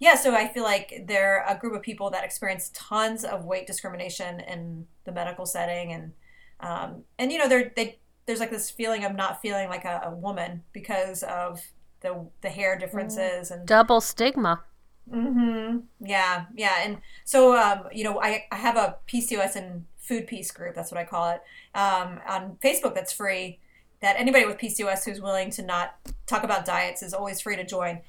yeah, 0.00 0.16
so 0.16 0.34
I 0.34 0.48
feel 0.48 0.64
like 0.64 1.04
they're 1.06 1.44
a 1.48 1.56
group 1.56 1.74
of 1.74 1.82
people 1.82 2.10
that 2.10 2.24
experience 2.24 2.70
tons 2.74 3.24
of 3.24 3.44
weight 3.44 3.66
discrimination 3.66 4.40
in 4.40 4.86
the 5.04 5.12
medical 5.12 5.46
setting 5.46 5.92
and 5.92 6.12
um, 6.60 7.04
and 7.18 7.32
you 7.32 7.38
know 7.38 7.48
they're 7.48 7.72
they 7.76 7.98
there's 8.26 8.40
like 8.40 8.50
this 8.50 8.70
feeling 8.70 9.04
of 9.04 9.14
not 9.14 9.40
feeling 9.42 9.68
like 9.68 9.84
a, 9.84 10.02
a 10.04 10.10
woman 10.10 10.62
because 10.72 11.22
of 11.22 11.62
the 12.00 12.26
the 12.42 12.48
hair 12.48 12.78
differences 12.78 13.50
and 13.50 13.66
double 13.66 14.00
stigma. 14.00 14.62
Mm-hmm. 15.10 15.80
Yeah, 16.00 16.46
yeah, 16.54 16.76
and 16.82 16.98
so 17.24 17.56
um, 17.56 17.84
you 17.92 18.04
know, 18.04 18.20
I 18.20 18.44
I 18.50 18.56
have 18.56 18.76
a 18.76 18.96
PCOS 19.06 19.56
and 19.56 19.84
food 19.98 20.26
peace 20.26 20.50
group. 20.50 20.74
That's 20.74 20.90
what 20.90 21.00
I 21.00 21.04
call 21.04 21.30
it 21.30 21.42
um, 21.74 22.20
on 22.28 22.58
Facebook. 22.62 22.94
That's 22.94 23.12
free. 23.12 23.58
That 24.00 24.16
anybody 24.18 24.44
with 24.44 24.58
PCOS 24.58 25.04
who's 25.04 25.20
willing 25.20 25.50
to 25.52 25.62
not 25.62 25.96
talk 26.26 26.44
about 26.44 26.64
diets 26.64 27.02
is 27.02 27.14
always 27.14 27.40
free 27.40 27.56
to 27.56 27.64
join. 27.64 28.00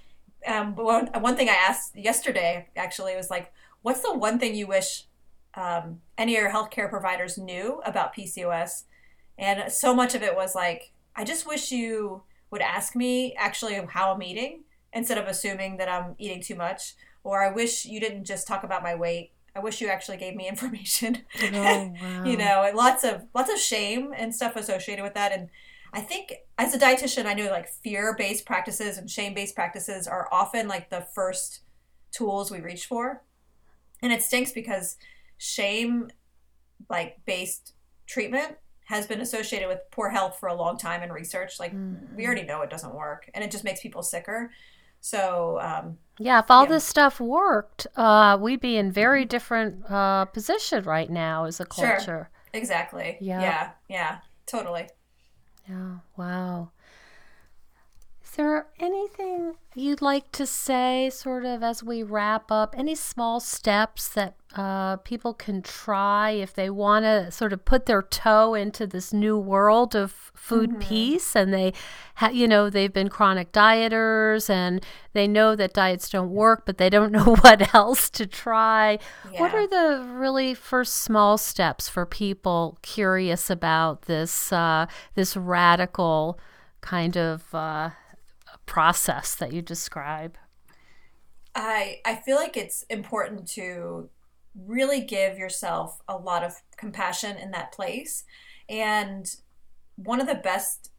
Um, 0.45 0.73
but 0.75 0.85
one, 0.85 1.07
one 1.21 1.35
thing 1.35 1.49
I 1.49 1.53
asked 1.53 1.95
yesterday 1.95 2.67
actually 2.75 3.15
was 3.15 3.29
like, 3.29 3.51
what's 3.81 4.01
the 4.01 4.13
one 4.13 4.37
thing 4.37 4.55
you 4.55 4.67
wish 4.67 5.05
um, 5.55 6.01
any 6.17 6.35
of 6.35 6.41
your 6.41 6.51
healthcare 6.51 6.89
providers 6.89 7.37
knew 7.37 7.81
about 7.85 8.13
PCOS? 8.13 8.83
And 9.37 9.71
so 9.71 9.93
much 9.93 10.15
of 10.15 10.23
it 10.23 10.35
was 10.35 10.55
like, 10.55 10.91
I 11.15 11.23
just 11.23 11.47
wish 11.47 11.71
you 11.71 12.23
would 12.51 12.61
ask 12.61 12.95
me 12.95 13.33
actually 13.37 13.79
how 13.89 14.13
I'm 14.13 14.23
eating 14.23 14.63
instead 14.93 15.17
of 15.17 15.27
assuming 15.27 15.77
that 15.77 15.89
I'm 15.89 16.15
eating 16.17 16.41
too 16.41 16.55
much. 16.55 16.95
Or 17.23 17.43
I 17.43 17.51
wish 17.51 17.85
you 17.85 17.99
didn't 17.99 18.25
just 18.25 18.47
talk 18.47 18.63
about 18.63 18.83
my 18.83 18.95
weight. 18.95 19.31
I 19.55 19.59
wish 19.59 19.81
you 19.81 19.87
actually 19.87 20.17
gave 20.17 20.35
me 20.35 20.47
information. 20.47 21.23
Oh, 21.41 21.49
wow. 22.01 22.23
you 22.23 22.37
know, 22.37 22.69
lots 22.73 23.03
of 23.03 23.25
lots 23.33 23.51
of 23.51 23.59
shame 23.59 24.13
and 24.15 24.33
stuff 24.33 24.55
associated 24.55 25.03
with 25.03 25.13
that. 25.15 25.31
And 25.31 25.49
I 25.93 26.01
think 26.01 26.33
as 26.57 26.73
a 26.73 26.79
dietitian, 26.79 27.25
I 27.25 27.33
know 27.33 27.49
like 27.49 27.67
fear 27.67 28.15
based 28.17 28.45
practices 28.45 28.97
and 28.97 29.09
shame 29.09 29.33
based 29.33 29.55
practices 29.55 30.07
are 30.07 30.27
often 30.31 30.67
like 30.67 30.89
the 30.89 31.07
first 31.13 31.61
tools 32.11 32.51
we 32.51 32.59
reach 32.59 32.85
for. 32.85 33.23
And 34.01 34.11
it 34.13 34.21
stinks 34.21 34.51
because 34.51 34.97
shame 35.37 36.09
like 36.89 37.25
based 37.25 37.73
treatment 38.07 38.57
has 38.85 39.07
been 39.07 39.21
associated 39.21 39.67
with 39.67 39.79
poor 39.91 40.09
health 40.09 40.37
for 40.39 40.47
a 40.47 40.55
long 40.55 40.77
time 40.77 41.03
in 41.03 41.11
research. 41.11 41.59
Like 41.59 41.73
mm-hmm. 41.73 42.15
we 42.15 42.25
already 42.25 42.43
know 42.43 42.61
it 42.61 42.69
doesn't 42.69 42.93
work, 42.93 43.29
and 43.33 43.43
it 43.43 43.51
just 43.51 43.63
makes 43.63 43.81
people 43.81 44.03
sicker. 44.03 44.51
So 45.01 45.59
um, 45.61 45.97
yeah, 46.17 46.39
if 46.39 46.49
all 46.49 46.63
yeah. 46.63 46.69
this 46.69 46.83
stuff 46.83 47.19
worked, 47.19 47.85
uh, 47.95 48.37
we'd 48.39 48.61
be 48.61 48.77
in 48.77 48.91
very 48.91 49.25
different 49.25 49.89
uh, 49.89 50.25
position 50.25 50.83
right 50.83 51.09
now 51.09 51.45
as 51.45 51.59
a 51.59 51.65
culture. 51.65 51.99
Sure. 51.99 52.29
Exactly. 52.53 53.17
Yeah. 53.19 53.41
Yeah. 53.41 53.71
Yeah. 53.89 54.17
Totally. 54.45 54.87
Yeah. 55.67 55.97
Wow. 56.15 56.71
Is 58.35 58.37
there 58.37 58.67
anything 58.81 59.55
you'd 59.75 60.01
like 60.01 60.29
to 60.33 60.45
say, 60.45 61.09
sort 61.09 61.45
of, 61.45 61.63
as 61.63 61.81
we 61.81 62.03
wrap 62.03 62.51
up? 62.51 62.75
Any 62.77 62.93
small 62.93 63.39
steps 63.39 64.09
that 64.09 64.35
uh, 64.57 64.97
people 64.97 65.33
can 65.33 65.61
try 65.61 66.31
if 66.31 66.53
they 66.53 66.69
want 66.69 67.05
to 67.05 67.31
sort 67.31 67.53
of 67.53 67.63
put 67.63 67.85
their 67.85 68.01
toe 68.01 68.53
into 68.53 68.85
this 68.85 69.13
new 69.13 69.37
world 69.37 69.95
of 69.95 70.11
food 70.33 70.71
mm-hmm. 70.71 70.79
peace 70.79 71.33
and 71.33 71.53
they 71.53 71.71
ha- 72.15 72.27
you 72.27 72.45
know 72.45 72.69
they've 72.69 72.91
been 72.91 73.07
chronic 73.07 73.53
dieters 73.53 74.49
and 74.49 74.85
they 75.13 75.29
know 75.29 75.55
that 75.55 75.73
diets 75.73 76.09
don't 76.09 76.29
work 76.29 76.65
but 76.65 76.77
they 76.77 76.89
don't 76.89 77.11
know 77.13 77.35
what 77.35 77.73
else 77.73 78.09
to 78.09 78.25
try 78.27 78.99
yeah. 79.31 79.39
what 79.39 79.53
are 79.53 79.67
the 79.67 80.05
really 80.13 80.53
first 80.53 80.97
small 80.97 81.37
steps 81.37 81.87
for 81.87 82.05
people 82.05 82.77
curious 82.81 83.49
about 83.49 84.03
this 84.03 84.51
uh, 84.51 84.85
this 85.15 85.37
radical 85.37 86.37
kind 86.81 87.17
of 87.17 87.53
uh, 87.55 87.89
process 88.65 89.35
that 89.35 89.53
you 89.53 89.61
describe 89.61 90.37
I 91.55 92.01
I 92.03 92.15
feel 92.15 92.35
like 92.35 92.57
it's 92.57 92.83
important 92.89 93.47
to 93.49 94.09
really 94.55 95.01
give 95.01 95.37
yourself 95.37 96.01
a 96.07 96.17
lot 96.17 96.43
of 96.43 96.53
compassion 96.77 97.37
in 97.37 97.51
that 97.51 97.71
place. 97.71 98.23
And 98.69 99.33
one 99.95 100.21
of 100.21 100.27
the 100.27 100.35
best, 100.35 100.91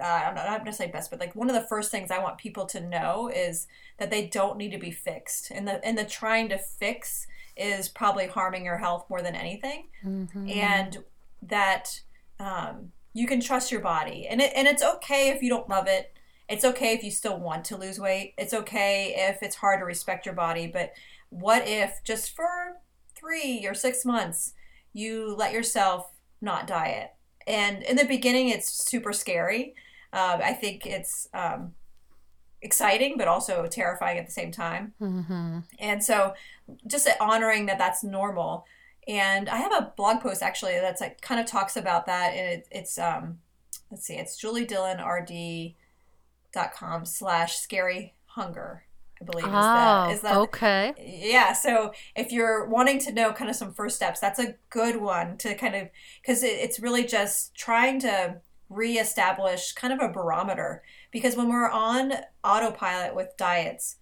uh, 0.00 0.04
I'm 0.04 0.34
not 0.34 0.46
going 0.46 0.64
to 0.64 0.72
say 0.72 0.90
best, 0.90 1.10
but 1.10 1.20
like 1.20 1.34
one 1.34 1.48
of 1.48 1.54
the 1.54 1.68
first 1.68 1.90
things 1.90 2.10
I 2.10 2.22
want 2.22 2.38
people 2.38 2.66
to 2.66 2.80
know 2.80 3.30
is 3.34 3.66
that 3.98 4.10
they 4.10 4.26
don't 4.26 4.56
need 4.56 4.72
to 4.72 4.78
be 4.78 4.90
fixed. 4.90 5.50
And 5.50 5.68
the, 5.68 5.84
and 5.84 5.96
the 5.96 6.04
trying 6.04 6.48
to 6.48 6.58
fix 6.58 7.26
is 7.56 7.88
probably 7.88 8.26
harming 8.26 8.64
your 8.64 8.78
health 8.78 9.06
more 9.08 9.22
than 9.22 9.34
anything. 9.34 9.88
Mm-hmm. 10.04 10.48
And 10.50 10.98
that 11.42 12.00
um, 12.40 12.92
you 13.12 13.26
can 13.26 13.40
trust 13.40 13.70
your 13.70 13.82
body. 13.82 14.26
And, 14.26 14.40
it, 14.40 14.52
and 14.56 14.66
it's 14.66 14.82
okay 14.82 15.28
if 15.28 15.42
you 15.42 15.50
don't 15.50 15.68
love 15.68 15.86
it. 15.88 16.14
It's 16.48 16.64
okay 16.64 16.92
if 16.92 17.02
you 17.02 17.10
still 17.10 17.38
want 17.38 17.64
to 17.66 17.76
lose 17.76 17.98
weight. 17.98 18.34
It's 18.36 18.52
okay 18.52 19.14
if 19.16 19.42
it's 19.42 19.56
hard 19.56 19.80
to 19.80 19.86
respect 19.86 20.26
your 20.26 20.34
body, 20.34 20.66
but 20.66 20.92
what 21.30 21.66
if 21.66 22.02
just 22.04 22.34
for 22.34 22.76
three 23.16 23.66
or 23.66 23.74
six 23.74 24.04
months 24.04 24.52
you 24.92 25.34
let 25.34 25.52
yourself 25.52 26.10
not 26.40 26.66
diet? 26.66 27.12
And 27.46 27.82
in 27.82 27.96
the 27.96 28.04
beginning, 28.04 28.48
it's 28.48 28.70
super 28.70 29.12
scary. 29.12 29.74
Uh, 30.12 30.38
I 30.42 30.52
think 30.52 30.86
it's 30.86 31.28
um, 31.34 31.74
exciting, 32.62 33.16
but 33.18 33.28
also 33.28 33.66
terrifying 33.66 34.18
at 34.18 34.26
the 34.26 34.32
same 34.32 34.52
time. 34.52 34.94
Mm-hmm. 35.00 35.60
And 35.78 36.04
so, 36.04 36.34
just 36.86 37.08
honoring 37.20 37.66
that 37.66 37.78
that's 37.78 38.04
normal. 38.04 38.64
And 39.06 39.48
I 39.48 39.56
have 39.56 39.72
a 39.72 39.92
blog 39.96 40.20
post 40.20 40.42
actually 40.42 40.72
that's 40.72 41.00
like 41.00 41.20
kind 41.20 41.40
of 41.40 41.46
talks 41.46 41.76
about 41.76 42.06
that, 42.06 42.32
and 42.34 42.60
it, 42.60 42.68
it's 42.70 42.98
um, 42.98 43.38
let's 43.90 44.06
see, 44.06 44.14
it's 44.14 44.38
juliedillonrd.com 46.54 47.04
slash 47.04 47.56
scary 47.56 48.14
hunger 48.26 48.84
I 49.20 49.24
believe 49.24 49.44
is 49.46 49.52
Oh, 49.54 50.06
the 50.06 50.14
is 50.14 50.20
the 50.22 50.36
okay. 50.40 50.94
yeah. 51.30 51.52
So 51.52 51.92
if 52.16 52.32
you're 52.32 52.66
wanting 52.66 52.98
to 53.00 53.12
know 53.12 53.32
kind 53.32 53.48
of 53.48 53.56
some 53.56 53.72
first 53.72 53.96
steps, 53.96 54.20
that's 54.20 54.40
a 54.40 54.56
good 54.70 55.00
one 55.00 55.36
to 55.38 55.54
kind 55.54 55.74
of 55.74 55.88
because 56.20 56.42
it, 56.42 56.52
it's 56.52 56.80
really 56.80 57.04
just 57.04 57.54
trying 57.54 58.00
to 58.00 58.40
reestablish 58.68 59.72
kind 59.72 59.92
of 59.92 60.00
a 60.00 60.12
barometer 60.12 60.82
because 61.12 61.36
when 61.36 61.48
we're 61.48 61.70
on 61.70 62.12
autopilot 62.42 63.14
with 63.14 63.36
diets 63.36 63.96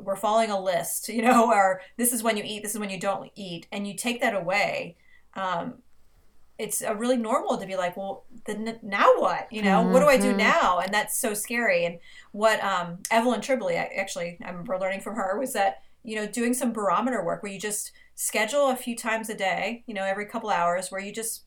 we're 0.00 0.16
following 0.16 0.50
a 0.50 0.60
list, 0.60 1.08
you 1.08 1.22
know, 1.22 1.46
or 1.52 1.82
this 1.96 2.12
is 2.12 2.22
when 2.22 2.36
you 2.36 2.42
eat, 2.44 2.62
this 2.62 2.72
is 2.72 2.78
when 2.78 2.90
you 2.90 2.98
don't 2.98 3.30
eat, 3.34 3.66
and 3.70 3.86
you 3.86 3.94
take 3.94 4.20
that 4.20 4.34
away, 4.34 4.96
um, 5.34 5.74
it's 6.58 6.82
a 6.82 6.94
really 6.94 7.16
normal 7.16 7.58
to 7.58 7.66
be 7.66 7.76
like, 7.76 7.96
well, 7.96 8.24
then 8.46 8.78
now 8.82 9.14
what? 9.18 9.52
You 9.52 9.62
know, 9.62 9.82
what 9.82 10.00
do 10.00 10.06
I 10.06 10.16
do 10.18 10.32
Mhm. 10.32 10.36
now? 10.36 10.78
And 10.78 10.94
that's 10.94 11.18
so 11.18 11.34
scary. 11.34 11.84
And 11.84 11.98
what 12.32 12.62
um, 12.62 12.98
Evelyn 13.10 13.40
Tribole, 13.40 13.74
actually, 13.76 14.38
I 14.44 14.50
remember 14.50 14.78
learning 14.78 15.00
from 15.00 15.16
her 15.16 15.38
was 15.38 15.52
that 15.54 15.82
you 16.04 16.16
know 16.16 16.26
doing 16.26 16.54
some 16.54 16.72
barometer 16.72 17.24
work 17.24 17.42
where 17.42 17.52
you 17.52 17.58
just 17.58 17.92
schedule 18.14 18.68
a 18.68 18.76
few 18.76 18.96
times 18.96 19.28
a 19.28 19.34
day, 19.34 19.82
you 19.86 19.94
know, 19.94 20.04
every 20.04 20.26
couple 20.26 20.50
hours, 20.50 20.90
where 20.90 21.00
you 21.00 21.12
just 21.12 21.44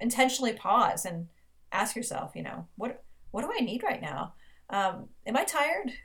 intentionally 0.00 0.52
pause 0.52 1.04
and 1.04 1.28
ask 1.72 1.96
yourself, 1.96 2.32
you 2.34 2.42
know, 2.42 2.66
what 2.76 3.02
what 3.30 3.42
do 3.42 3.52
I 3.54 3.64
need 3.64 3.82
right 3.82 4.00
now? 4.00 4.34
Um, 4.70 5.08
am 5.26 5.36
I 5.36 5.44
tired? 5.44 5.92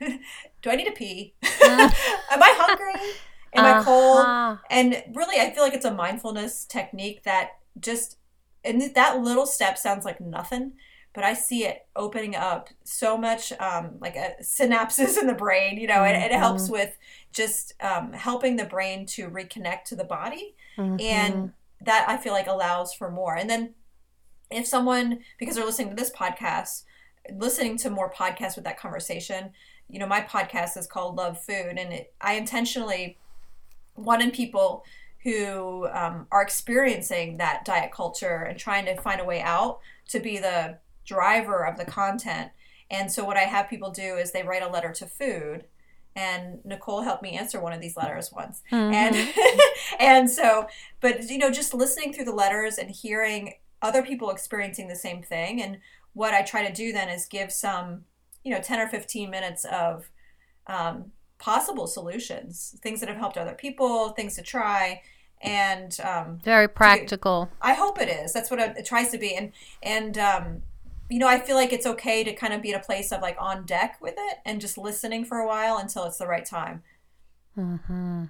do 0.62 0.70
I 0.70 0.76
need 0.76 0.86
to 0.86 0.92
pee? 0.92 1.34
am 1.42 1.90
I 2.30 2.54
hungry? 2.58 3.20
Am 3.54 3.64
I 3.64 3.74
cold? 3.74 4.26
Uh-huh. 4.26 4.56
And 4.70 5.02
really, 5.14 5.40
I 5.40 5.50
feel 5.50 5.62
like 5.62 5.74
it's 5.74 5.84
a 5.84 5.92
mindfulness 5.94 6.64
technique 6.64 7.24
that 7.24 7.50
just, 7.80 8.16
and 8.64 8.94
that 8.94 9.20
little 9.20 9.46
step 9.46 9.78
sounds 9.78 10.04
like 10.04 10.20
nothing, 10.20 10.72
but 11.14 11.24
I 11.24 11.34
see 11.34 11.64
it 11.64 11.86
opening 11.94 12.34
up 12.34 12.68
so 12.84 13.18
much, 13.18 13.52
um, 13.60 13.96
like 14.00 14.16
a 14.16 14.34
synapses 14.42 15.18
in 15.20 15.26
the 15.26 15.34
brain, 15.34 15.78
you 15.78 15.86
know, 15.86 16.04
and 16.04 16.16
it 16.16 16.36
helps 16.36 16.70
with 16.70 16.96
just 17.32 17.74
um, 17.80 18.12
helping 18.12 18.56
the 18.56 18.64
brain 18.64 19.06
to 19.06 19.28
reconnect 19.28 19.84
to 19.84 19.96
the 19.96 20.04
body. 20.04 20.54
Mhm. 20.78 21.02
And 21.02 21.52
that 21.84 22.08
I 22.08 22.16
feel 22.16 22.32
like 22.32 22.46
allows 22.46 22.94
for 22.94 23.10
more. 23.10 23.36
And 23.36 23.50
then 23.50 23.74
if 24.50 24.66
someone, 24.66 25.20
because 25.38 25.56
they're 25.56 25.64
listening 25.64 25.90
to 25.90 25.96
this 25.96 26.12
podcast, 26.12 26.84
listening 27.34 27.76
to 27.78 27.90
more 27.90 28.12
podcasts 28.12 28.56
with 28.56 28.64
that 28.64 28.78
conversation, 28.78 29.50
you 29.88 29.98
know, 29.98 30.06
my 30.06 30.20
podcast 30.20 30.76
is 30.76 30.86
called 30.86 31.16
Love 31.16 31.42
Food, 31.42 31.76
and 31.78 31.92
it, 31.92 32.14
I 32.20 32.34
intentionally 32.34 33.18
wanted 33.96 34.32
people 34.32 34.84
who 35.22 35.86
um, 35.92 36.26
are 36.32 36.42
experiencing 36.42 37.36
that 37.36 37.64
diet 37.64 37.92
culture 37.92 38.42
and 38.42 38.58
trying 38.58 38.84
to 38.86 39.00
find 39.00 39.20
a 39.20 39.24
way 39.24 39.40
out 39.40 39.80
to 40.08 40.18
be 40.18 40.38
the 40.38 40.78
driver 41.04 41.64
of 41.64 41.76
the 41.78 41.84
content. 41.84 42.50
And 42.90 43.10
so, 43.10 43.24
what 43.24 43.36
I 43.36 43.42
have 43.42 43.70
people 43.70 43.90
do 43.90 44.16
is 44.16 44.32
they 44.32 44.42
write 44.42 44.62
a 44.62 44.68
letter 44.68 44.92
to 44.92 45.06
food. 45.06 45.64
And 46.14 46.62
Nicole 46.66 47.00
helped 47.00 47.22
me 47.22 47.38
answer 47.38 47.58
one 47.58 47.72
of 47.72 47.80
these 47.80 47.96
letters 47.96 48.30
once. 48.30 48.60
And 48.92 49.16
and 49.98 50.30
so, 50.30 50.66
but 51.00 51.30
you 51.30 51.38
know, 51.38 51.50
just 51.50 51.72
listening 51.72 52.12
through 52.12 52.26
the 52.26 52.34
letters 52.34 52.76
and 52.76 52.90
hearing 52.90 53.54
other 53.80 54.02
people 54.02 54.30
experiencing 54.30 54.88
the 54.88 54.96
same 54.96 55.22
thing. 55.22 55.62
And 55.62 55.78
what 56.12 56.34
I 56.34 56.42
try 56.42 56.66
to 56.66 56.72
do 56.72 56.92
then 56.92 57.08
is 57.08 57.24
give 57.24 57.50
some, 57.50 58.02
you 58.44 58.52
know, 58.52 58.60
10 58.60 58.80
or 58.80 58.88
15 58.88 59.30
minutes 59.30 59.64
of 59.64 60.10
um, 60.66 61.12
possible 61.42 61.88
solutions, 61.88 62.76
things 62.82 63.00
that 63.00 63.08
have 63.08 63.18
helped 63.18 63.36
other 63.36 63.52
people, 63.52 64.10
things 64.10 64.36
to 64.36 64.42
try. 64.42 65.02
And 65.42 65.98
um, 66.04 66.38
Very 66.44 66.68
practical. 66.68 67.50
I 67.60 67.74
hope 67.74 68.00
it 68.00 68.08
is. 68.08 68.32
That's 68.32 68.48
what 68.48 68.60
it, 68.60 68.76
it 68.76 68.86
tries 68.86 69.10
to 69.10 69.18
be. 69.18 69.34
And, 69.34 69.50
and, 69.82 70.16
um, 70.16 70.62
you 71.10 71.18
know, 71.18 71.26
I 71.26 71.40
feel 71.40 71.56
like 71.56 71.72
it's 71.72 71.84
okay 71.84 72.22
to 72.22 72.32
kind 72.32 72.52
of 72.52 72.62
be 72.62 72.70
in 72.70 72.76
a 72.76 72.80
place 72.80 73.10
of 73.10 73.20
like 73.20 73.36
on 73.40 73.66
deck 73.66 73.98
with 74.00 74.14
it 74.16 74.38
and 74.44 74.60
just 74.60 74.78
listening 74.78 75.24
for 75.24 75.38
a 75.38 75.46
while 75.46 75.78
until 75.78 76.04
it's 76.04 76.18
the 76.18 76.28
right 76.28 76.46
time. 76.46 76.84
hmm 77.56 78.26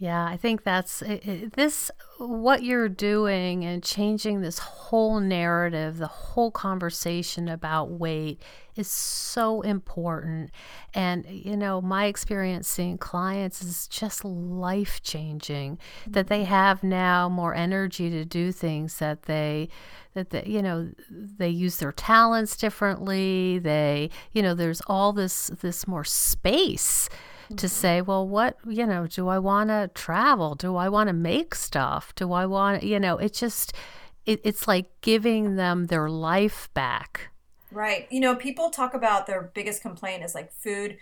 Yeah, 0.00 0.24
I 0.24 0.38
think 0.38 0.64
that's 0.64 1.02
it, 1.02 1.26
it, 1.26 1.52
this 1.52 1.90
what 2.16 2.62
you're 2.62 2.88
doing 2.88 3.66
and 3.66 3.82
changing 3.82 4.40
this 4.40 4.58
whole 4.58 5.20
narrative, 5.20 5.98
the 5.98 6.06
whole 6.06 6.50
conversation 6.50 7.48
about 7.48 7.90
weight 7.90 8.40
is 8.76 8.88
so 8.88 9.60
important. 9.60 10.52
And 10.94 11.26
you 11.26 11.54
know, 11.54 11.82
my 11.82 12.06
experience 12.06 12.66
seeing 12.66 12.96
clients 12.96 13.60
is 13.60 13.86
just 13.88 14.24
life 14.24 15.02
changing 15.02 15.78
that 16.06 16.28
they 16.28 16.44
mm-hmm. 16.44 16.54
have 16.54 16.82
now 16.82 17.28
more 17.28 17.54
energy 17.54 18.08
to 18.08 18.24
do 18.24 18.52
things 18.52 19.00
that 19.00 19.24
they 19.24 19.68
that 20.14 20.30
they, 20.30 20.44
you 20.46 20.62
know 20.62 20.90
they 21.10 21.50
use 21.50 21.76
their 21.76 21.92
talents 21.92 22.56
differently 22.56 23.58
they 23.60 24.10
you 24.32 24.42
know 24.42 24.54
there's 24.54 24.80
all 24.86 25.12
this 25.12 25.48
this 25.60 25.86
more 25.86 26.04
space 26.04 27.08
to 27.56 27.68
say, 27.68 28.00
well, 28.00 28.26
what, 28.26 28.56
you 28.66 28.86
know, 28.86 29.06
do 29.06 29.28
I 29.28 29.38
want 29.38 29.70
to 29.70 29.90
travel? 29.94 30.54
Do 30.54 30.76
I 30.76 30.88
want 30.88 31.08
to 31.08 31.12
make 31.12 31.54
stuff? 31.54 32.14
Do 32.14 32.32
I 32.32 32.46
want, 32.46 32.82
you 32.82 33.00
know, 33.00 33.16
it 33.18 33.32
just, 33.34 33.72
it, 34.26 34.40
it's 34.44 34.68
like 34.68 34.90
giving 35.00 35.56
them 35.56 35.86
their 35.86 36.08
life 36.08 36.68
back. 36.74 37.30
Right. 37.70 38.06
You 38.10 38.20
know, 38.20 38.34
people 38.34 38.70
talk 38.70 38.94
about 38.94 39.26
their 39.26 39.50
biggest 39.54 39.82
complaint 39.82 40.24
is 40.24 40.34
like 40.34 40.52
food 40.52 40.98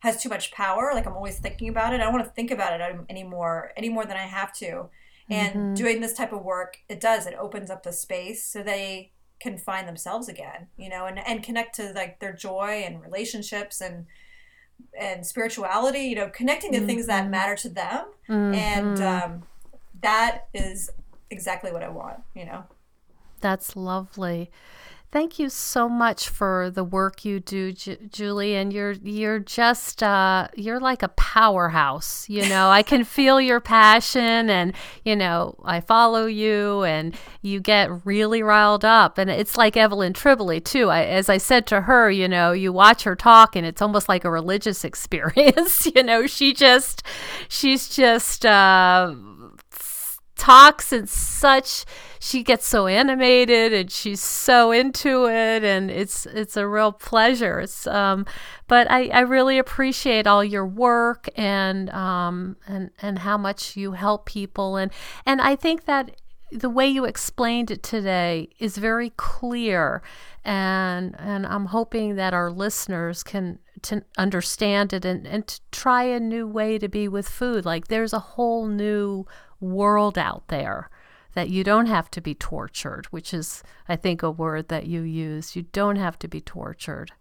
has 0.00 0.20
too 0.22 0.28
much 0.28 0.52
power. 0.52 0.90
Like 0.94 1.06
I'm 1.06 1.14
always 1.14 1.38
thinking 1.38 1.68
about 1.68 1.94
it. 1.94 2.00
I 2.00 2.04
don't 2.04 2.12
want 2.12 2.24
to 2.24 2.32
think 2.32 2.50
about 2.50 2.80
it 2.80 2.96
anymore, 3.08 3.72
any 3.76 3.88
more 3.88 4.04
than 4.04 4.16
I 4.16 4.26
have 4.26 4.52
to. 4.54 4.88
And 5.30 5.54
Mhm. 5.54 5.76
doing 5.76 6.00
this 6.00 6.14
type 6.14 6.32
of 6.32 6.42
work, 6.44 6.78
it 6.88 7.00
does. 7.00 7.26
It 7.26 7.34
opens 7.34 7.70
up 7.70 7.82
the 7.82 7.92
space 7.92 8.44
so 8.44 8.62
they 8.62 9.12
can 9.40 9.58
find 9.58 9.88
themselves 9.88 10.28
again, 10.28 10.68
you 10.76 10.88
know, 10.88 11.06
and, 11.06 11.18
and 11.26 11.42
connect 11.42 11.74
to 11.76 11.92
like 11.92 12.20
their 12.20 12.32
joy 12.32 12.82
and 12.84 13.02
relationships 13.02 13.80
and 13.80 14.06
and 14.98 15.26
spirituality, 15.26 16.00
you 16.00 16.14
know, 16.14 16.28
connecting 16.28 16.72
to 16.72 16.80
things 16.80 17.06
that 17.06 17.26
Mhm. 17.26 17.30
matter 17.30 17.56
to 17.56 17.68
them. 17.68 18.06
And 18.28 18.98
Mhm. 18.98 19.00
um, 19.00 19.46
that 20.00 20.48
is 20.54 20.90
exactly 21.30 21.72
what 21.72 21.82
I 21.82 21.88
want, 21.88 22.20
you 22.34 22.44
know. 22.44 22.64
That's 23.40 23.74
lovely. 23.76 24.50
Thank 25.12 25.38
you 25.38 25.50
so 25.50 25.90
much 25.90 26.30
for 26.30 26.70
the 26.70 26.82
work 26.82 27.22
you 27.22 27.38
do, 27.38 27.70
Ju- 27.72 27.98
Julie. 28.10 28.56
And 28.56 28.72
you're 28.72 28.92
you're 28.92 29.40
just 29.40 30.02
uh, 30.02 30.48
you're 30.56 30.80
like 30.80 31.02
a 31.02 31.08
powerhouse. 31.08 32.26
You 32.30 32.48
know, 32.48 32.70
I 32.70 32.82
can 32.82 33.04
feel 33.04 33.38
your 33.38 33.60
passion, 33.60 34.48
and 34.48 34.72
you 35.04 35.14
know, 35.14 35.56
I 35.66 35.82
follow 35.82 36.24
you, 36.24 36.84
and 36.84 37.14
you 37.42 37.60
get 37.60 38.06
really 38.06 38.42
riled 38.42 38.86
up. 38.86 39.18
And 39.18 39.28
it's 39.28 39.58
like 39.58 39.76
Evelyn 39.76 40.14
Tribole 40.14 40.64
too. 40.64 40.88
I, 40.88 41.04
as 41.04 41.28
I 41.28 41.36
said 41.36 41.66
to 41.66 41.82
her, 41.82 42.10
you 42.10 42.26
know, 42.26 42.52
you 42.52 42.72
watch 42.72 43.02
her 43.02 43.14
talk, 43.14 43.54
and 43.54 43.66
it's 43.66 43.82
almost 43.82 44.08
like 44.08 44.24
a 44.24 44.30
religious 44.30 44.82
experience. 44.92 45.84
you 45.94 46.02
know, 46.02 46.26
she 46.26 46.54
just 46.54 47.02
she's 47.48 47.86
just. 47.86 48.46
Uh, 48.46 49.14
talks 50.42 50.92
in 50.92 51.06
such. 51.06 51.84
She 52.18 52.42
gets 52.42 52.66
so 52.66 52.88
animated 52.88 53.72
and 53.72 53.88
she's 53.88 54.20
so 54.20 54.72
into 54.72 55.26
it 55.26 55.62
and 55.62 55.88
it's 55.88 56.26
it's 56.26 56.56
a 56.56 56.66
real 56.66 56.90
pleasure. 56.90 57.60
It's 57.60 57.86
um 57.86 58.26
but 58.66 58.90
i 58.90 59.06
i 59.08 59.20
really 59.20 59.56
appreciate 59.58 60.26
all 60.26 60.42
your 60.42 60.66
work 60.66 61.28
and 61.36 61.90
um 61.90 62.56
and 62.66 62.90
and 63.00 63.20
how 63.20 63.38
much 63.38 63.76
you 63.76 63.92
help 63.92 64.26
people. 64.26 64.76
And 64.76 64.90
and 65.24 65.40
i 65.40 65.54
think 65.54 65.84
that 65.84 66.16
the 66.50 66.68
way 66.68 66.88
you 66.88 67.04
explained 67.04 67.70
it 67.70 67.84
today 67.84 68.48
is 68.58 68.78
very 68.78 69.10
clear. 69.10 70.02
And 70.44 71.14
and 71.20 71.46
i'm 71.46 71.66
hoping 71.66 72.16
that 72.16 72.34
our 72.34 72.50
listeners 72.50 73.22
can 73.22 73.60
to 73.82 74.04
understand 74.16 74.92
it 74.92 75.04
and, 75.04 75.26
and 75.26 75.46
to 75.46 75.60
try 75.70 76.04
a 76.04 76.20
new 76.20 76.46
way 76.46 76.78
to 76.78 76.88
be 76.88 77.08
with 77.08 77.28
food. 77.28 77.64
Like 77.64 77.88
there's 77.88 78.12
a 78.12 78.18
whole 78.18 78.66
new 78.66 79.26
world 79.62 80.18
out 80.18 80.48
there 80.48 80.90
that 81.34 81.48
you 81.48 81.64
don't 81.64 81.86
have 81.86 82.10
to 82.10 82.20
be 82.20 82.34
tortured, 82.34 83.06
which 83.06 83.32
is, 83.32 83.62
I 83.88 83.96
think, 83.96 84.22
a 84.22 84.30
word 84.30 84.68
that 84.68 84.86
you 84.86 85.00
use. 85.00 85.56
You 85.56 85.62
don't 85.72 85.96
have 85.96 86.18
to 86.18 86.28
be 86.28 86.40
tortured. 86.42 87.12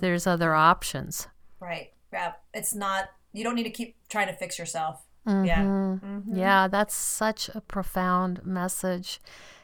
There's 0.00 0.26
other 0.26 0.54
options. 0.54 1.26
Right. 1.60 1.92
Yeah. 2.12 2.32
It's 2.52 2.74
not, 2.74 3.10
you 3.32 3.42
don't 3.42 3.54
need 3.54 3.64
to 3.64 3.70
keep 3.70 3.96
trying 4.08 4.26
to 4.28 4.34
fix 4.34 4.58
yourself. 4.58 5.04
Yeah. 5.26 5.62
Mhm. 5.62 6.00
Mhm. 6.00 6.36
Yeah, 6.36 6.68
that's 6.68 6.94
such 6.94 7.48
a 7.48 7.60
profound 7.62 8.44
message. 8.44 9.20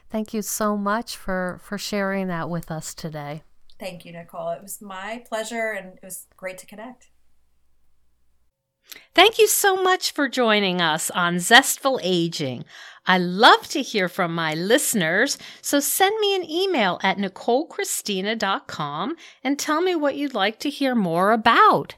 Thank 0.09 0.33
you 0.33 0.41
so 0.41 0.75
much 0.75 1.15
for 1.15 1.59
for 1.61 1.77
sharing 1.77 2.27
that 2.27 2.49
with 2.49 2.71
us 2.71 2.95
today. 2.95 3.43
Thank 3.79 4.03
you, 4.05 4.11
Nicole. 4.11 4.49
It 4.49 4.61
was 4.63 4.81
my 4.81 5.23
pleasure 5.29 5.71
and 5.71 5.97
it 5.97 6.03
was 6.03 6.25
great 6.35 6.57
to 6.59 6.65
connect. 6.65 7.10
Thank 9.13 9.37
you 9.37 9.47
so 9.47 9.75
much 9.75 10.13
for 10.13 10.29
joining 10.29 10.79
us 10.79 11.11
on 11.11 11.39
Zestful 11.39 11.99
Aging. 12.01 12.63
I 13.05 13.17
love 13.17 13.67
to 13.69 13.81
hear 13.81 14.07
from 14.07 14.33
my 14.33 14.53
listeners, 14.53 15.37
so 15.61 15.81
send 15.81 16.17
me 16.21 16.33
an 16.33 16.49
email 16.49 16.97
at 17.03 17.17
nicolechristina.com 17.17 19.15
and 19.43 19.59
tell 19.59 19.81
me 19.81 19.95
what 19.95 20.15
you'd 20.15 20.33
like 20.33 20.59
to 20.59 20.69
hear 20.69 20.95
more 20.95 21.33
about. 21.33 21.95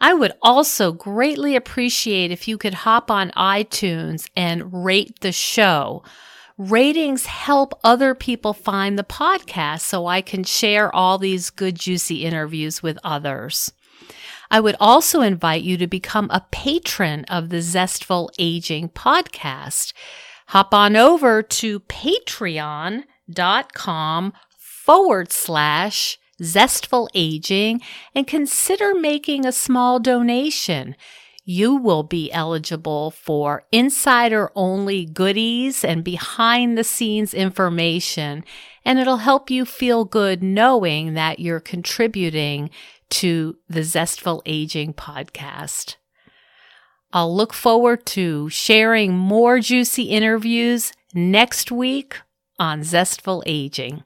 I 0.00 0.14
would 0.14 0.32
also 0.40 0.90
greatly 0.92 1.54
appreciate 1.54 2.30
if 2.30 2.48
you 2.48 2.56
could 2.56 2.74
hop 2.74 3.10
on 3.10 3.30
iTunes 3.32 4.30
and 4.34 4.84
rate 4.84 5.20
the 5.20 5.32
show. 5.32 6.02
Ratings 6.56 7.26
help 7.26 7.78
other 7.84 8.14
people 8.14 8.54
find 8.54 8.98
the 8.98 9.04
podcast 9.04 9.80
so 9.80 10.06
I 10.06 10.22
can 10.22 10.44
share 10.44 10.94
all 10.96 11.18
these 11.18 11.50
good, 11.50 11.74
juicy 11.74 12.24
interviews 12.24 12.82
with 12.82 12.98
others. 13.04 13.70
I 14.50 14.60
would 14.60 14.76
also 14.80 15.20
invite 15.20 15.62
you 15.62 15.76
to 15.76 15.86
become 15.86 16.28
a 16.30 16.46
patron 16.50 17.24
of 17.26 17.50
the 17.50 17.60
Zestful 17.60 18.30
Aging 18.38 18.88
podcast. 18.90 19.92
Hop 20.48 20.72
on 20.72 20.96
over 20.96 21.42
to 21.42 21.80
patreon.com 21.80 23.04
forward 24.58 25.30
slash 25.30 26.18
zestful 26.42 27.08
aging 27.14 27.82
and 28.14 28.26
consider 28.26 28.94
making 28.94 29.44
a 29.44 29.52
small 29.52 30.00
donation. 30.00 30.96
You 31.44 31.74
will 31.74 32.02
be 32.02 32.32
eligible 32.32 33.10
for 33.10 33.64
insider 33.72 34.50
only 34.54 35.04
goodies 35.06 35.84
and 35.84 36.04
behind 36.04 36.76
the 36.76 36.84
scenes 36.84 37.32
information, 37.34 38.44
and 38.84 38.98
it'll 38.98 39.18
help 39.18 39.50
you 39.50 39.64
feel 39.64 40.04
good 40.04 40.42
knowing 40.42 41.14
that 41.14 41.38
you're 41.38 41.60
contributing 41.60 42.70
to 43.10 43.56
the 43.68 43.82
Zestful 43.82 44.42
Aging 44.46 44.94
podcast. 44.94 45.96
I'll 47.12 47.34
look 47.34 47.54
forward 47.54 48.04
to 48.06 48.48
sharing 48.50 49.16
more 49.16 49.60
juicy 49.60 50.04
interviews 50.04 50.92
next 51.14 51.72
week 51.72 52.20
on 52.58 52.82
Zestful 52.82 53.42
Aging. 53.46 54.04